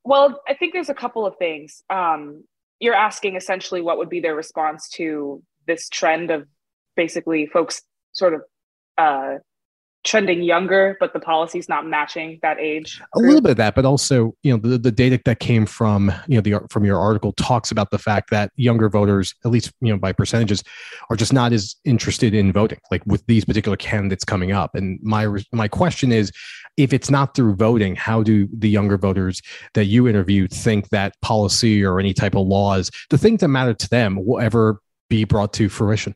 Well, 0.05 0.41
I 0.49 0.55
think 0.55 0.73
there's 0.73 0.89
a 0.89 0.95
couple 0.95 1.27
of 1.27 1.37
things. 1.37 1.83
Um, 1.89 2.45
you're 2.81 2.95
asking 2.95 3.37
essentially 3.37 3.81
what 3.81 3.99
would 3.99 4.09
be 4.09 4.21
their 4.21 4.35
response 4.35 4.89
to 4.91 5.43
this 5.67 5.89
trend 5.89 6.31
of 6.31 6.47
basically 6.97 7.47
folks 7.47 7.83
sort 8.13 8.35
of 8.35 8.43
uh, 8.99 9.37
trending 10.07 10.41
younger, 10.41 10.97
but 11.01 11.13
the 11.13 11.19
policy's 11.19 11.69
not 11.69 11.85
matching 11.85 12.39
that 12.41 12.59
age. 12.61 13.03
A 13.17 13.19
little 13.19 13.41
bit 13.41 13.51
of 13.51 13.57
that, 13.57 13.75
but 13.75 13.85
also, 13.85 14.35
you 14.43 14.53
know, 14.53 14.57
the, 14.57 14.79
the 14.79 14.93
data 14.93 15.21
that 15.25 15.41
came 15.41 15.67
from, 15.67 16.13
you 16.29 16.37
know, 16.37 16.41
the 16.41 16.67
from 16.71 16.85
your 16.85 16.99
article 16.99 17.33
talks 17.33 17.71
about 17.71 17.91
the 17.91 17.99
fact 17.99 18.31
that 18.31 18.53
younger 18.55 18.89
voters, 18.89 19.35
at 19.45 19.51
least, 19.51 19.73
you 19.81 19.93
know, 19.93 19.99
by 19.99 20.13
percentages, 20.13 20.63
are 21.11 21.17
just 21.17 21.33
not 21.33 21.53
as 21.53 21.75
interested 21.85 22.35
in 22.35 22.53
voting, 22.53 22.79
like 22.91 23.05
with 23.05 23.27
these 23.27 23.45
particular 23.45 23.77
candidates 23.77 24.25
coming 24.25 24.53
up. 24.53 24.75
And 24.75 24.99
my 25.03 25.27
my 25.53 25.67
question 25.69 26.13
is, 26.13 26.31
if 26.77 26.93
it's 26.93 27.11
not 27.11 27.35
through 27.35 27.57
voting, 27.57 27.97
how 27.97 28.23
do 28.23 28.49
the 28.57 28.71
younger 28.71 28.97
voters 28.97 29.43
that 29.75 29.87
you 29.87 30.07
interviewed 30.07 30.53
think 30.53 30.89
that 30.91 31.21
policy 31.21 31.85
or 31.85 31.99
any 31.99 32.15
type 32.15 32.37
of 32.37 32.47
laws, 32.47 32.91
the 33.11 33.19
things 33.19 33.41
that 33.41 33.49
matter 33.49 33.75
to 33.75 33.89
them, 33.89 34.25
will 34.25 34.41
ever 34.41 34.81
be 35.11 35.25
brought 35.25 35.53
to 35.55 35.69
fruition? 35.69 36.15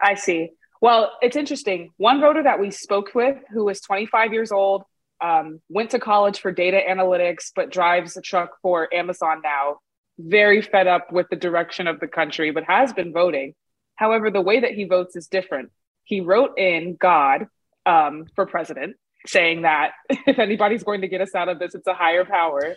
I 0.00 0.14
see. 0.14 0.50
Well, 0.80 1.12
it's 1.20 1.36
interesting. 1.36 1.90
One 1.98 2.20
voter 2.20 2.42
that 2.42 2.58
we 2.58 2.70
spoke 2.70 3.14
with, 3.14 3.36
who 3.52 3.64
was 3.64 3.80
25 3.80 4.32
years 4.32 4.50
old, 4.50 4.84
um, 5.20 5.60
went 5.68 5.90
to 5.90 5.98
college 5.98 6.40
for 6.40 6.50
data 6.52 6.80
analytics, 6.88 7.50
but 7.54 7.70
drives 7.70 8.16
a 8.16 8.22
truck 8.22 8.52
for 8.62 8.92
Amazon 8.92 9.42
now, 9.44 9.78
very 10.18 10.62
fed 10.62 10.86
up 10.86 11.12
with 11.12 11.26
the 11.28 11.36
direction 11.36 11.86
of 11.86 12.00
the 12.00 12.08
country, 12.08 12.50
but 12.50 12.64
has 12.64 12.92
been 12.94 13.12
voting. 13.12 13.54
However, 13.96 14.30
the 14.30 14.40
way 14.40 14.60
that 14.60 14.72
he 14.72 14.84
votes 14.84 15.16
is 15.16 15.26
different. 15.26 15.70
He 16.04 16.22
wrote 16.22 16.58
in 16.58 16.96
God 16.98 17.46
um, 17.84 18.24
for 18.34 18.46
president, 18.46 18.96
saying 19.26 19.62
that 19.62 19.92
if 20.08 20.38
anybody's 20.38 20.84
going 20.84 21.02
to 21.02 21.08
get 21.08 21.20
us 21.20 21.34
out 21.34 21.50
of 21.50 21.58
this, 21.58 21.74
it's 21.74 21.86
a 21.86 21.94
higher 21.94 22.24
power. 22.24 22.74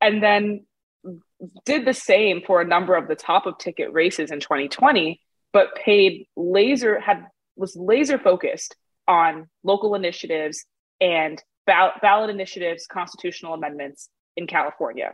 And 0.00 0.22
then 0.22 0.66
did 1.64 1.84
the 1.84 1.92
same 1.92 2.42
for 2.46 2.60
a 2.60 2.64
number 2.64 2.94
of 2.94 3.08
the 3.08 3.16
top 3.16 3.46
of 3.46 3.58
ticket 3.58 3.92
races 3.92 4.30
in 4.30 4.38
2020 4.38 5.20
but 5.54 5.74
paid 5.76 6.26
laser 6.36 7.00
had 7.00 7.28
was 7.56 7.76
laser 7.76 8.18
focused 8.18 8.76
on 9.06 9.48
local 9.62 9.94
initiatives 9.94 10.66
and 11.00 11.40
ballot 11.66 12.28
initiatives, 12.28 12.86
constitutional 12.86 13.54
amendments 13.54 14.10
in 14.36 14.46
California. 14.46 15.12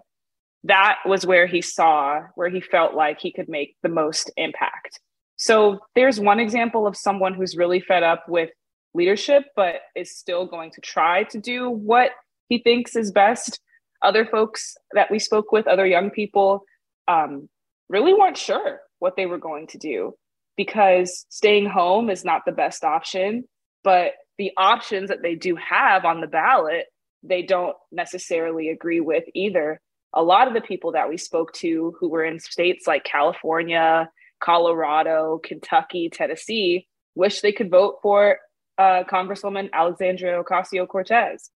That 0.65 0.97
was 1.07 1.27
where 1.27 1.47
he 1.47 1.61
saw 1.61 2.23
where 2.35 2.49
he 2.49 2.61
felt 2.61 2.95
like 2.95 3.21
he 3.21 3.33
could 3.33 3.49
make 3.49 3.77
the 3.83 3.89
most 3.89 4.31
impact. 4.37 4.99
So 5.37 5.81
there's 5.95 6.19
one 6.19 6.41
example 6.41 6.87
of 6.87 6.97
someone 6.97 7.35
who's 7.35 7.57
really 7.57 7.81
fed 7.81 8.03
up 8.03 8.25
with 8.29 8.51
leadership, 8.95 9.45
but 9.55 9.77
is 9.95 10.19
still 10.19 10.47
going 10.47 10.71
to 10.73 10.81
try 10.81 11.25
to 11.25 11.39
do 11.39 11.71
what 11.71 12.13
he 12.49 12.59
thinks 12.59 12.97
is 12.97 13.13
best. 13.13 13.61
Other 14.03 14.25
folks 14.25 14.77
that 14.93 15.11
we 15.11 15.19
spoke 15.19 15.53
with, 15.53 15.67
other 15.67 15.87
young 15.87 16.11
people, 16.11 16.65
um, 17.09 17.49
really 17.89 18.15
weren't 18.15 18.39
sure 18.39 18.81
what 18.99 19.17
they 19.17 19.27
were 19.27 19.39
going 19.39 19.67
to 19.69 19.79
do 19.79 20.15
because 20.61 21.25
staying 21.31 21.65
home 21.65 22.11
is 22.11 22.23
not 22.23 22.43
the 22.45 22.53
best 22.53 22.85
option. 22.85 23.45
But 23.83 24.13
the 24.37 24.51
options 24.59 25.09
that 25.09 25.23
they 25.23 25.35
do 25.35 25.57
have 25.57 26.05
on 26.05 26.21
the 26.21 26.27
ballot, 26.27 26.85
they 27.23 27.41
don't 27.41 27.75
necessarily 27.91 28.69
agree 28.69 29.01
with 29.01 29.25
either. 29.35 29.81
A 30.13 30.23
lot 30.23 30.49
of 30.49 30.53
the 30.53 30.61
people 30.61 30.93
that 30.93 31.09
we 31.09 31.17
spoke 31.17 31.55
to 31.55 31.97
who 31.99 32.11
were 32.11 32.23
in 32.23 32.39
states 32.41 32.87
like 32.87 33.05
California, 33.05 34.11
Colorado, 34.39 35.41
Kentucky, 35.43 36.11
Tennessee, 36.13 36.87
wish 37.15 37.41
they 37.41 37.53
could 37.53 37.71
vote 37.71 38.01
for 38.03 38.37
uh, 38.77 39.05
Congresswoman 39.11 39.71
Alexandria 39.73 40.43
Ocasio 40.43 40.87
Cortez, 40.87 41.49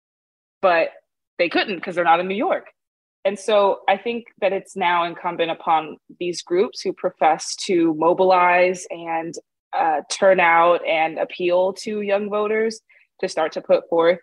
but 0.63 0.89
they 1.39 1.51
couldn't 1.51 1.77
because 1.77 1.95
they're 1.95 2.05
not 2.05 2.21
in 2.21 2.29
New 2.29 2.35
York. 2.35 2.69
And 3.25 3.39
so 3.39 3.81
I 3.89 3.97
think 3.97 4.27
that 4.41 4.53
it's 4.53 4.77
now 4.77 5.05
incumbent 5.05 5.51
upon 5.51 5.97
these 6.21 6.43
groups 6.43 6.83
who 6.83 6.93
profess 6.93 7.57
to 7.67 7.95
mobilize 7.95 8.87
and 8.91 9.35
uh, 9.77 10.03
turn 10.11 10.41
out 10.41 10.87
and 10.87 11.19
appeal 11.19 11.73
to 11.73 12.03
young 12.03 12.29
voters 12.29 12.81
to 13.21 13.29
start 13.29 13.53
to 13.53 13.61
put 13.61 13.89
forth 13.89 14.19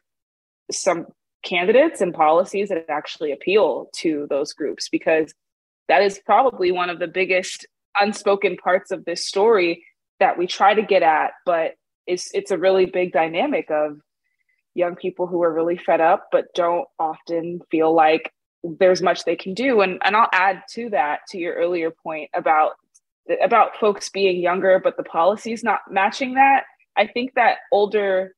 some 0.72 1.08
candidates 1.44 2.02
and 2.02 2.14
policies 2.14 2.70
that 2.70 2.86
actually 2.90 3.32
appeal 3.32 3.90
to 3.96 4.28
those 4.30 4.54
groups 4.54 4.88
because 4.90 5.34
that 5.88 6.04
is 6.04 6.20
probably 6.26 6.72
one 6.72 6.90
of 6.90 7.00
the 7.00 7.08
biggest 7.08 7.66
unspoken 8.00 8.56
parts 8.58 8.92
of 8.92 9.04
this 9.06 9.26
story 9.26 9.84
that 10.20 10.38
we 10.38 10.46
try 10.46 10.74
to 10.74 10.84
get 10.84 11.02
at 11.02 11.32
but 11.46 11.74
it's 12.06 12.30
it's 12.34 12.52
a 12.52 12.58
really 12.58 12.86
big 12.86 13.12
dynamic 13.12 13.70
of 13.72 14.00
young 14.76 14.96
people 14.96 15.26
who 15.26 15.42
are 15.42 15.52
really 15.52 15.78
fed 15.78 16.00
up 16.00 16.28
but 16.32 16.46
don't 16.54 16.88
often 17.00 17.60
feel 17.72 17.94
like 17.94 18.32
there's 18.64 19.02
much 19.02 19.26
they 19.26 19.36
can 19.36 19.54
do. 19.54 19.82
And 19.82 20.00
and 20.04 20.16
I'll 20.16 20.30
add 20.34 20.64
to 20.72 20.90
that 20.92 21.22
to 21.30 21.38
your 21.38 21.54
earlier 21.56 21.92
point 21.92 22.30
about 22.34 22.74
about 23.44 23.78
folks 23.80 24.10
being 24.10 24.42
younger 24.42 24.80
but 24.84 24.98
the 24.98 25.04
policies 25.04 25.64
not 25.64 25.80
matching 25.90 26.36
that. 26.36 26.64
I 26.98 27.08
think 27.08 27.34
that 27.36 27.58
older 27.72 28.34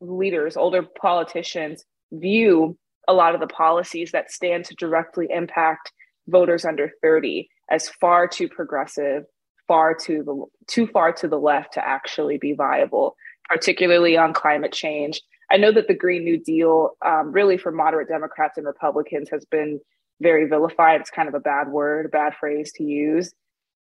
leaders 0.00 0.56
older 0.56 0.82
politicians 1.00 1.84
view 2.12 2.76
a 3.06 3.12
lot 3.12 3.34
of 3.34 3.40
the 3.40 3.46
policies 3.46 4.12
that 4.12 4.30
stand 4.30 4.64
to 4.64 4.74
directly 4.74 5.26
impact 5.30 5.92
voters 6.28 6.64
under 6.64 6.90
30 7.02 7.48
as 7.70 7.88
far 7.88 8.26
too 8.26 8.48
progressive 8.48 9.24
far 9.68 9.94
to 9.94 10.22
the 10.22 10.44
too 10.68 10.86
far 10.86 11.12
to 11.12 11.28
the 11.28 11.38
left 11.38 11.74
to 11.74 11.86
actually 11.86 12.38
be 12.38 12.54
viable 12.54 13.14
particularly 13.48 14.16
on 14.16 14.32
climate 14.32 14.72
change 14.72 15.20
I 15.50 15.56
know 15.56 15.72
that 15.72 15.88
the 15.88 15.94
Green 15.94 16.24
New 16.24 16.38
Deal, 16.38 16.90
um, 17.04 17.32
really 17.32 17.58
for 17.58 17.72
moderate 17.72 18.08
Democrats 18.08 18.56
and 18.56 18.66
Republicans, 18.66 19.28
has 19.30 19.44
been 19.44 19.80
very 20.20 20.46
vilified. 20.46 21.00
It's 21.00 21.10
kind 21.10 21.28
of 21.28 21.34
a 21.34 21.40
bad 21.40 21.68
word, 21.68 22.06
a 22.06 22.08
bad 22.10 22.34
phrase 22.38 22.72
to 22.74 22.84
use. 22.84 23.32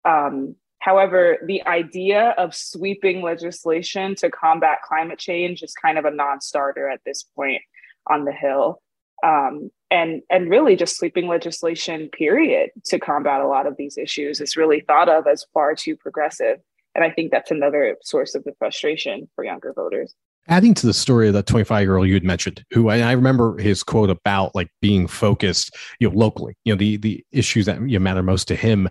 Um, 0.05 0.57
however, 0.81 1.39
the 1.47 1.67
idea 1.67 2.35
of 2.37 2.55
sweeping 2.55 3.23
legislation 3.23 4.15
to 4.17 4.31
combat 4.31 4.79
climate 4.87 5.19
change 5.19 5.62
is 5.62 5.73
kind 5.73 5.97
of 5.97 6.05
a 6.05 6.11
non-starter 6.11 6.89
at 6.89 7.01
this 7.07 7.23
point 7.23 7.62
on 8.09 8.25
the 8.25 8.33
Hill. 8.33 8.81
Um, 9.25 9.71
and 9.95 10.23
and 10.29 10.51
really 10.51 10.77
just 10.77 10.97
sweeping 10.97 11.29
legislation 11.29 12.09
period 12.09 12.71
to 12.87 12.99
combat 12.99 13.41
a 13.41 13.47
lot 13.47 13.67
of 13.67 13.77
these 13.77 13.97
issues 13.97 14.41
is 14.41 14.57
really 14.57 14.81
thought 14.81 15.09
of 15.09 15.27
as 15.27 15.47
far 15.55 15.75
too 15.75 15.97
progressive 15.97 16.59
and 16.95 17.05
i 17.05 17.11
think 17.11 17.31
that's 17.31 17.51
another 17.51 17.97
source 18.03 18.35
of 18.35 18.43
the 18.45 18.53
frustration 18.59 19.29
for 19.35 19.45
younger 19.45 19.73
voters 19.73 20.15
adding 20.49 20.75
to 20.75 20.87
the 20.87 20.95
story 20.95 21.29
of 21.29 21.35
that 21.35 21.47
25 21.47 21.83
year 21.83 21.97
old 21.97 22.09
you 22.09 22.15
had 22.15 22.25
mentioned 22.25 22.65
who 22.71 22.89
I, 22.89 23.01
I, 23.01 23.13
remember 23.13 23.59
his 23.59 23.83
quote 23.83 24.11
about 24.11 24.55
like 24.55 24.69
being 24.81 25.07
focused 25.07 25.77
you 26.01 26.09
know 26.09 26.17
locally 26.17 26.57
you 26.65 26.73
know 26.73 26.79
the 26.79 26.97
the 26.97 27.25
issues 27.33 27.67
that 27.67 27.81
you 27.81 27.99
know, 27.99 28.03
matter 28.03 28.23
most 28.23 28.49
to 28.49 28.57
him 28.57 28.89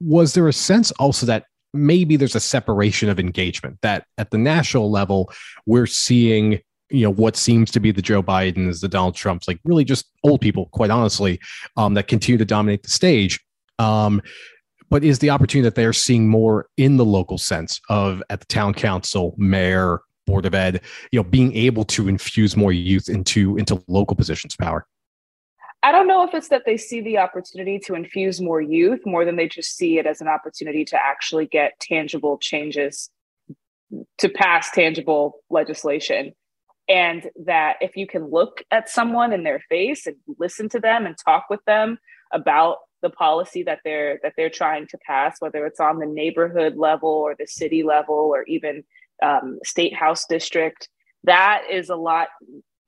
was 0.00 0.34
there 0.34 0.48
a 0.48 0.52
sense 0.52 0.90
also 0.92 1.26
that 1.26 1.44
maybe 1.72 2.16
there's 2.16 2.34
a 2.34 2.40
separation 2.40 3.08
of 3.08 3.18
engagement 3.18 3.78
that 3.82 4.04
at 4.18 4.30
the 4.30 4.38
national 4.38 4.90
level 4.90 5.32
we're 5.66 5.86
seeing 5.86 6.60
you 6.90 7.02
know 7.02 7.10
what 7.10 7.36
seems 7.36 7.70
to 7.70 7.80
be 7.80 7.90
the 7.90 8.02
joe 8.02 8.22
bidens 8.22 8.80
the 8.80 8.88
donald 8.88 9.14
trumps 9.14 9.48
like 9.48 9.58
really 9.64 9.84
just 9.84 10.10
old 10.24 10.40
people 10.40 10.66
quite 10.72 10.90
honestly 10.90 11.40
um, 11.76 11.94
that 11.94 12.08
continue 12.08 12.38
to 12.38 12.44
dominate 12.44 12.82
the 12.82 12.90
stage 12.90 13.40
um, 13.78 14.20
but 14.90 15.02
is 15.02 15.20
the 15.20 15.30
opportunity 15.30 15.64
that 15.64 15.74
they're 15.74 15.94
seeing 15.94 16.28
more 16.28 16.66
in 16.76 16.98
the 16.98 17.04
local 17.04 17.38
sense 17.38 17.80
of 17.88 18.22
at 18.28 18.40
the 18.40 18.46
town 18.46 18.74
council 18.74 19.34
mayor 19.38 20.02
board 20.26 20.46
of 20.46 20.54
ed 20.54 20.80
you 21.10 21.18
know 21.18 21.24
being 21.24 21.54
able 21.54 21.84
to 21.84 22.08
infuse 22.08 22.56
more 22.56 22.72
youth 22.72 23.08
into 23.08 23.56
into 23.56 23.82
local 23.88 24.16
positions 24.16 24.56
power 24.56 24.86
I 25.84 25.90
don't 25.90 26.06
know 26.06 26.22
if 26.22 26.32
it's 26.32 26.48
that 26.48 26.62
they 26.64 26.76
see 26.76 27.00
the 27.00 27.18
opportunity 27.18 27.78
to 27.80 27.94
infuse 27.94 28.40
more 28.40 28.60
youth 28.60 29.00
more 29.04 29.24
than 29.24 29.34
they 29.34 29.48
just 29.48 29.76
see 29.76 29.98
it 29.98 30.06
as 30.06 30.20
an 30.20 30.28
opportunity 30.28 30.84
to 30.84 30.96
actually 30.96 31.46
get 31.46 31.78
tangible 31.80 32.38
changes 32.38 33.10
to 34.18 34.28
pass 34.28 34.70
tangible 34.70 35.40
legislation. 35.50 36.32
And 36.88 37.28
that 37.44 37.76
if 37.80 37.96
you 37.96 38.06
can 38.06 38.30
look 38.30 38.62
at 38.70 38.88
someone 38.88 39.32
in 39.32 39.44
their 39.44 39.60
face 39.68 40.06
and 40.06 40.16
listen 40.38 40.68
to 40.70 40.80
them 40.80 41.06
and 41.06 41.16
talk 41.16 41.46
with 41.50 41.64
them 41.64 41.98
about 42.32 42.78
the 43.02 43.10
policy 43.10 43.64
that 43.64 43.80
they're 43.84 44.20
that 44.22 44.34
they're 44.36 44.50
trying 44.50 44.86
to 44.88 44.98
pass, 45.04 45.36
whether 45.40 45.66
it's 45.66 45.80
on 45.80 45.98
the 45.98 46.06
neighborhood 46.06 46.76
level 46.76 47.08
or 47.08 47.34
the 47.36 47.46
city 47.46 47.82
level 47.82 48.14
or 48.14 48.44
even 48.44 48.84
um, 49.22 49.58
state 49.64 49.94
house 49.94 50.26
district. 50.28 50.88
That 51.24 51.62
is 51.70 51.88
a 51.88 51.96
lot 51.96 52.28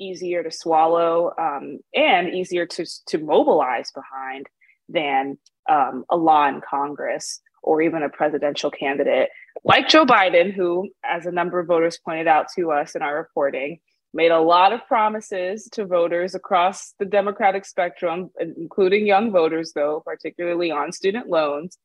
easier 0.01 0.43
to 0.43 0.51
swallow 0.51 1.32
um, 1.39 1.78
and 1.95 2.35
easier 2.35 2.66
to, 2.66 2.85
to 3.09 3.18
mobilize 3.18 3.91
behind 3.93 4.47
than 4.89 5.39
um, 5.70 6.05
a 6.11 6.16
law 6.16 6.49
in 6.49 6.61
Congress 6.68 7.41
or 7.62 7.80
even 7.80 8.03
a 8.03 8.09
presidential 8.09 8.70
candidate 8.70 9.30
like 9.62 9.89
Joe 9.89 10.05
Biden, 10.05 10.53
who, 10.53 10.89
as 11.05 11.26
a 11.26 11.30
number 11.30 11.61
of 11.61 11.68
voters 11.68 11.99
pointed 12.05 12.26
out 12.26 12.47
to 12.57 12.72
us 12.72 12.95
in 12.95 13.03
our 13.03 13.16
reporting, 13.16 13.78
made 14.12 14.30
a 14.30 14.41
lot 14.41 14.72
of 14.72 14.87
promises 14.87 15.68
to 15.72 15.87
voters 15.87 16.35
across 16.35 16.95
the 16.99 17.05
Democratic 17.05 17.64
spectrum, 17.64 18.30
including 18.39 19.07
young 19.07 19.30
voters, 19.30 19.72
though, 19.74 20.03
particularly 20.05 20.70
on 20.70 20.93
student 20.93 21.28
loans 21.28 21.78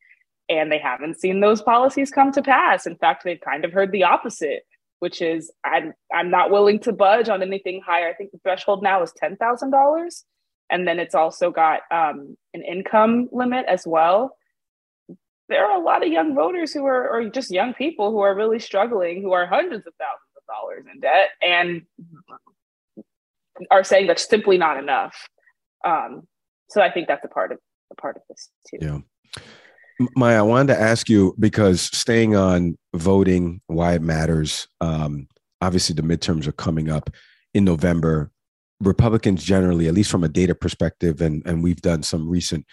and 0.49 0.71
they 0.71 0.79
haven't 0.79 1.19
seen 1.19 1.39
those 1.39 1.61
policies 1.61 2.11
come 2.11 2.31
to 2.31 2.41
pass. 2.41 2.85
In 2.85 2.95
fact, 2.97 3.23
they've 3.23 3.39
kind 3.39 3.63
of 3.63 3.71
heard 3.71 3.91
the 3.91 4.03
opposite, 4.03 4.63
which 4.99 5.21
is 5.21 5.51
I'm 5.63 5.93
I'm 6.13 6.29
not 6.29 6.51
willing 6.51 6.79
to 6.81 6.91
budge 6.91 7.29
on 7.29 7.41
anything 7.41 7.81
higher. 7.85 8.09
I 8.09 8.13
think 8.13 8.31
the 8.31 8.39
threshold 8.39 8.83
now 8.83 9.01
is 9.03 9.13
ten 9.15 9.35
thousand 9.37 9.71
dollars 9.71 10.25
and 10.69 10.87
then 10.87 10.99
it's 10.99 11.15
also 11.15 11.51
got 11.51 11.81
um, 11.91 12.37
an 12.53 12.63
income 12.63 13.27
limit 13.31 13.65
as 13.67 13.83
well. 13.85 14.35
There 15.47 15.65
are 15.65 15.79
a 15.79 15.83
lot 15.83 16.05
of 16.05 16.11
young 16.11 16.35
voters 16.35 16.71
who 16.71 16.85
are, 16.85 17.09
or 17.09 17.29
just 17.29 17.51
young 17.51 17.73
people 17.73 18.11
who 18.11 18.19
are 18.19 18.35
really 18.35 18.59
struggling, 18.59 19.21
who 19.21 19.31
are 19.31 19.47
hundreds 19.47 19.87
of 19.87 19.93
thousands 19.97 20.35
of 20.37 20.43
dollars 20.47 20.85
in 20.93 20.99
debt, 20.99 21.29
and 21.41 21.81
are 23.71 23.83
saying 23.83 24.07
that's 24.07 24.29
simply 24.29 24.57
not 24.57 24.77
enough. 24.77 25.27
Um, 25.83 26.27
so 26.69 26.81
I 26.81 26.91
think 26.91 27.07
that's 27.07 27.25
a 27.25 27.29
part 27.29 27.51
of 27.51 27.57
a 27.91 27.95
part 27.95 28.15
of 28.15 28.21
this 28.29 28.49
too. 28.69 28.77
Yeah. 28.79 29.41
Maya, 30.15 30.39
I 30.39 30.43
wanted 30.43 30.73
to 30.73 30.81
ask 30.81 31.09
you 31.09 31.35
because 31.39 31.81
staying 31.81 32.35
on 32.35 32.77
voting, 32.93 33.61
why 33.67 33.93
it 33.93 34.01
matters. 34.01 34.67
Um, 34.79 35.27
obviously, 35.61 35.93
the 35.93 36.01
midterms 36.01 36.47
are 36.47 36.53
coming 36.53 36.89
up 36.89 37.09
in 37.53 37.65
November. 37.65 38.31
Republicans 38.79 39.43
generally, 39.43 39.87
at 39.87 39.93
least 39.93 40.09
from 40.09 40.23
a 40.23 40.29
data 40.29 40.55
perspective, 40.55 41.19
and, 41.21 41.43
and 41.45 41.61
we've 41.61 41.81
done 41.81 42.01
some 42.01 42.29
recent 42.29 42.65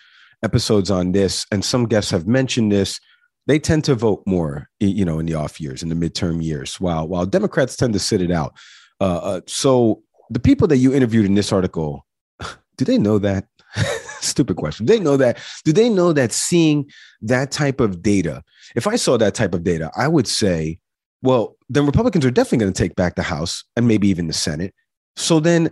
episodes 0.44 0.90
on 0.90 1.12
this, 1.12 1.46
and 1.50 1.64
some 1.64 1.86
guests 1.86 2.12
have 2.12 2.28
mentioned 2.28 2.70
this, 2.70 3.00
they 3.46 3.58
tend 3.58 3.84
to 3.84 3.94
vote 3.94 4.22
more, 4.26 4.68
you 4.78 5.04
know, 5.04 5.18
in 5.18 5.26
the 5.26 5.34
off 5.34 5.60
years, 5.60 5.82
in 5.82 5.88
the 5.88 5.94
midterm 5.94 6.42
years, 6.42 6.80
while 6.80 7.06
while 7.08 7.26
Democrats 7.26 7.76
tend 7.76 7.92
to 7.92 7.98
sit 7.98 8.20
it 8.20 8.30
out. 8.30 8.54
Uh, 9.00 9.18
uh, 9.18 9.40
so 9.46 10.02
the 10.30 10.40
people 10.40 10.68
that 10.68 10.78
you 10.78 10.92
interviewed 10.92 11.26
in 11.26 11.34
this 11.34 11.52
article, 11.52 12.06
do 12.76 12.84
they 12.84 12.98
know 12.98 13.18
that? 13.18 13.46
Stupid 14.26 14.56
question. 14.56 14.86
They 14.86 15.00
know 15.00 15.16
that? 15.16 15.38
Do 15.64 15.72
they 15.72 15.88
know 15.88 16.12
that 16.12 16.32
seeing 16.32 16.90
that 17.22 17.50
type 17.50 17.80
of 17.80 18.02
data, 18.02 18.42
if 18.74 18.86
I 18.86 18.96
saw 18.96 19.16
that 19.16 19.34
type 19.34 19.54
of 19.54 19.62
data, 19.62 19.90
I 19.96 20.08
would 20.08 20.26
say, 20.26 20.78
well, 21.22 21.56
then 21.68 21.86
Republicans 21.86 22.24
are 22.24 22.30
definitely 22.30 22.58
going 22.58 22.72
to 22.72 22.82
take 22.82 22.96
back 22.96 23.14
the 23.14 23.22
House 23.22 23.64
and 23.76 23.88
maybe 23.88 24.08
even 24.08 24.26
the 24.26 24.32
Senate. 24.32 24.74
So 25.16 25.40
then 25.40 25.70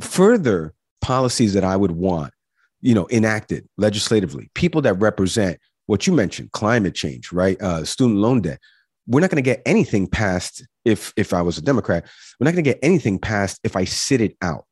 further 0.00 0.74
policies 1.00 1.52
that 1.54 1.64
I 1.64 1.76
would 1.76 1.92
want, 1.92 2.32
you 2.80 2.94
know, 2.94 3.06
enacted 3.10 3.68
legislatively, 3.76 4.50
people 4.54 4.82
that 4.82 4.94
represent 4.94 5.58
what 5.86 6.06
you 6.06 6.12
mentioned, 6.12 6.52
climate 6.52 6.94
change, 6.94 7.32
right? 7.32 7.60
Uh, 7.60 7.84
student 7.84 8.18
loan 8.18 8.40
debt. 8.40 8.60
We're 9.06 9.20
not 9.20 9.30
going 9.30 9.42
to 9.42 9.42
get 9.42 9.62
anything 9.64 10.08
passed 10.08 10.66
if 10.84 11.12
if 11.16 11.32
I 11.32 11.42
was 11.42 11.58
a 11.58 11.62
Democrat. 11.62 12.04
We're 12.40 12.46
not 12.46 12.54
going 12.54 12.64
to 12.64 12.70
get 12.70 12.80
anything 12.82 13.18
passed 13.18 13.60
if 13.62 13.76
I 13.76 13.84
sit 13.84 14.20
it 14.20 14.36
out. 14.42 14.64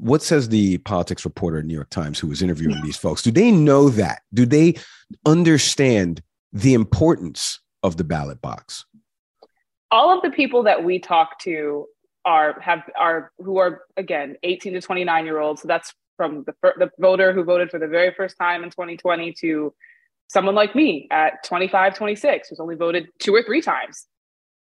What 0.00 0.22
says 0.22 0.48
the 0.48 0.78
politics 0.78 1.26
reporter 1.26 1.58
at 1.58 1.66
New 1.66 1.74
York 1.74 1.90
Times 1.90 2.18
who 2.18 2.28
was 2.28 2.40
interviewing 2.40 2.80
these 2.82 2.96
folks? 2.96 3.20
Do 3.20 3.30
they 3.30 3.50
know 3.50 3.90
that? 3.90 4.22
Do 4.32 4.46
they 4.46 4.76
understand 5.26 6.22
the 6.52 6.72
importance 6.72 7.60
of 7.82 7.98
the 7.98 8.04
ballot 8.04 8.40
box? 8.40 8.86
All 9.90 10.16
of 10.16 10.22
the 10.22 10.30
people 10.30 10.62
that 10.62 10.84
we 10.84 10.98
talk 10.98 11.38
to 11.40 11.86
are 12.24 12.58
have 12.60 12.82
are 12.98 13.32
who 13.38 13.58
are 13.58 13.82
again 13.96 14.36
18 14.42 14.72
to 14.74 14.80
29 14.80 15.24
year 15.26 15.38
olds. 15.38 15.62
So 15.62 15.68
that's 15.68 15.92
from 16.16 16.44
the 16.44 16.54
the 16.78 16.90
voter 16.98 17.32
who 17.32 17.44
voted 17.44 17.70
for 17.70 17.78
the 17.78 17.88
very 17.88 18.14
first 18.14 18.36
time 18.38 18.64
in 18.64 18.70
2020 18.70 19.32
to 19.40 19.74
someone 20.28 20.54
like 20.54 20.74
me 20.74 21.08
at 21.10 21.42
25, 21.44 21.94
26 21.94 22.48
who's 22.48 22.60
only 22.60 22.76
voted 22.76 23.08
two 23.18 23.34
or 23.34 23.42
three 23.42 23.60
times 23.60 24.06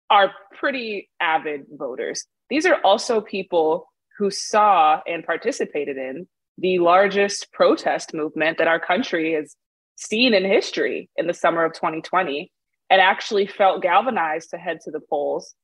are 0.09 0.31
pretty 0.57 1.09
avid 1.19 1.65
voters. 1.71 2.25
These 2.49 2.65
are 2.65 2.81
also 2.83 3.21
people 3.21 3.88
who 4.19 4.29
saw 4.29 5.01
and 5.07 5.25
participated 5.25 5.97
in 5.97 6.27
the 6.57 6.77
largest 6.79 7.51
protest 7.53 8.13
movement 8.13 8.57
that 8.57 8.67
our 8.67 8.79
country 8.79 9.33
has 9.33 9.55
seen 9.95 10.33
in 10.33 10.43
history 10.43 11.09
in 11.15 11.25
the 11.25 11.33
summer 11.33 11.63
of 11.63 11.73
2020 11.73 12.51
and 12.89 13.01
actually 13.01 13.47
felt 13.47 13.81
galvanized 13.81 14.49
to 14.49 14.57
head 14.57 14.79
to 14.83 14.91
the 14.91 14.99
polls 14.99 15.55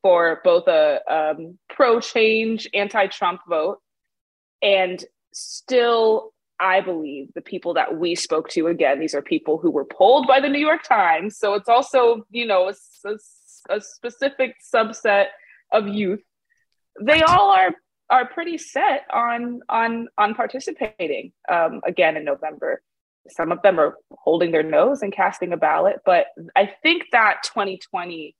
for 0.00 0.40
both 0.44 0.68
a 0.68 1.00
um, 1.10 1.58
pro 1.68 1.98
change, 1.98 2.68
anti 2.72 3.08
Trump 3.08 3.40
vote. 3.48 3.78
And 4.62 5.04
still, 5.32 6.32
I 6.60 6.82
believe 6.82 7.30
the 7.34 7.40
people 7.40 7.74
that 7.74 7.98
we 7.98 8.14
spoke 8.14 8.48
to, 8.50 8.68
again, 8.68 9.00
these 9.00 9.14
are 9.14 9.22
people 9.22 9.58
who 9.58 9.72
were 9.72 9.86
polled 9.86 10.28
by 10.28 10.40
the 10.40 10.48
New 10.48 10.60
York 10.60 10.84
Times. 10.84 11.36
So 11.38 11.54
it's 11.54 11.68
also, 11.68 12.24
you 12.30 12.46
know, 12.46 12.68
a, 12.68 13.08
a, 13.08 13.76
a 13.76 13.80
specific 13.80 14.54
subset 14.72 15.26
of 15.72 15.88
youth. 15.88 16.22
They 17.00 17.22
all 17.22 17.50
are 17.50 17.74
are 18.14 18.28
pretty 18.28 18.56
set 18.56 19.02
on 19.12 19.60
on 19.68 20.06
on 20.16 20.36
participating 20.36 21.32
um, 21.50 21.80
again 21.84 22.16
in 22.16 22.24
November. 22.24 22.80
Some 23.28 23.50
of 23.50 23.60
them 23.62 23.80
are 23.80 23.96
holding 24.12 24.52
their 24.52 24.62
nose 24.62 25.02
and 25.02 25.12
casting 25.12 25.52
a 25.52 25.56
ballot, 25.56 25.96
but 26.06 26.26
I 26.54 26.70
think 26.82 27.06
that 27.10 27.42
2020 27.42 28.36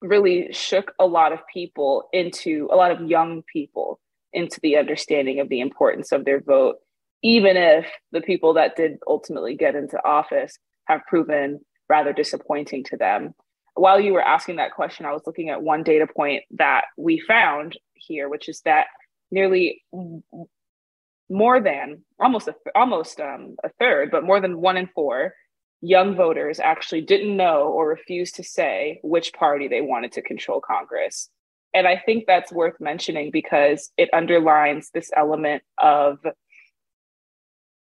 really 0.00 0.52
shook 0.52 0.92
a 1.00 1.06
lot 1.06 1.32
of 1.32 1.40
people 1.52 2.08
into 2.12 2.68
a 2.70 2.76
lot 2.76 2.92
of 2.92 3.08
young 3.10 3.42
people 3.52 3.98
into 4.32 4.60
the 4.62 4.76
understanding 4.76 5.40
of 5.40 5.48
the 5.48 5.60
importance 5.60 6.12
of 6.12 6.24
their 6.24 6.40
vote, 6.40 6.76
even 7.24 7.56
if 7.56 7.86
the 8.12 8.20
people 8.20 8.54
that 8.54 8.76
did 8.76 8.98
ultimately 9.08 9.56
get 9.56 9.74
into 9.74 9.98
office 10.06 10.56
have 10.84 11.00
proven 11.08 11.58
rather 11.88 12.12
disappointing 12.12 12.84
to 12.84 12.96
them. 12.96 13.34
While 13.74 13.98
you 13.98 14.12
were 14.12 14.22
asking 14.22 14.56
that 14.56 14.74
question, 14.74 15.06
I 15.06 15.12
was 15.12 15.22
looking 15.26 15.48
at 15.48 15.62
one 15.62 15.82
data 15.82 16.06
point 16.06 16.44
that 16.52 16.84
we 16.96 17.18
found 17.18 17.76
here, 17.98 18.28
which 18.28 18.48
is 18.48 18.60
that 18.62 18.86
nearly 19.30 19.82
more 21.30 21.60
than 21.60 22.02
almost 22.20 22.48
a, 22.48 22.54
almost 22.74 23.20
um, 23.20 23.56
a 23.62 23.68
third, 23.78 24.10
but 24.10 24.24
more 24.24 24.40
than 24.40 24.60
one 24.60 24.76
in 24.76 24.88
four 24.94 25.34
young 25.80 26.16
voters 26.16 26.58
actually 26.58 27.02
didn't 27.02 27.36
know 27.36 27.68
or 27.68 27.88
refused 27.88 28.34
to 28.36 28.42
say 28.42 28.98
which 29.02 29.32
party 29.32 29.68
they 29.68 29.80
wanted 29.80 30.12
to 30.12 30.22
control 30.22 30.60
Congress. 30.60 31.30
And 31.74 31.86
I 31.86 32.02
think 32.04 32.24
that's 32.26 32.50
worth 32.50 32.80
mentioning 32.80 33.30
because 33.30 33.90
it 33.96 34.08
underlines 34.12 34.90
this 34.92 35.10
element 35.16 35.62
of 35.78 36.18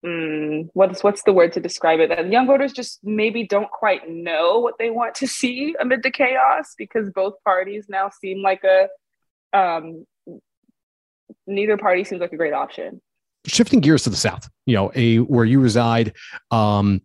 mm, 0.04 0.68
what's 0.72 1.04
what's 1.04 1.22
the 1.22 1.32
word 1.32 1.52
to 1.52 1.60
describe 1.60 2.00
it? 2.00 2.08
That 2.08 2.32
young 2.32 2.46
voters 2.46 2.72
just 2.72 3.00
maybe 3.04 3.46
don't 3.46 3.70
quite 3.70 4.08
know 4.08 4.58
what 4.58 4.74
they 4.78 4.90
want 4.90 5.14
to 5.16 5.28
see 5.28 5.76
amid 5.78 6.02
the 6.02 6.10
chaos 6.10 6.74
because 6.76 7.10
both 7.10 7.34
parties 7.44 7.86
now 7.88 8.10
seem 8.10 8.42
like 8.42 8.64
a 8.64 8.88
um, 9.54 10.06
neither 11.46 11.76
party 11.76 12.04
seems 12.04 12.20
like 12.20 12.32
a 12.32 12.36
great 12.36 12.52
option. 12.52 13.00
Shifting 13.46 13.80
gears 13.80 14.02
to 14.04 14.10
the 14.10 14.16
South, 14.16 14.48
you 14.66 14.74
know, 14.74 14.90
a 14.94 15.18
where 15.18 15.44
you 15.44 15.60
reside, 15.60 16.14
um, 16.50 17.02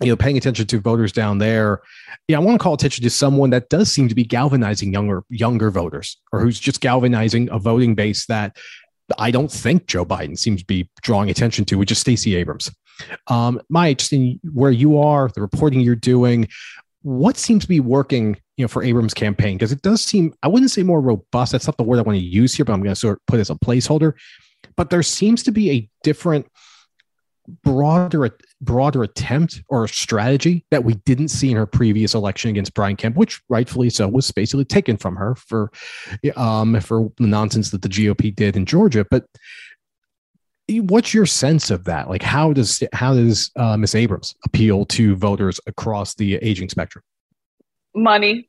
you 0.00 0.08
know, 0.08 0.16
paying 0.16 0.36
attention 0.36 0.66
to 0.66 0.80
voters 0.80 1.12
down 1.12 1.38
there. 1.38 1.80
Yeah, 2.26 2.38
I 2.38 2.40
want 2.40 2.58
to 2.58 2.62
call 2.62 2.74
attention 2.74 3.04
to 3.04 3.10
someone 3.10 3.50
that 3.50 3.68
does 3.68 3.92
seem 3.92 4.08
to 4.08 4.14
be 4.14 4.24
galvanizing 4.24 4.92
younger 4.92 5.24
younger 5.28 5.70
voters, 5.70 6.20
or 6.32 6.40
who's 6.40 6.58
just 6.58 6.80
galvanizing 6.80 7.48
a 7.50 7.58
voting 7.58 7.94
base 7.94 8.26
that 8.26 8.56
I 9.18 9.30
don't 9.30 9.50
think 9.50 9.86
Joe 9.86 10.04
Biden 10.04 10.38
seems 10.38 10.60
to 10.60 10.66
be 10.66 10.88
drawing 11.02 11.30
attention 11.30 11.64
to, 11.66 11.76
which 11.76 11.92
is 11.92 11.98
Stacey 11.98 12.34
Abrams. 12.36 12.70
Um, 13.28 13.60
just 13.72 14.12
in 14.12 14.40
where 14.52 14.70
you 14.70 14.98
are, 15.00 15.28
the 15.28 15.40
reporting 15.40 15.80
you're 15.80 15.94
doing, 15.94 16.48
what 17.02 17.36
seems 17.36 17.62
to 17.62 17.68
be 17.68 17.80
working, 17.80 18.38
you 18.56 18.64
know, 18.64 18.68
for 18.68 18.82
Abrams' 18.82 19.14
campaign? 19.14 19.56
Because 19.56 19.72
it 19.72 19.82
does 19.82 20.02
seem, 20.02 20.34
I 20.42 20.48
wouldn't 20.48 20.70
say 20.70 20.82
more 20.82 21.00
robust. 21.00 21.52
That's 21.52 21.66
not 21.66 21.76
the 21.76 21.82
word 21.82 21.98
I 21.98 22.02
want 22.02 22.18
to 22.18 22.24
use 22.24 22.54
here, 22.54 22.64
but 22.64 22.72
I'm 22.72 22.82
going 22.82 22.94
to 22.94 23.00
sort 23.00 23.18
of 23.18 23.26
put 23.26 23.38
it 23.38 23.42
as 23.42 23.50
a 23.50 23.54
placeholder. 23.54 24.14
But 24.76 24.90
there 24.90 25.02
seems 25.02 25.42
to 25.44 25.52
be 25.52 25.70
a 25.70 25.90
different 26.02 26.46
broader 27.62 28.30
broader 28.60 29.02
attempt 29.02 29.62
or 29.68 29.86
strategy 29.86 30.64
that 30.70 30.84
we 30.84 30.94
didn't 31.04 31.28
see 31.28 31.50
in 31.50 31.56
her 31.56 31.66
previous 31.66 32.14
election 32.14 32.50
against 32.50 32.74
Brian 32.74 32.96
Kemp, 32.96 33.16
which 33.16 33.40
rightfully 33.48 33.90
so 33.90 34.08
was 34.08 34.30
basically 34.30 34.64
taken 34.64 34.96
from 34.96 35.16
her 35.16 35.34
for 35.34 35.70
um, 36.36 36.80
for 36.80 37.12
the 37.18 37.26
nonsense 37.26 37.70
that 37.70 37.82
the 37.82 37.88
GOP 37.88 38.34
did 38.34 38.56
in 38.56 38.64
Georgia. 38.64 39.04
But 39.10 39.26
what's 40.68 41.12
your 41.12 41.26
sense 41.26 41.70
of 41.70 41.84
that? 41.84 42.08
Like, 42.08 42.22
how 42.22 42.52
does 42.52 42.82
how 42.92 43.14
does 43.14 43.50
uh, 43.56 43.76
Miss 43.76 43.94
Abrams 43.94 44.34
appeal 44.44 44.86
to 44.86 45.14
voters 45.16 45.60
across 45.66 46.14
the 46.14 46.36
aging 46.36 46.70
spectrum? 46.70 47.04
Money, 47.94 48.48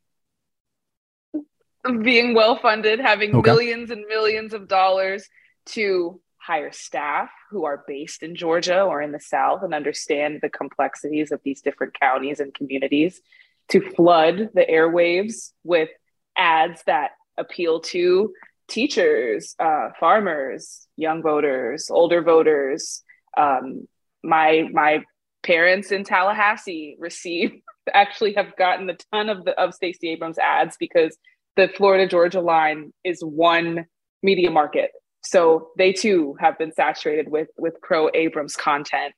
being 2.02 2.34
well 2.34 2.58
funded, 2.58 3.00
having 3.00 3.36
okay. 3.36 3.50
millions 3.50 3.92
and 3.92 4.06
millions 4.08 4.54
of 4.54 4.68
dollars 4.68 5.28
to 5.68 6.20
hire 6.38 6.72
staff 6.72 7.30
who 7.50 7.66
are 7.66 7.84
based 7.88 8.22
in 8.22 8.36
Georgia 8.36 8.84
or 8.84 9.02
in 9.02 9.12
the 9.12 9.20
South 9.20 9.64
and 9.64 9.74
understand 9.74 10.40
the 10.42 10.50
complexities 10.50 11.32
of 11.32 11.42
these 11.44 11.62
different 11.62 12.00
counties 12.00 12.40
and 12.40 12.54
communities, 12.54 13.22
to 13.70 13.82
flood 13.82 14.50
the 14.54 14.66
airwaves 14.66 15.52
with 15.64 15.90
ads 16.38 16.84
that 16.86 17.12
appeal 17.38 17.80
to 17.80 18.32
teachers, 18.68 19.56
uh, 19.60 19.90
farmers, 20.00 20.88
young 20.96 21.22
voters, 21.22 21.90
older 21.90 22.22
voters. 22.22 23.04
Um, 23.38 23.88
my 24.24 24.68
my 24.72 25.04
parents 25.44 25.92
in 25.92 26.04
Tallahassee 26.04 26.96
receive 27.00 27.62
actually 27.94 28.34
have 28.34 28.56
gotten 28.58 28.90
a 28.90 28.98
ton 29.12 29.30
of 29.30 29.46
the 29.46 29.60
of 29.60 29.74
Stacey 29.74 30.10
Abrams 30.10 30.38
ads 30.38 30.78
because 30.80 31.18
the 31.56 31.70
Florida 31.76 32.08
Georgia 32.08 32.42
line 32.42 32.92
is 33.04 33.22
one 33.22 33.86
media 34.24 34.50
market 34.50 34.92
so 35.26 35.70
they 35.78 35.92
too 35.92 36.36
have 36.40 36.58
been 36.58 36.72
saturated 36.72 37.30
with 37.30 37.50
with 37.58 37.82
pro 37.82 38.10
Abrams 38.14 38.56
content. 38.56 39.14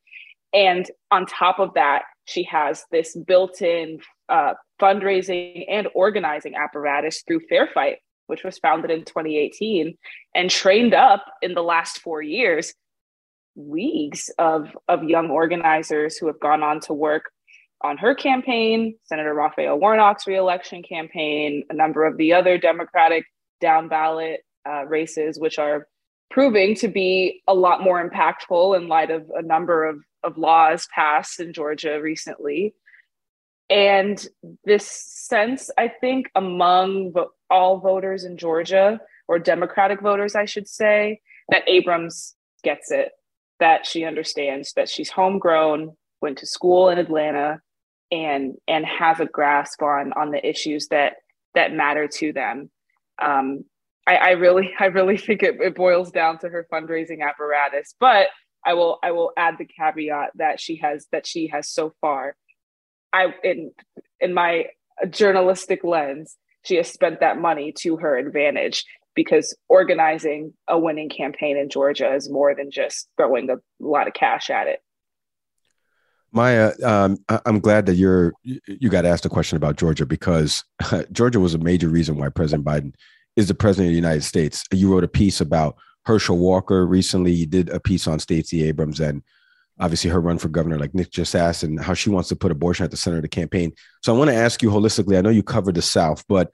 And 0.54 0.90
on 1.12 1.26
top 1.26 1.60
of 1.60 1.74
that, 1.74 2.04
she 2.26 2.44
has 2.44 2.86
this 2.92 3.16
built-in 3.16 4.00
uh, 4.30 4.54
fundraising 4.82 5.66
and 5.70 5.88
organizing 5.94 6.56
apparatus 6.56 7.24
through 7.28 7.42
Fair 7.50 7.68
Fight, 7.74 7.98
which 8.28 8.46
was 8.46 8.58
founded 8.58 8.90
in 8.90 9.04
2018 9.04 9.98
and 10.34 10.50
trained 10.50 10.94
up 10.94 11.26
in 11.42 11.54
the 11.54 11.64
last 11.64 12.00
four 12.00 12.22
years 12.22 12.74
leagues 13.58 14.30
of, 14.38 14.70
of 14.88 15.04
young 15.04 15.30
organizers 15.30 16.16
who 16.16 16.28
have 16.28 16.40
gone 16.40 16.64
on 16.64 16.80
to 16.80 16.94
work 16.94 17.32
on 17.82 17.98
her 17.98 18.16
campaign, 18.16 18.96
Senator 19.04 19.34
Raphael 19.34 19.80
Warnock's 19.80 20.28
reelection 20.28 20.84
campaign, 20.84 21.64
a 21.70 21.74
number 21.74 22.06
of 22.06 22.18
the 22.18 22.34
other 22.34 22.58
Democratic 22.58 23.26
down 23.62 23.88
ballot 23.88 24.42
uh, 24.68 24.86
races, 24.86 25.40
which 25.40 25.60
are 25.60 25.88
proving 26.30 26.76
to 26.76 26.88
be 26.88 27.42
a 27.48 27.54
lot 27.54 27.82
more 27.82 28.08
impactful 28.08 28.76
in 28.76 28.88
light 28.88 29.12
of 29.12 29.30
a 29.36 29.42
number 29.42 29.86
of, 29.86 29.98
of 30.24 30.38
laws 30.38 30.88
passed 30.94 31.40
in 31.40 31.54
Georgia 31.54 32.00
recently. 32.02 32.74
And 33.70 34.26
this 34.64 34.90
sense, 34.90 35.70
I 35.78 35.90
think, 35.90 36.30
among 36.36 37.12
vo- 37.14 37.32
all 37.50 37.80
voters 37.80 38.24
in 38.24 38.38
Georgia, 38.38 39.00
or 39.28 39.40
Democratic 39.40 40.02
voters, 40.02 40.36
I 40.36 40.46
should 40.46 40.68
say, 40.68 41.22
that 41.50 41.68
Abrams 41.68 42.36
gets 42.64 42.92
it, 42.92 43.12
that 43.60 43.86
she 43.86 44.04
understands 44.04 44.74
that 44.74 44.90
she's 44.90 45.10
homegrown, 45.10 45.96
went 46.22 46.38
to 46.40 46.46
school 46.46 46.90
in 46.90 46.98
Atlanta, 46.98 47.62
and 48.12 48.56
and 48.68 48.86
have 48.86 49.20
a 49.20 49.26
grasp 49.26 49.82
on 49.82 50.14
on 50.14 50.32
the 50.32 50.48
issues 50.48 50.88
that 50.88 51.16
that 51.56 51.74
matter 51.74 52.08
to 52.08 52.32
them. 52.32 52.70
Um, 53.22 53.66
I, 54.08 54.16
I 54.16 54.30
really, 54.32 54.72
I 54.80 54.86
really 54.86 55.18
think 55.18 55.44
it, 55.44 55.58
it 55.60 55.76
boils 55.76 56.12
down 56.12 56.40
to 56.40 56.50
her 56.50 56.66
fundraising 56.72 57.22
apparatus. 57.28 57.94
But 58.00 58.28
I 58.66 58.74
will, 58.74 59.00
I 59.04 59.12
will 59.12 59.32
add 59.38 59.56
the 59.58 59.66
caveat 59.66 60.32
that 60.36 60.60
she 60.60 60.78
has 60.78 61.08
that 61.12 61.28
she 61.28 61.48
has 61.48 61.70
so 61.70 61.94
far. 62.02 62.36
I 63.14 63.34
in 63.44 63.72
in 64.20 64.34
my 64.34 64.66
journalistic 65.10 65.84
lens, 65.84 66.38
she 66.64 66.76
has 66.76 66.90
spent 66.90 67.20
that 67.20 67.40
money 67.40 67.74
to 67.80 67.98
her 67.98 68.18
advantage 68.18 68.84
because 69.16 69.56
organizing 69.70 70.54
a 70.68 70.78
winning 70.78 71.10
campaign 71.10 71.58
in 71.58 71.70
Georgia 71.70 72.14
is 72.14 72.30
more 72.30 72.54
than 72.54 72.70
just 72.70 73.08
throwing 73.18 73.50
a 73.50 73.56
lot 73.80 74.08
of 74.08 74.14
cash 74.14 74.50
at 74.50 74.68
it. 74.68 74.82
Maya, 76.32 76.74
um, 76.84 77.18
I'm 77.46 77.60
glad 77.60 77.86
that 77.86 77.96
you're 77.96 78.34
you 78.44 78.90
got 78.90 79.06
asked 79.06 79.26
a 79.26 79.30
question 79.30 79.56
about 79.56 79.78
Georgia 79.78 80.06
because 80.06 80.64
Georgia 81.12 81.40
was 81.40 81.54
a 81.54 81.60
major 81.60 81.88
reason 81.88 82.18
why 82.18 82.30
President 82.30 82.66
Biden 82.66 82.94
is 83.36 83.48
the 83.48 83.56
president 83.56 83.88
of 83.88 83.92
the 83.92 83.96
United 83.96 84.24
States. 84.24 84.64
You 84.72 84.92
wrote 84.92 85.04
a 85.04 85.08
piece 85.08 85.42
about 85.42 85.78
Herschel 86.06 86.38
Walker 86.38 86.86
recently. 86.86 87.32
You 87.32 87.46
did 87.46 87.70
a 87.70 87.80
piece 87.80 88.08
on 88.08 88.20
Stacey 88.20 88.64
Abrams 88.64 89.00
and 89.00 89.24
obviously 89.80 90.10
her 90.10 90.22
run 90.22 90.38
for 90.38 90.48
governor, 90.48 90.80
like 90.80 90.96
Nick 90.96 91.12
just 91.12 91.36
asked, 91.36 91.64
and 91.64 91.80
how 91.80 91.94
she 91.94 92.10
wants 92.10 92.30
to 92.30 92.36
put 92.36 92.52
abortion 92.52 92.84
at 92.84 92.92
the 92.92 92.98
center 92.98 93.18
of 93.18 93.22
the 93.22 93.28
campaign. 93.28 93.72
So 94.02 94.14
I 94.14 94.18
want 94.18 94.30
to 94.30 94.36
ask 94.36 94.62
you 94.62 94.70
holistically. 94.70 95.18
I 95.18 95.22
know 95.22 95.30
you 95.30 95.44
covered 95.44 95.76
the 95.76 95.82
South, 95.82 96.24
but 96.28 96.52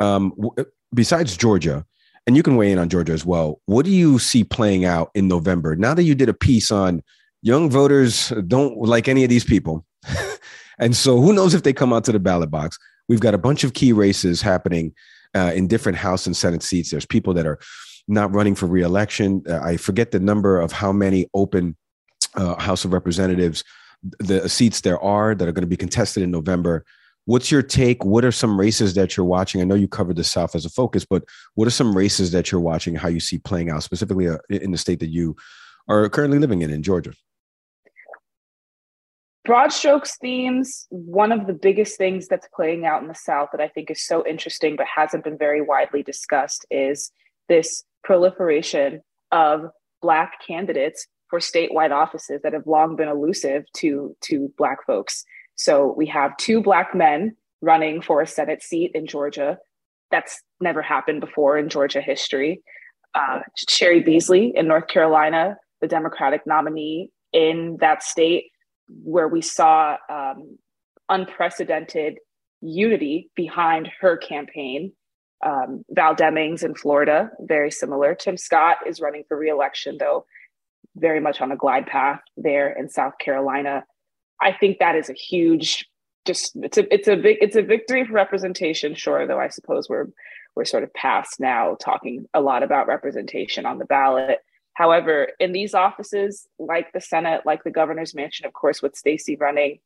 um, 0.00 0.32
w- 0.36 0.66
besides 0.94 1.36
Georgia, 1.36 1.84
and 2.26 2.36
you 2.36 2.42
can 2.42 2.56
weigh 2.56 2.72
in 2.72 2.78
on 2.78 2.88
Georgia 2.88 3.12
as 3.12 3.24
well. 3.24 3.60
What 3.66 3.84
do 3.84 3.92
you 3.92 4.18
see 4.18 4.42
playing 4.42 4.84
out 4.84 5.10
in 5.14 5.28
November? 5.28 5.76
Now 5.76 5.94
that 5.94 6.02
you 6.02 6.14
did 6.14 6.28
a 6.28 6.34
piece 6.34 6.72
on 6.72 7.02
young 7.46 7.70
voters 7.70 8.32
don't 8.48 8.76
like 8.78 9.06
any 9.06 9.22
of 9.22 9.30
these 9.30 9.44
people, 9.44 9.84
and 10.78 10.96
so 10.96 11.20
who 11.20 11.32
knows 11.32 11.54
if 11.54 11.62
they 11.62 11.72
come 11.72 11.92
out 11.92 12.04
to 12.04 12.12
the 12.12 12.18
ballot 12.18 12.50
box? 12.50 12.78
We've 13.08 13.20
got 13.20 13.34
a 13.34 13.38
bunch 13.38 13.62
of 13.62 13.74
key 13.74 13.92
races 13.92 14.42
happening 14.42 14.92
uh, 15.34 15.52
in 15.54 15.68
different 15.68 15.98
House 15.98 16.26
and 16.26 16.36
Senate 16.36 16.62
seats. 16.62 16.90
There's 16.90 17.06
people 17.06 17.32
that 17.34 17.46
are 17.46 17.58
not 18.08 18.34
running 18.34 18.54
for 18.56 18.66
reelection. 18.66 19.44
Uh, 19.48 19.60
I 19.60 19.76
forget 19.76 20.10
the 20.10 20.20
number 20.20 20.60
of 20.60 20.72
how 20.72 20.92
many 20.92 21.28
open 21.34 21.76
uh, 22.34 22.56
House 22.56 22.84
of 22.84 22.92
Representatives 22.92 23.62
the 24.18 24.48
seats 24.48 24.82
there 24.82 25.00
are 25.00 25.34
that 25.34 25.48
are 25.48 25.52
going 25.52 25.62
to 25.62 25.68
be 25.68 25.76
contested 25.76 26.22
in 26.22 26.30
November. 26.30 26.84
What's 27.24 27.50
your 27.50 27.62
take? 27.62 28.04
What 28.04 28.24
are 28.24 28.32
some 28.32 28.58
races 28.58 28.94
that 28.94 29.16
you're 29.16 29.26
watching? 29.26 29.60
I 29.60 29.64
know 29.64 29.74
you 29.74 29.88
covered 29.88 30.16
the 30.16 30.24
South 30.24 30.54
as 30.54 30.64
a 30.64 30.70
focus, 30.70 31.04
but 31.04 31.24
what 31.54 31.66
are 31.66 31.72
some 31.72 31.96
races 31.96 32.30
that 32.32 32.52
you're 32.52 32.60
watching? 32.60 32.94
How 32.94 33.08
you 33.08 33.20
see 33.20 33.38
playing 33.38 33.70
out 33.70 33.82
specifically 33.82 34.28
uh, 34.28 34.38
in 34.48 34.70
the 34.70 34.78
state 34.78 35.00
that 35.00 35.08
you 35.08 35.34
are 35.88 36.08
currently 36.08 36.38
living 36.38 36.62
in 36.62 36.70
in 36.70 36.82
Georgia? 36.82 37.12
Broad 39.46 39.72
strokes 39.72 40.18
themes 40.18 40.86
one 40.90 41.32
of 41.32 41.46
the 41.46 41.52
biggest 41.54 41.96
things 41.96 42.28
that's 42.28 42.48
playing 42.54 42.84
out 42.84 43.00
in 43.00 43.08
the 43.08 43.14
south 43.14 43.48
that 43.52 43.60
i 43.60 43.68
think 43.68 43.90
is 43.90 44.04
so 44.04 44.26
interesting 44.26 44.76
but 44.76 44.86
hasn't 44.86 45.24
been 45.24 45.38
very 45.38 45.62
widely 45.62 46.02
discussed 46.02 46.66
is 46.70 47.10
this 47.48 47.84
proliferation 48.04 49.00
of 49.32 49.66
black 50.02 50.34
candidates 50.46 51.06
for 51.28 51.38
statewide 51.38 51.90
offices 51.90 52.40
that 52.42 52.52
have 52.52 52.66
long 52.66 52.96
been 52.96 53.08
elusive 53.08 53.64
to 53.74 54.16
to 54.22 54.52
black 54.56 54.84
folks. 54.86 55.24
So 55.56 55.94
we 55.96 56.06
have 56.06 56.36
two 56.36 56.62
black 56.62 56.94
men 56.94 57.36
running 57.62 58.00
for 58.02 58.20
a 58.20 58.26
senate 58.26 58.62
seat 58.62 58.92
in 58.94 59.06
georgia. 59.06 59.58
That's 60.10 60.40
never 60.60 60.82
happened 60.82 61.20
before 61.20 61.58
in 61.58 61.68
georgia 61.68 62.00
history. 62.00 62.62
Uh, 63.14 63.40
cheri 63.66 64.02
beasley 64.02 64.52
in 64.54 64.68
north 64.68 64.88
carolina 64.88 65.56
the 65.80 65.88
democratic 65.88 66.46
nominee 66.46 67.08
in 67.32 67.78
that 67.80 68.02
state 68.02 68.50
where 68.88 69.28
we 69.28 69.42
saw 69.42 69.96
um, 70.08 70.58
unprecedented 71.08 72.18
unity 72.60 73.30
behind 73.34 73.90
her 74.00 74.16
campaign. 74.16 74.92
Um, 75.44 75.84
Val 75.90 76.14
Demings 76.14 76.62
in 76.64 76.74
Florida, 76.74 77.30
very 77.40 77.70
similar. 77.70 78.14
Tim 78.14 78.36
Scott 78.36 78.78
is 78.86 79.00
running 79.00 79.24
for 79.28 79.36
reelection, 79.36 79.98
though 79.98 80.24
very 80.96 81.20
much 81.20 81.40
on 81.40 81.52
a 81.52 81.56
glide 81.56 81.86
path 81.86 82.20
there 82.36 82.72
in 82.72 82.88
South 82.88 83.18
Carolina. 83.18 83.84
I 84.40 84.52
think 84.52 84.78
that 84.78 84.96
is 84.96 85.10
a 85.10 85.14
huge, 85.14 85.86
just 86.26 86.56
it's 86.56 86.78
a 86.78 86.92
it's 86.92 87.08
a 87.08 87.16
big 87.16 87.36
it's 87.40 87.56
a 87.56 87.62
victory 87.62 88.04
for 88.06 88.12
representation. 88.12 88.94
Sure, 88.94 89.26
though 89.26 89.38
I 89.38 89.48
suppose 89.48 89.88
we're 89.88 90.06
we're 90.54 90.64
sort 90.64 90.82
of 90.82 90.92
past 90.94 91.38
now 91.38 91.76
talking 91.78 92.26
a 92.32 92.40
lot 92.40 92.62
about 92.62 92.88
representation 92.88 93.66
on 93.66 93.78
the 93.78 93.84
ballot. 93.84 94.38
However, 94.76 95.30
in 95.40 95.52
these 95.52 95.72
offices, 95.72 96.46
like 96.58 96.92
the 96.92 97.00
Senate, 97.00 97.46
like 97.46 97.64
the 97.64 97.70
governor's 97.70 98.14
mansion, 98.14 98.44
of 98.44 98.52
course, 98.52 98.82
with 98.82 98.94
Stacey 98.94 99.34
running, 99.34 99.78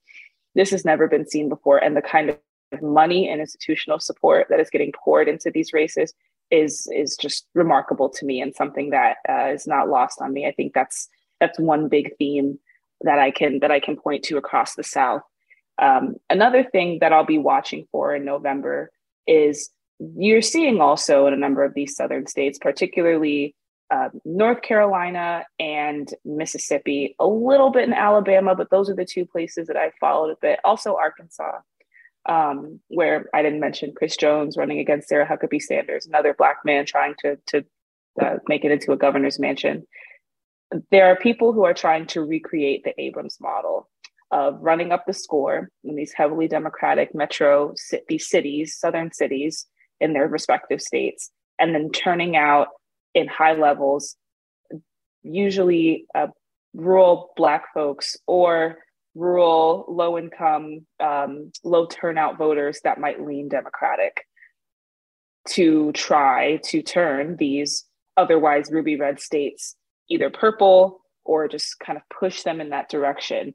this 0.57 0.71
has 0.71 0.85
never 0.85 1.07
been 1.07 1.29
seen 1.29 1.49
before. 1.49 1.79
And 1.79 1.97
the 1.97 2.03
kind 2.03 2.29
of 2.29 2.83
money 2.83 3.29
and 3.29 3.41
institutional 3.41 4.01
support 4.01 4.49
that 4.51 4.59
is 4.59 4.69
getting 4.69 4.91
poured 4.93 5.29
into 5.29 5.49
these 5.49 5.73
races 5.73 6.13
is 6.51 6.89
is 6.93 7.17
just 7.17 7.47
remarkable 7.55 8.09
to 8.09 8.27
me 8.27 8.41
and 8.41 8.53
something 8.53 8.91
that 8.91 9.19
uh, 9.29 9.53
is 9.55 9.65
not 9.65 9.89
lost 9.89 10.21
on 10.21 10.33
me. 10.33 10.45
I 10.45 10.51
think 10.51 10.75
that's 10.75 11.09
that's 11.39 11.61
one 11.61 11.89
big 11.89 12.17
theme 12.17 12.59
that 13.03 13.21
I 13.21 13.31
can 13.31 13.61
that 13.61 13.71
I 13.71 13.79
can 13.79 13.97
point 13.97 14.25
to 14.25 14.39
across 14.39 14.75
the 14.75 14.83
South. 14.83 15.23
Um, 15.81 16.17
another 16.29 16.65
thing 16.65 16.99
that 17.01 17.13
I'll 17.13 17.25
be 17.25 17.39
watching 17.39 17.87
for 17.93 18.13
in 18.13 18.25
November 18.25 18.91
is 19.29 19.71
you're 20.17 20.43
seeing 20.43 20.81
also 20.81 21.29
in 21.29 21.33
a 21.33 21.37
number 21.37 21.63
of 21.63 21.75
these 21.75 21.95
southern 21.95 22.27
states, 22.27 22.59
particularly 22.59 23.55
uh, 23.91 24.09
North 24.25 24.63
Carolina 24.63 25.45
and 25.59 26.13
Mississippi, 26.25 27.17
a 27.19 27.27
little 27.27 27.71
bit 27.71 27.89
in 27.89 27.93
Alabama, 27.93 28.55
but 28.55 28.71
those 28.71 28.89
are 28.89 28.95
the 28.95 29.05
two 29.05 29.27
places 29.27 29.67
that 29.67 29.77
I 29.77 29.91
followed 30.01 30.31
a 30.31 30.37
bit. 30.41 30.61
Also, 30.65 30.97
Arkansas, 30.97 31.59
um, 32.29 32.81
where 32.89 33.29
I 33.35 33.43
didn't 33.43 33.61
mention 33.61 33.93
Chris 33.97 34.17
Jones 34.17 34.57
running 34.57 34.79
against 34.79 35.09
Sarah 35.09 35.27
Huckabee 35.27 35.61
Sanders, 35.61 36.07
another 36.07 36.35
Black 36.35 36.59
man 36.65 36.87
trying 36.87 37.15
to, 37.21 37.37
to 37.49 37.65
uh, 38.21 38.37
make 38.47 38.65
it 38.65 38.71
into 38.71 38.93
a 38.93 38.97
governor's 38.97 39.41
mansion. 39.41 39.87
There 40.91 41.07
are 41.07 41.17
people 41.17 41.53
who 41.53 41.65
are 41.65 41.75
trying 41.75 42.07
to 42.09 42.25
recreate 42.25 42.85
the 42.85 43.01
Abrams 43.01 43.39
model 43.41 43.89
of 44.31 44.59
running 44.61 44.93
up 44.93 45.05
the 45.07 45.13
score 45.13 45.71
in 45.83 45.97
these 45.97 46.13
heavily 46.13 46.47
Democratic 46.47 47.13
metro 47.13 47.75
these 48.09 48.29
cities, 48.29 48.77
southern 48.79 49.13
cities 49.13 49.67
in 50.01 50.13
their 50.13 50.29
respective 50.29 50.81
states, 50.81 51.33
and 51.59 51.75
then 51.75 51.91
turning 51.91 52.37
out 52.37 52.69
in 53.15 53.29
high 53.29 53.55
levels, 53.55 54.17
usually 55.23 56.07
uh, 56.15 56.29
rural 56.75 57.33
Black 57.37 57.73
folks 57.75 58.17
or 58.27 58.79
rural, 59.15 59.85
low 59.89 60.19
income, 60.19 60.87
um, 61.01 61.51
low 61.65 61.87
turnout 61.87 62.39
voters 62.39 62.81
that 62.85 63.01
might 63.01 63.25
lean 63.25 63.49
Democratic 63.49 64.25
to 65.49 65.91
try 65.93 66.61
to 66.65 66.83
turn 66.83 67.37
these 67.37 67.85
otherwise 68.17 68.71
ruby 68.71 68.97
red 68.97 69.21
states 69.21 69.77
either 70.09 70.31
purple 70.31 71.01
or 71.25 71.49
just 71.49 71.79
kind 71.81 71.97
of 71.97 72.03
push 72.09 72.43
them 72.43 72.61
in 72.61 72.71
that 72.71 72.89
direction. 72.89 73.55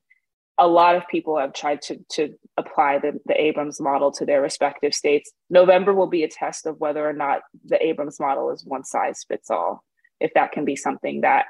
A 0.57 0.67
lot 0.67 0.95
of 0.95 1.07
people 1.07 1.37
have 1.37 1.53
tried 1.53 1.81
to, 1.83 1.99
to 2.11 2.33
apply 2.55 2.99
the, 2.99 3.19
the 3.25 3.39
Abrams 3.39 3.81
model 3.81 4.11
to 4.13 4.25
their 4.25 4.41
respective 4.41 4.93
states. 4.93 5.31
November 5.49 5.93
will 5.93 6.07
be 6.07 6.23
a 6.23 6.29
test 6.29 6.65
of 6.65 6.79
whether 6.79 7.07
or 7.07 7.13
not 7.13 7.41
the 7.65 7.83
Abrams 7.85 8.19
model 8.19 8.51
is 8.51 8.63
one 8.65 8.85
size 8.85 9.25
fits 9.27 9.49
all, 9.49 9.83
if 10.19 10.31
that 10.33 10.53
can 10.53 10.63
be 10.63 10.75
something 10.75 11.21
that 11.21 11.45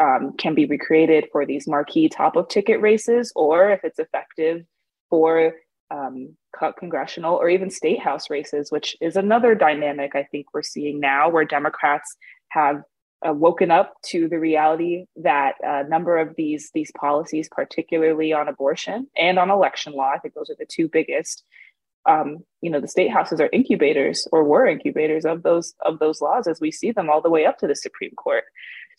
um, 0.00 0.34
can 0.38 0.54
be 0.54 0.66
recreated 0.66 1.28
for 1.32 1.44
these 1.44 1.66
marquee 1.66 2.08
top 2.08 2.36
of 2.36 2.48
ticket 2.48 2.80
races, 2.80 3.32
or 3.34 3.70
if 3.70 3.80
it's 3.84 3.98
effective 3.98 4.64
for 5.10 5.54
um, 5.90 6.36
congressional 6.78 7.36
or 7.36 7.48
even 7.48 7.70
state 7.70 8.00
house 8.00 8.30
races, 8.30 8.70
which 8.70 8.96
is 9.00 9.16
another 9.16 9.54
dynamic 9.54 10.14
I 10.14 10.24
think 10.24 10.46
we're 10.52 10.62
seeing 10.62 11.00
now 11.00 11.28
where 11.28 11.44
Democrats 11.44 12.16
have 12.48 12.82
uh, 13.26 13.32
woken 13.32 13.70
up 13.70 13.94
to 14.02 14.28
the 14.28 14.38
reality 14.38 15.06
that 15.16 15.54
a 15.62 15.88
number 15.88 16.18
of 16.18 16.34
these 16.36 16.70
these 16.74 16.92
policies, 16.92 17.48
particularly 17.50 18.32
on 18.32 18.48
abortion 18.48 19.06
and 19.16 19.38
on 19.38 19.50
election 19.50 19.94
law, 19.94 20.12
I 20.14 20.18
think 20.18 20.34
those 20.34 20.50
are 20.50 20.56
the 20.58 20.66
two 20.66 20.88
biggest, 20.88 21.44
um, 22.06 22.38
you 22.60 22.70
know 22.70 22.80
the 22.80 22.88
state 22.88 23.10
houses 23.10 23.40
are 23.40 23.48
incubators 23.52 24.28
or 24.32 24.44
were 24.44 24.66
incubators 24.66 25.24
of 25.24 25.42
those 25.42 25.74
of 25.84 25.98
those 25.98 26.20
laws 26.20 26.46
as 26.46 26.60
we 26.60 26.70
see 26.70 26.92
them 26.92 27.08
all 27.08 27.22
the 27.22 27.30
way 27.30 27.46
up 27.46 27.58
to 27.58 27.66
the 27.66 27.76
Supreme 27.76 28.14
Court. 28.14 28.44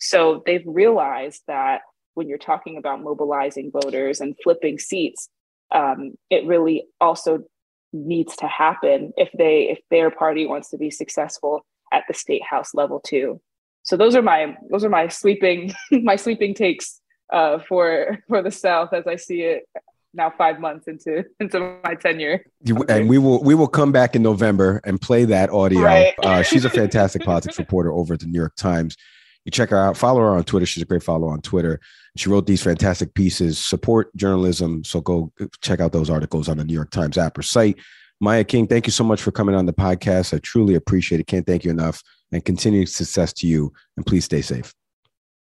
So 0.00 0.42
they've 0.44 0.64
realized 0.66 1.42
that 1.46 1.82
when 2.14 2.28
you're 2.28 2.38
talking 2.38 2.76
about 2.76 3.02
mobilizing 3.02 3.70
voters 3.70 4.20
and 4.20 4.34
flipping 4.42 4.78
seats, 4.78 5.28
um, 5.70 6.14
it 6.30 6.46
really 6.46 6.86
also 7.00 7.44
needs 7.92 8.36
to 8.36 8.46
happen 8.46 9.12
if 9.16 9.30
they 9.36 9.68
if 9.70 9.78
their 9.90 10.10
party 10.10 10.46
wants 10.46 10.70
to 10.70 10.78
be 10.78 10.90
successful 10.90 11.64
at 11.92 12.04
the 12.08 12.14
state 12.14 12.42
house 12.42 12.74
level 12.74 13.00
too. 13.00 13.40
So 13.86 13.96
those 13.96 14.14
are 14.14 14.22
my 14.22 14.56
those 14.70 14.84
are 14.84 14.90
my 14.90 15.08
sleeping 15.08 15.72
my 15.90 16.16
sleeping 16.16 16.54
takes 16.54 17.00
uh, 17.32 17.60
for 17.68 18.18
for 18.28 18.42
the 18.42 18.50
South 18.50 18.92
as 18.92 19.06
I 19.06 19.16
see 19.16 19.42
it 19.42 19.64
now 20.12 20.32
five 20.36 20.58
months 20.58 20.88
into 20.88 21.24
into 21.40 21.78
my 21.84 21.94
tenure. 21.94 22.44
And 22.88 23.08
we 23.08 23.18
will 23.18 23.42
we 23.42 23.54
will 23.54 23.68
come 23.68 23.92
back 23.92 24.16
in 24.16 24.22
November 24.22 24.80
and 24.84 25.00
play 25.00 25.24
that 25.26 25.50
audio. 25.50 25.82
Right. 25.82 26.14
Uh, 26.22 26.42
she's 26.42 26.64
a 26.64 26.70
fantastic 26.70 27.22
politics 27.24 27.58
reporter 27.58 27.92
over 27.92 28.14
at 28.14 28.20
the 28.20 28.26
New 28.26 28.38
York 28.38 28.56
Times. 28.56 28.96
You 29.44 29.52
check 29.52 29.70
her 29.70 29.76
out, 29.76 29.96
follow 29.96 30.20
her 30.20 30.34
on 30.34 30.42
Twitter. 30.42 30.66
She's 30.66 30.82
a 30.82 30.86
great 30.86 31.04
follow 31.04 31.28
on 31.28 31.40
Twitter. 31.40 31.80
She 32.16 32.28
wrote 32.28 32.46
these 32.46 32.62
fantastic 32.62 33.14
pieces, 33.14 33.58
support 33.58 34.14
journalism. 34.16 34.82
So 34.82 35.00
go 35.00 35.32
check 35.60 35.78
out 35.78 35.92
those 35.92 36.10
articles 36.10 36.48
on 36.48 36.56
the 36.56 36.64
New 36.64 36.74
York 36.74 36.90
Times 36.90 37.16
app 37.16 37.38
or 37.38 37.42
site. 37.42 37.78
Maya 38.20 38.44
King, 38.44 38.66
thank 38.66 38.86
you 38.86 38.92
so 38.92 39.04
much 39.04 39.20
for 39.20 39.30
coming 39.30 39.54
on 39.54 39.66
the 39.66 39.72
podcast. 39.72 40.34
I 40.34 40.38
truly 40.38 40.74
appreciate 40.74 41.20
it. 41.20 41.26
Can't 41.26 41.46
thank 41.46 41.64
you 41.64 41.70
enough 41.70 42.02
and 42.32 42.44
continued 42.44 42.88
success 42.88 43.32
to 43.34 43.46
you. 43.46 43.72
And 43.96 44.06
please 44.06 44.24
stay 44.24 44.40
safe. 44.42 44.72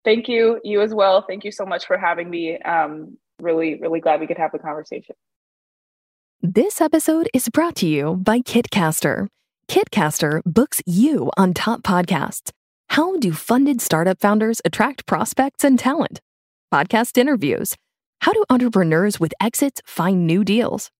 Thank 0.06 0.28
you. 0.28 0.60
You 0.64 0.82
as 0.82 0.94
well. 0.94 1.24
Thank 1.28 1.44
you 1.44 1.52
so 1.52 1.66
much 1.66 1.86
for 1.86 1.98
having 1.98 2.30
me. 2.30 2.58
Um, 2.60 3.18
really, 3.40 3.76
really 3.76 4.00
glad 4.00 4.20
we 4.20 4.28
could 4.28 4.38
have 4.38 4.52
the 4.52 4.60
conversation. 4.60 5.16
This 6.42 6.82
episode 6.82 7.30
is 7.34 7.48
brought 7.50 7.76
to 7.78 7.88
you 7.88 8.16
by 8.18 8.40
Kitcaster. 8.40 9.28
Kitcaster 9.68 10.42
books 10.46 10.82
you 10.86 11.32
on 11.38 11.54
top 11.54 11.84
podcasts. 11.84 12.52
How 12.90 13.18
do 13.18 13.32
funded 13.32 13.82
startup 13.82 14.20
founders 14.20 14.62
attract 14.66 15.06
prospects 15.06 15.64
and 15.64 15.80
talent? 15.80 16.20
Podcast 16.72 17.18
interviews. 17.18 17.76
How 18.22 18.34
do 18.34 18.44
entrepreneurs 18.50 19.20
with 19.20 19.34
exits 19.40 19.82
find 19.86 20.28
new 20.28 20.44
deals? 20.44 20.92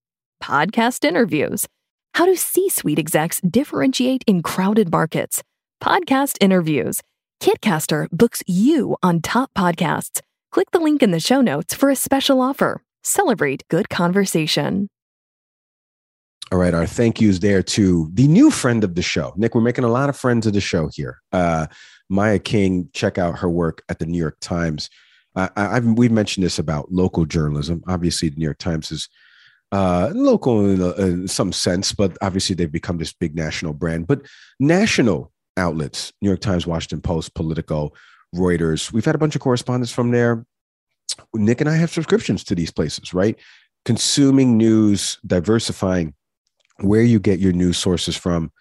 Podcast 0.44 1.06
interviews. 1.06 1.66
How 2.16 2.26
do 2.26 2.36
C 2.36 2.68
suite 2.68 3.00
execs 3.00 3.40
differentiate 3.50 4.26
in 4.28 4.44
crowded 4.44 4.92
markets? 4.92 5.42
Podcast 5.82 6.38
interviews. 6.42 7.00
Kitcaster 7.40 8.10
books 8.12 8.44
you 8.46 8.98
on 9.02 9.22
top 9.22 9.52
podcasts. 9.58 10.20
Click 10.52 10.70
the 10.72 10.82
link 10.82 11.02
in 11.02 11.12
the 11.12 11.22
show 11.22 11.40
notes 11.40 11.74
for 11.74 11.90
a 11.90 11.96
special 11.96 12.42
offer. 12.42 12.84
Celebrate 13.06 13.66
good 13.70 13.88
conversation. 13.88 14.90
All 16.52 16.60
right, 16.60 16.74
our 16.74 16.88
thank 16.88 17.22
yous 17.22 17.40
there 17.40 17.64
to 17.64 18.10
the 18.12 18.28
new 18.28 18.52
friend 18.52 18.84
of 18.84 18.96
the 18.96 19.02
show. 19.02 19.34
Nick, 19.38 19.56
we're 19.56 19.62
making 19.62 19.86
a 19.86 19.92
lot 19.92 20.10
of 20.10 20.18
friends 20.18 20.46
of 20.46 20.52
the 20.52 20.60
show 20.60 20.90
here. 20.94 21.20
Uh, 21.32 21.68
Maya 22.10 22.38
King, 22.38 22.90
check 22.92 23.18
out 23.18 23.40
her 23.40 23.50
work 23.50 23.82
at 23.88 24.00
the 24.00 24.06
New 24.06 24.20
York 24.20 24.36
Times. 24.42 24.90
Uh, 25.38 25.80
we've 25.96 26.12
mentioned 26.12 26.46
this 26.46 26.60
about 26.60 26.92
local 26.92 27.26
journalism. 27.26 27.82
Obviously, 27.88 28.28
the 28.28 28.36
New 28.36 28.44
York 28.44 28.58
Times 28.58 28.92
is 28.92 29.08
uh, 29.74 30.12
local 30.14 30.70
in, 30.70 30.82
in, 31.04 31.28
some 31.28 31.52
sense, 31.52 31.94
but 31.94 32.16
obviously 32.22 32.56
they've 32.56 32.72
become 32.72 33.00
this 33.00 33.12
big 33.12 33.36
national 33.36 33.74
brand. 33.74 34.06
But 34.06 34.22
national 34.60 35.32
outlets, 35.58 36.14
New 36.22 36.30
York 36.30 36.42
Times, 36.42 36.68
Washington 36.68 37.02
Post, 37.02 37.34
Politico, 37.34 37.92
Reuters, 38.36 38.94
we've 38.94 39.04
had 39.04 39.16
a 39.16 39.18
bunch 39.18 39.36
of 39.36 39.42
correspondence 39.42 39.92
from 39.92 40.12
there. 40.12 40.46
Nick 41.34 41.60
and 41.60 41.68
I 41.68 41.76
have 41.76 41.90
subscriptions 41.90 42.44
to 42.44 42.56
these 42.56 42.70
places, 42.72 43.16
right? 43.16 43.36
Consuming 43.84 44.58
news, 44.58 45.18
diversifying 45.26 46.14
where 46.82 47.02
you 47.02 47.20
get 47.20 47.40
your 47.40 47.54
news 47.54 47.80
sources 47.80 48.16
from. 48.16 48.52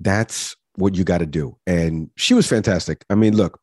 That's 0.00 0.54
what 0.74 0.96
you 0.96 1.04
got 1.04 1.18
to 1.18 1.26
do. 1.26 1.56
And 1.66 2.10
she 2.16 2.34
was 2.34 2.46
fantastic. 2.46 3.06
I 3.08 3.14
mean, 3.14 3.34
look, 3.36 3.58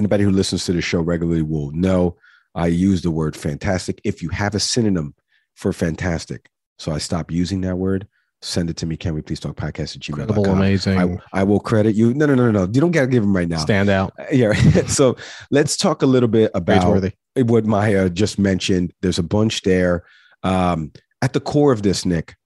anybody 0.00 0.24
who 0.24 0.30
listens 0.30 0.64
to 0.64 0.72
the 0.72 0.82
show 0.82 1.02
regularly 1.02 1.42
will 1.42 1.70
know 1.70 2.16
I 2.56 2.66
use 2.66 3.02
the 3.02 3.12
word 3.12 3.36
fantastic. 3.36 4.00
If 4.02 4.22
you 4.22 4.28
have 4.30 4.56
a 4.56 4.60
synonym 4.60 5.14
for 5.54 5.72
fantastic, 5.72 6.48
so 6.78 6.92
I 6.92 6.98
stopped 6.98 7.32
using 7.32 7.60
that 7.62 7.76
word, 7.76 8.06
send 8.42 8.70
it 8.70 8.76
to 8.78 8.86
me. 8.86 8.96
Can 8.96 9.14
we 9.14 9.22
please 9.22 9.40
talk 9.40 9.56
podcast 9.56 9.96
at 9.96 10.02
gmail.com? 10.02 10.20
Incredible, 10.20 10.52
amazing. 10.52 10.98
I, 10.98 11.40
I, 11.40 11.44
will 11.44 11.60
credit 11.60 11.94
you. 11.94 12.14
No, 12.14 12.26
no, 12.26 12.34
no, 12.34 12.50
no, 12.50 12.64
no. 12.64 12.72
You 12.72 12.80
don't 12.80 12.90
got 12.90 13.02
to 13.02 13.06
give 13.06 13.22
them 13.22 13.36
right 13.36 13.48
now. 13.48 13.58
Stand 13.58 13.90
out. 13.90 14.12
Uh, 14.18 14.24
yeah. 14.32 14.52
so 14.86 15.16
let's 15.50 15.76
talk 15.76 16.02
a 16.02 16.06
little 16.06 16.28
bit 16.28 16.50
about 16.54 17.12
what 17.36 17.66
Maya 17.66 18.08
just 18.08 18.38
mentioned. 18.38 18.92
There's 19.02 19.18
a 19.18 19.22
bunch 19.22 19.62
there. 19.62 20.04
Um, 20.42 20.92
at 21.22 21.32
the 21.32 21.40
core 21.40 21.72
of 21.72 21.82
this, 21.82 22.06
Nick, 22.06 22.36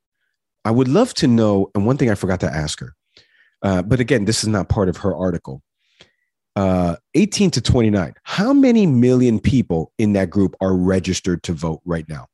I 0.64 0.70
would 0.70 0.88
love 0.88 1.14
to 1.14 1.28
know. 1.28 1.70
And 1.74 1.86
one 1.86 1.96
thing 1.96 2.10
I 2.10 2.14
forgot 2.16 2.40
to 2.40 2.52
ask 2.52 2.80
her, 2.80 2.94
uh, 3.62 3.82
but 3.82 4.00
again, 4.00 4.24
this 4.24 4.42
is 4.42 4.48
not 4.48 4.68
part 4.68 4.88
of 4.88 4.98
her 4.98 5.14
article. 5.14 5.62
Uh, 6.56 6.96
18 7.14 7.50
to 7.52 7.60
29. 7.60 8.14
How 8.22 8.52
many 8.52 8.86
million 8.86 9.40
people 9.40 9.92
in 9.98 10.12
that 10.12 10.30
group 10.30 10.54
are 10.60 10.74
registered 10.74 11.42
to 11.44 11.52
vote 11.52 11.80
right 11.84 12.08
now? 12.08 12.26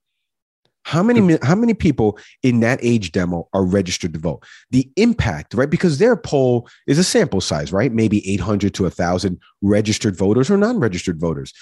How 0.91 1.05
many 1.05 1.39
how 1.43 1.55
many 1.55 1.73
people 1.73 2.19
in 2.43 2.59
that 2.61 2.81
age 2.83 3.13
demo 3.13 3.49
are 3.53 3.65
registered 3.65 4.13
to 4.15 4.19
vote? 4.19 4.45
The 4.73 4.91
impact, 4.97 5.55
right? 5.55 5.71
Because 5.71 5.99
their 5.99 6.17
poll 6.17 6.69
is 6.89 6.99
a 6.99 7.05
sample 7.05 7.41
size, 7.41 7.73
right? 7.73 7.93
Maybe 7.93 8.29
800 8.29 8.75
to 8.75 8.83
1,000 8.83 9.39
registered 9.63 10.17
voters 10.17 10.51
or 10.51 10.57
non-registered 10.57 11.21
voters. 11.21 11.53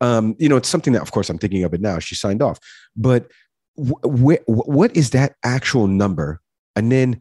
Um, 0.00 0.36
you 0.38 0.48
know, 0.48 0.56
it's 0.56 0.68
something 0.68 0.92
that, 0.92 1.02
of 1.02 1.10
course, 1.10 1.28
I'm 1.28 1.38
thinking 1.38 1.64
of 1.64 1.74
it 1.74 1.80
now. 1.80 1.98
She 1.98 2.14
signed 2.14 2.42
off, 2.42 2.60
but 2.96 3.28
wh- 3.76 3.98
wh- 4.04 4.46
what 4.46 4.96
is 4.96 5.10
that 5.10 5.34
actual 5.42 5.88
number? 5.88 6.40
And 6.76 6.92
then 6.92 7.20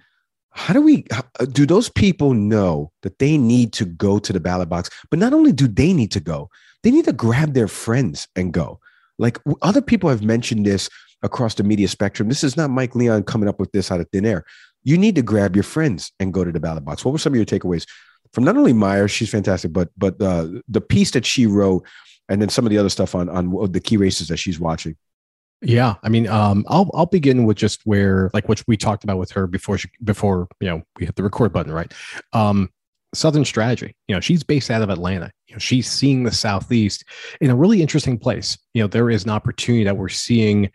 how 0.52 0.72
do 0.72 0.82
we 0.82 1.04
uh, 1.10 1.46
do 1.46 1.66
those 1.66 1.90
people 1.90 2.36
know 2.36 2.92
that 3.02 3.18
they 3.18 3.40
need 3.40 3.74
to 3.74 3.86
go 3.86 4.20
to 4.20 4.32
the 4.32 4.40
ballot 4.40 4.70
box 4.70 4.90
but 5.10 5.20
not 5.20 5.34
only 5.34 5.52
do 5.52 5.68
they 5.68 5.92
need 5.92 6.12
to 6.12 6.22
go 6.22 6.50
they 6.82 6.92
need 6.92 7.04
to 7.04 7.12
grab 7.12 7.54
their 7.54 7.68
friends 7.68 8.30
and 8.38 8.54
go 8.54 8.80
like 9.20 9.38
other 9.62 9.82
people 9.82 10.10
have 10.10 10.24
mentioned 10.24 10.66
this 10.66 10.90
across 11.26 11.56
the 11.56 11.64
media 11.64 11.88
spectrum 11.88 12.30
this 12.30 12.44
is 12.44 12.56
not 12.56 12.70
mike 12.70 12.96
leon 12.96 13.24
coming 13.24 13.50
up 13.50 13.60
with 13.60 13.72
this 13.72 13.92
out 13.92 14.00
of 14.00 14.08
thin 14.12 14.26
air 14.26 14.46
you 14.84 14.98
need 14.98 15.16
to 15.16 15.22
grab 15.22 15.56
your 15.56 15.64
friends 15.64 16.12
and 16.20 16.34
go 16.34 16.44
to 16.44 16.52
the 16.52 16.60
ballot 16.60 16.86
box 16.86 17.04
what 17.04 17.12
were 17.12 17.18
some 17.18 17.34
of 17.34 17.38
your 17.38 17.46
takeaways 17.46 17.86
from 18.34 18.44
not 18.44 18.58
only 18.58 18.74
Maya's 18.74 19.12
she's 19.12 19.30
fantastic 19.30 19.74
but 19.74 19.90
but 19.98 20.22
uh, 20.22 20.48
the 20.68 20.82
piece 20.82 21.12
that 21.12 21.26
she 21.26 21.46
wrote 21.46 21.86
and 22.30 22.42
then 22.42 22.50
some 22.50 22.66
of 22.66 22.70
the 22.70 22.78
other 22.78 22.90
stuff 22.90 23.16
on 23.16 23.30
on 23.30 23.72
the 23.72 23.80
key 23.80 23.98
races 23.98 24.28
that 24.30 24.38
she's 24.38 24.60
watching 24.60 24.96
yeah, 25.62 25.96
I 26.04 26.10
mean, 26.10 26.28
um, 26.28 26.66
I'll 26.68 26.92
I'll 26.94 27.06
begin 27.06 27.46
with 27.46 27.58
just 27.58 27.82
where 27.86 28.30
like 28.34 28.48
what 28.50 28.62
we 28.68 28.78
talked 28.78 29.04
about 29.04 29.18
with 29.18 29.32
her 29.32 29.48
before 29.48 29.78
she 29.78 29.90
before 30.04 30.48
you 30.60 30.68
know 30.68 30.84
we 31.00 31.06
hit 31.06 31.16
the 31.16 31.24
record 31.24 31.54
button, 31.54 31.72
right? 31.72 31.92
Um, 32.34 32.70
Southern 33.14 33.46
strategy. 33.46 33.96
You 34.08 34.16
know, 34.16 34.22
she's 34.22 34.44
based 34.44 34.70
out 34.70 34.82
of 34.82 34.90
Atlanta. 34.90 35.32
You 35.48 35.56
know, 35.56 35.60
she's 35.60 35.90
seeing 35.90 36.24
the 36.24 36.32
Southeast 36.32 37.06
in 37.40 37.50
a 37.50 37.56
really 37.56 37.82
interesting 37.82 38.20
place. 38.20 38.58
You 38.74 38.84
know, 38.84 38.88
there 38.88 39.10
is 39.10 39.24
an 39.24 39.30
opportunity 39.30 39.86
that 39.86 39.98
we're 39.98 40.10
seeing 40.10 40.70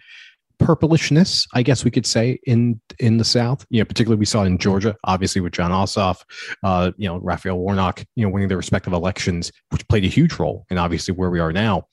purplishness, 0.61 1.47
I 1.55 1.63
guess 1.63 1.85
we 1.85 1.91
could 1.91 2.07
say, 2.07 2.39
in 2.45 2.81
in 2.99 3.17
the 3.17 3.25
South. 3.25 3.67
You 3.71 3.81
know, 3.81 3.85
particularly 3.85 4.19
we 4.19 4.27
saw 4.27 4.43
it 4.43 4.47
in 4.47 4.59
Georgia, 4.59 4.97
obviously 5.05 5.41
with 5.41 5.53
Jon 5.53 5.71
Ossoff, 5.71 6.23
uh, 6.63 6.93
you 6.97 7.09
know, 7.09 7.19
Raphael 7.19 7.59
Warnock, 7.59 8.05
you 8.15 8.25
know, 8.25 8.33
winning 8.33 8.49
their 8.49 8.57
respective 8.57 8.93
elections, 8.93 9.51
which 9.71 9.87
played 9.89 10.05
a 10.05 10.09
huge 10.09 10.39
role 10.39 10.67
in 10.71 10.79
obviously 10.79 11.15
where 11.15 11.31
we 11.31 11.41
are 11.41 11.53
now. 11.53 11.87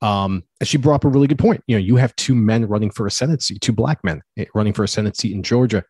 Um, 0.00 0.42
and 0.60 0.68
she 0.68 0.76
brought 0.76 0.96
up 0.96 1.04
a 1.04 1.08
really 1.08 1.26
good 1.26 1.38
point. 1.38 1.62
You 1.66 1.76
know, 1.76 1.80
you 1.80 1.96
have 1.96 2.14
two 2.16 2.34
men 2.34 2.66
running 2.66 2.90
for 2.90 3.06
a 3.06 3.10
Senate 3.10 3.42
seat, 3.42 3.60
two 3.60 3.72
black 3.72 4.02
men 4.04 4.22
eh, 4.36 4.44
running 4.54 4.72
for 4.72 4.84
a 4.84 4.88
Senate 4.88 5.16
seat 5.16 5.32
in 5.32 5.42
Georgia, 5.42 5.82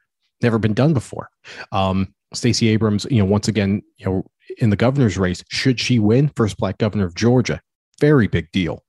never 0.42 0.58
been 0.58 0.74
done 0.74 0.94
before. 0.94 1.28
Um, 1.72 2.14
Stacey 2.34 2.68
Abrams, 2.68 3.06
you 3.10 3.18
know, 3.18 3.26
once 3.26 3.48
again, 3.48 3.82
you 3.98 4.06
know, 4.06 4.24
in 4.58 4.70
the 4.70 4.76
governor's 4.76 5.18
race, 5.18 5.44
should 5.50 5.80
she 5.80 5.98
win, 5.98 6.30
first 6.36 6.56
black 6.56 6.78
governor 6.78 7.04
of 7.04 7.14
Georgia, 7.14 7.60
very 8.00 8.26
big 8.26 8.50
deal 8.52 8.82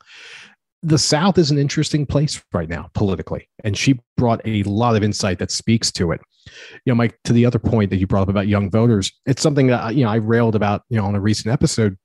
the 0.83 0.97
South 0.97 1.37
is 1.37 1.49
an 1.49 1.57
interesting 1.57 2.05
place 2.05 2.43
right 2.51 2.67
now 2.67 2.89
politically, 2.93 3.49
and 3.63 3.77
she 3.77 3.99
brought 4.17 4.41
a 4.45 4.63
lot 4.63 4.95
of 4.95 5.03
insight 5.03 5.39
that 5.39 5.49
speaks 5.49 5.91
to 5.93 6.11
it. 6.11 6.19
You 6.85 6.91
know, 6.91 6.95
Mike, 6.95 7.17
to 7.23 7.33
the 7.33 7.45
other 7.45 7.57
point 7.57 7.89
that 7.89 7.97
you 7.97 8.05
brought 8.05 8.23
up 8.23 8.29
about 8.29 8.47
young 8.49 8.69
voters, 8.69 9.11
it's 9.25 9.41
something 9.41 9.67
that 9.67 9.95
you 9.95 10.03
know 10.03 10.11
I 10.11 10.15
railed 10.15 10.55
about, 10.55 10.83
you 10.89 10.97
know, 10.97 11.05
on 11.05 11.15
a 11.15 11.21
recent 11.21 11.53
episode, 11.53 11.97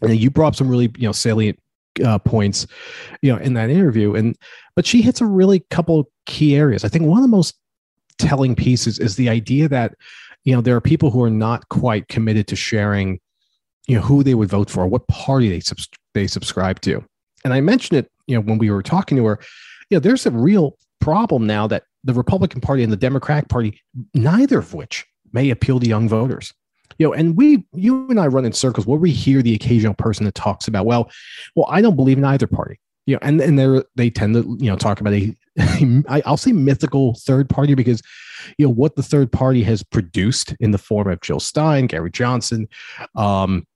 and 0.00 0.16
you 0.16 0.30
brought 0.30 0.48
up 0.48 0.56
some 0.56 0.68
really 0.68 0.90
you 0.96 1.06
know 1.06 1.12
salient 1.12 1.58
uh, 2.02 2.18
points, 2.18 2.66
you 3.20 3.30
know, 3.30 3.38
in 3.38 3.52
that 3.54 3.68
interview, 3.68 4.14
and 4.14 4.34
but 4.74 4.86
she 4.86 5.02
hits 5.02 5.20
a 5.20 5.26
really 5.26 5.60
couple 5.70 6.10
key 6.24 6.56
areas. 6.56 6.84
I 6.84 6.88
think 6.88 7.04
one 7.04 7.18
of 7.18 7.22
the 7.22 7.28
most 7.28 7.54
telling 8.18 8.54
pieces 8.54 8.98
is 8.98 9.16
the 9.16 9.28
idea 9.28 9.68
that 9.68 9.94
you 10.44 10.54
know 10.54 10.62
there 10.62 10.74
are 10.74 10.80
people 10.80 11.10
who 11.10 11.22
are 11.22 11.30
not 11.30 11.68
quite 11.68 12.08
committed 12.08 12.46
to 12.46 12.56
sharing, 12.56 13.20
you 13.86 13.96
know, 13.96 14.02
who 14.02 14.22
they 14.22 14.34
would 14.34 14.48
vote 14.48 14.70
for, 14.70 14.86
what 14.86 15.06
party 15.08 15.50
they 15.50 15.60
subs- 15.60 15.88
they 16.14 16.26
subscribe 16.26 16.80
to 16.80 17.04
and 17.44 17.52
I 17.52 17.60
mentioned 17.60 17.98
it, 17.98 18.10
you 18.26 18.34
know, 18.34 18.40
when 18.40 18.58
we 18.58 18.70
were 18.70 18.82
talking 18.82 19.16
to 19.16 19.26
her, 19.26 19.38
you 19.88 19.96
know, 19.96 20.00
there's 20.00 20.26
a 20.26 20.30
real 20.30 20.76
problem 21.00 21.46
now 21.46 21.66
that 21.66 21.84
the 22.04 22.14
Republican 22.14 22.60
Party 22.60 22.82
and 22.82 22.92
the 22.92 22.96
Democratic 22.96 23.48
Party, 23.48 23.80
neither 24.14 24.58
of 24.58 24.74
which 24.74 25.06
may 25.32 25.50
appeal 25.50 25.80
to 25.80 25.88
young 25.88 26.08
voters. 26.08 26.52
You 26.98 27.06
know, 27.06 27.12
and 27.14 27.36
we, 27.36 27.64
you 27.72 28.08
and 28.10 28.20
I 28.20 28.26
run 28.26 28.44
in 28.44 28.52
circles 28.52 28.86
where 28.86 28.98
we 28.98 29.10
hear 29.10 29.42
the 29.42 29.54
occasional 29.54 29.94
person 29.94 30.24
that 30.26 30.34
talks 30.34 30.68
about, 30.68 30.86
well, 30.86 31.10
well, 31.56 31.66
I 31.70 31.80
don't 31.80 31.96
believe 31.96 32.18
in 32.18 32.24
either 32.24 32.46
party. 32.46 32.78
you 33.06 33.14
know, 33.14 33.20
and 33.22 33.40
and 33.40 33.58
they 33.58 33.82
they 33.96 34.10
tend 34.10 34.34
to 34.34 34.56
you 34.60 34.70
know 34.70 34.76
talk 34.76 35.00
about 35.00 35.14
a 35.14 35.34
I'll 36.26 36.36
say 36.36 36.52
mythical 36.52 37.14
third 37.14 37.48
party 37.48 37.74
because 37.74 38.02
you 38.58 38.66
know 38.66 38.72
what 38.72 38.96
the 38.96 39.02
third 39.02 39.32
party 39.32 39.62
has 39.62 39.82
produced 39.82 40.54
in 40.60 40.70
the 40.70 40.78
form 40.78 41.08
of 41.08 41.20
Jill 41.20 41.40
Stein, 41.40 41.86
Gary 41.86 42.10
Johnson. 42.10 42.68
Um, 43.16 43.66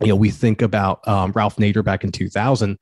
you 0.00 0.08
know, 0.08 0.16
we 0.16 0.30
think 0.30 0.62
about 0.62 1.06
um, 1.08 1.32
Ralph 1.32 1.56
Nader 1.56 1.84
back 1.84 2.04
in 2.04 2.12
2000. 2.12 2.78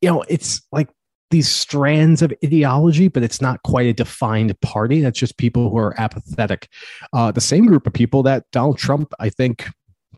You 0.00 0.10
know, 0.10 0.24
it's 0.28 0.62
like 0.72 0.88
these 1.30 1.48
strands 1.48 2.22
of 2.22 2.32
ideology, 2.44 3.08
but 3.08 3.22
it's 3.22 3.40
not 3.40 3.62
quite 3.62 3.86
a 3.86 3.92
defined 3.92 4.58
party. 4.60 5.00
That's 5.00 5.18
just 5.18 5.36
people 5.36 5.70
who 5.70 5.78
are 5.78 5.98
apathetic. 6.00 6.68
Uh, 7.12 7.30
the 7.30 7.40
same 7.40 7.66
group 7.66 7.86
of 7.86 7.92
people 7.92 8.22
that 8.24 8.44
Donald 8.52 8.78
Trump, 8.78 9.12
I 9.18 9.28
think, 9.28 9.66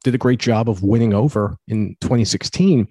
did 0.04 0.14
a 0.14 0.18
great 0.18 0.38
job 0.38 0.68
of 0.68 0.82
winning 0.82 1.12
over 1.12 1.56
in 1.68 1.96
2016. 2.00 2.88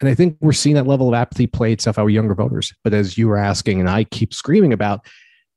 And 0.00 0.08
I 0.08 0.14
think 0.14 0.36
we're 0.40 0.52
seeing 0.52 0.74
that 0.76 0.86
level 0.86 1.08
of 1.08 1.14
apathy 1.14 1.46
play 1.46 1.72
itself 1.72 1.98
out 1.98 2.06
with 2.06 2.14
younger 2.14 2.34
voters. 2.34 2.74
But 2.82 2.94
as 2.94 3.16
you 3.16 3.28
were 3.28 3.36
asking, 3.36 3.80
and 3.80 3.88
I 3.88 4.04
keep 4.04 4.34
screaming 4.34 4.72
about, 4.72 5.06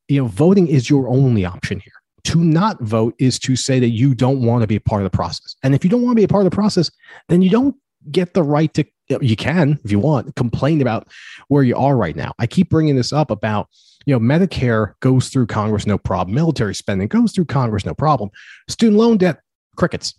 you 0.07 0.21
know, 0.21 0.27
voting 0.27 0.67
is 0.67 0.89
your 0.89 1.07
only 1.07 1.45
option 1.45 1.79
here. 1.79 1.93
To 2.25 2.43
not 2.43 2.81
vote 2.81 3.15
is 3.19 3.37
to 3.39 3.55
say 3.55 3.79
that 3.79 3.89
you 3.89 4.15
don't 4.15 4.41
want 4.41 4.61
to 4.61 4.67
be 4.67 4.77
a 4.77 4.81
part 4.81 5.01
of 5.01 5.11
the 5.11 5.15
process. 5.15 5.55
And 5.63 5.75
if 5.75 5.83
you 5.83 5.89
don't 5.89 6.01
want 6.01 6.13
to 6.13 6.19
be 6.19 6.23
a 6.23 6.27
part 6.27 6.45
of 6.45 6.49
the 6.49 6.55
process, 6.55 6.89
then 7.27 7.41
you 7.41 7.49
don't 7.49 7.75
get 8.11 8.33
the 8.33 8.43
right 8.43 8.73
to, 8.73 8.85
you 9.21 9.35
can, 9.35 9.79
if 9.83 9.91
you 9.91 9.99
want, 9.99 10.35
complain 10.35 10.81
about 10.81 11.07
where 11.49 11.63
you 11.63 11.75
are 11.75 11.95
right 11.95 12.15
now. 12.15 12.33
I 12.39 12.47
keep 12.47 12.69
bringing 12.69 12.95
this 12.95 13.11
up 13.13 13.29
about, 13.29 13.67
you 14.05 14.17
know, 14.17 14.19
Medicare 14.19 14.93
goes 14.99 15.29
through 15.29 15.47
Congress, 15.47 15.85
no 15.85 15.97
problem. 15.97 16.35
Military 16.35 16.75
spending 16.75 17.07
goes 17.07 17.33
through 17.33 17.45
Congress, 17.45 17.85
no 17.85 17.93
problem. 17.93 18.29
Student 18.69 18.97
loan 18.97 19.17
debt, 19.17 19.41
crickets. 19.75 20.13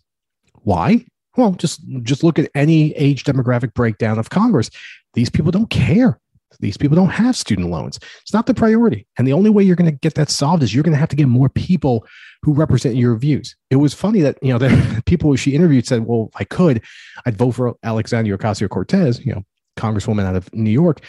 Why? 0.62 1.04
Well, 1.36 1.52
just 1.52 1.80
just 2.02 2.22
look 2.22 2.38
at 2.38 2.50
any 2.54 2.94
age 2.94 3.24
demographic 3.24 3.74
breakdown 3.74 4.18
of 4.18 4.30
Congress. 4.30 4.70
These 5.14 5.30
people 5.30 5.50
don't 5.50 5.68
care. 5.68 6.18
These 6.60 6.76
people 6.76 6.96
don't 6.96 7.10
have 7.10 7.36
student 7.36 7.70
loans. 7.70 7.98
It's 8.22 8.32
not 8.32 8.46
the 8.46 8.54
priority. 8.54 9.06
And 9.18 9.26
the 9.26 9.32
only 9.32 9.50
way 9.50 9.62
you're 9.62 9.76
going 9.76 9.90
to 9.90 9.98
get 9.98 10.14
that 10.14 10.30
solved 10.30 10.62
is 10.62 10.74
you're 10.74 10.82
going 10.82 10.92
to 10.92 10.98
have 10.98 11.08
to 11.10 11.16
get 11.16 11.28
more 11.28 11.48
people 11.48 12.06
who 12.42 12.52
represent 12.52 12.96
your 12.96 13.16
views. 13.16 13.56
It 13.70 13.76
was 13.76 13.94
funny 13.94 14.20
that, 14.20 14.38
you 14.42 14.52
know, 14.52 14.58
the 14.58 15.02
people 15.06 15.34
she 15.36 15.54
interviewed 15.54 15.86
said, 15.86 16.06
well, 16.06 16.30
if 16.32 16.40
I 16.40 16.44
could, 16.44 16.82
I'd 17.26 17.36
vote 17.36 17.52
for 17.52 17.74
Alexandria 17.82 18.36
Ocasio 18.36 18.68
Cortez, 18.68 19.24
you 19.24 19.32
know, 19.34 19.44
Congresswoman 19.76 20.24
out 20.24 20.36
of 20.36 20.52
New 20.54 20.70
York. 20.70 21.00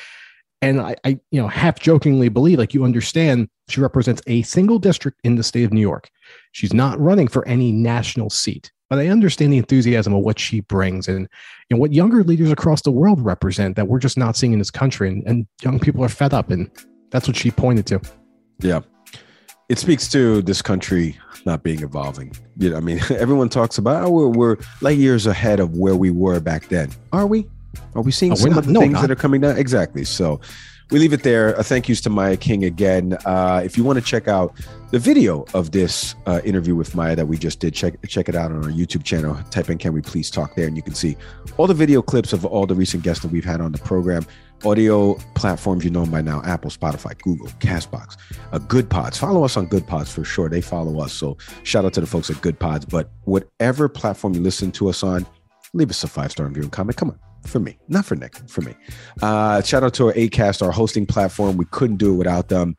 And 0.62 0.82
I, 0.82 0.96
I, 1.04 1.20
you 1.32 1.41
know, 1.41 1.48
half 1.48 1.80
jokingly 1.80 2.30
believe, 2.30 2.58
like 2.58 2.74
you 2.74 2.84
understand, 2.84 3.50
she 3.70 3.82
represents 3.82 4.22
a 4.26 4.41
single 4.43 4.80
district 4.80 5.20
in 5.24 5.36
the 5.36 5.43
state 5.43 5.64
of 5.64 5.74
New 5.74 5.82
York. 5.82 6.10
She's 6.54 6.74
not 6.74 7.00
running 7.00 7.28
for 7.28 7.48
any 7.48 7.72
national 7.72 8.30
seat 8.30 8.72
but 8.90 9.00
I 9.00 9.08
understand 9.08 9.52
the 9.52 9.58
enthusiasm 9.58 10.14
of 10.14 10.24
what 10.24 10.40
she 10.40 10.62
brings 10.62 11.08
and 11.08 11.28
you 11.70 11.76
know, 11.76 11.80
what 11.80 11.94
younger 11.94 12.24
leaders 12.24 12.52
across 12.52 12.82
the 12.82 12.92
world 12.92 13.24
represent 13.24 13.76
that 13.76 13.88
we're 13.88 14.00
just 14.00 14.18
not 14.18 14.36
seeing 14.36 14.54
in 14.54 14.60
this 14.60 14.72
country. 14.72 15.10
And, 15.10 15.24
and 15.26 15.48
young 15.64 15.80
people 15.80 16.04
are 16.04 16.10
fed 16.10 16.34
up. 16.34 16.52
And 16.52 16.70
that's 17.10 17.28
what 17.28 17.36
she 17.36 17.52
pointed 17.52 17.88
to. 17.88 18.02
Yeah. 18.60 18.82
It 19.70 19.80
speaks 19.80 20.08
to 20.10 20.44
this 20.44 20.62
country 20.62 21.18
not 21.46 21.64
being 21.64 21.82
evolving. 21.82 22.34
You 22.58 22.72
know, 22.72 22.78
I 22.78 22.80
mean, 22.80 23.00
everyone 23.10 23.50
talks 23.50 23.78
about 23.78 24.04
oh, 24.04 24.10
we're, 24.10 24.28
we're 24.28 24.58
light 24.82 24.98
years 24.98 25.26
ahead 25.26 25.60
of 25.60 25.78
where 25.78 25.96
we 25.96 26.12
were 26.12 26.40
back 26.40 26.68
then. 26.68 26.92
Are 27.12 27.26
we? 27.26 27.48
Are 27.96 28.02
we 28.02 28.12
seeing 28.12 28.34
oh, 28.34 28.36
some 28.36 28.52
not, 28.52 28.60
of 28.60 28.66
the 28.68 28.74
no, 28.74 28.82
things 28.82 28.94
not. 28.94 29.02
that 29.02 29.12
are 29.12 29.16
coming 29.16 29.42
down? 29.42 29.58
Exactly. 29.58 30.04
So 30.06 30.40
we 30.92 31.00
leave 31.00 31.14
it 31.14 31.24
there. 31.24 31.54
A 31.54 31.64
thank 31.64 31.90
yous 31.90 32.02
to 32.02 32.10
Maya 32.10 32.38
King 32.38 32.64
again. 32.64 33.18
Uh, 33.26 33.62
if 33.64 33.78
you 33.78 33.84
want 33.84 33.98
to 33.98 34.06
check 34.06 34.28
out 34.28 34.54
the 34.92 35.00
video 35.00 35.46
of 35.54 35.72
this 35.72 36.14
uh, 36.28 36.42
interview 36.44 36.76
with 36.76 36.94
Maya 36.94 37.16
that 37.16 37.28
we 37.28 37.38
just 37.38 37.60
did, 37.60 37.74
check 37.74 37.96
check 38.08 38.30
it 38.30 38.36
out 38.36 38.52
on 38.52 38.64
our 38.64 38.70
YouTube 38.70 39.04
channel. 39.04 39.36
Type 39.50 39.70
in 39.70 39.78
"Can 39.78 39.94
we 39.94 40.02
please 40.02 40.30
talk" 40.30 40.56
there, 40.56 40.68
and 40.68 40.78
you 40.78 40.84
can 40.84 40.94
see 40.94 41.18
all 41.58 41.66
the 41.66 41.74
video 41.74 42.02
clips 42.02 42.34
of 42.34 42.46
all 42.46 42.68
the 42.68 42.76
recent 42.76 43.04
guests 43.04 43.24
that 43.24 43.32
we've 43.32 43.46
had 43.46 43.62
on 43.62 43.72
the 43.72 43.80
program. 43.80 44.26
Audio 44.64 45.16
platforms 45.34 45.84
you 45.84 45.90
know 45.90 46.06
by 46.06 46.22
now: 46.22 46.42
Apple, 46.44 46.70
Spotify, 46.70 47.20
Google, 47.22 47.48
Castbox, 47.60 48.16
uh, 48.52 48.60
Goodpods. 48.60 49.18
Follow 49.18 49.44
us 49.44 49.58
on 49.58 49.66
Good 49.66 49.88
Pods 49.88 50.12
for 50.12 50.24
sure. 50.24 50.50
They 50.50 50.62
follow 50.62 51.02
us, 51.02 51.14
so 51.14 51.38
shout 51.64 51.84
out 51.84 51.94
to 51.94 52.02
the 52.02 52.08
folks 52.08 52.30
at 52.30 52.40
Good 52.42 52.60
Pods. 52.60 52.86
But 52.86 53.10
whatever 53.24 53.90
platform 53.90 54.34
you 54.34 54.42
listen 54.42 54.72
to 54.74 54.90
us 54.90 55.04
on, 55.04 55.26
leave 55.74 55.90
us 55.90 56.04
a 56.04 56.08
five 56.08 56.32
star 56.32 56.46
review 56.46 56.64
and 56.64 56.72
comment. 56.72 56.96
Come 56.96 57.10
on 57.10 57.24
for 57.48 57.60
me, 57.60 57.78
not 57.88 58.06
for 58.06 58.16
Nick, 58.16 58.36
for 58.48 58.62
me. 58.62 58.76
Uh, 59.22 59.62
shout 59.62 59.84
out 59.84 59.93
to 59.96 60.08
our 60.08 60.14
ACAST, 60.14 60.62
our 60.62 60.72
hosting 60.72 61.06
platform. 61.06 61.58
We 61.58 61.66
couldn't 61.66 61.98
do 61.98 62.14
it 62.14 62.18
without 62.18 62.50
them. 62.50 62.76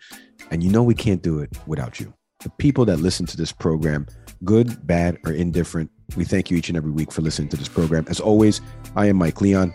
And 0.51 0.62
you 0.62 0.71
know, 0.71 0.83
we 0.83 0.95
can't 0.95 1.23
do 1.23 1.39
it 1.41 1.57
without 1.67 1.99
you. 2.01 2.12
The 2.41 2.51
people 2.51 2.85
that 2.87 2.99
listen 2.99 3.27
to 3.27 3.37
this 3.37 3.53
program, 3.53 4.07
good, 4.45 4.87
bad, 4.87 5.19
or 5.25 5.33
indifferent, 5.33 5.91
we 6.17 6.25
thank 6.25 6.51
you 6.51 6.57
each 6.57 6.69
and 6.69 6.77
every 6.77 6.91
week 6.91 7.11
for 7.11 7.23
listening 7.23 7.49
to 7.51 7.57
this 7.57 7.69
program. 7.69 8.05
As 8.09 8.21
always, 8.21 8.61
I 8.95 9.07
am 9.07 9.17
Mike 9.17 9.41
Leon. 9.41 9.75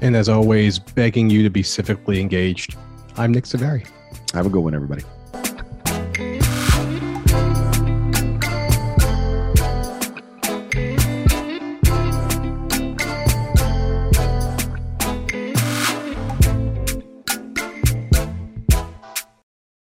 And 0.00 0.16
as 0.16 0.28
always, 0.28 0.78
begging 0.78 1.30
you 1.30 1.42
to 1.42 1.50
be 1.50 1.62
civically 1.62 2.20
engaged. 2.20 2.76
I'm 3.16 3.32
Nick 3.32 3.44
Saveri. 3.44 3.86
Have 4.34 4.46
a 4.46 4.50
good 4.50 4.62
one, 4.62 4.74
everybody. 4.74 5.04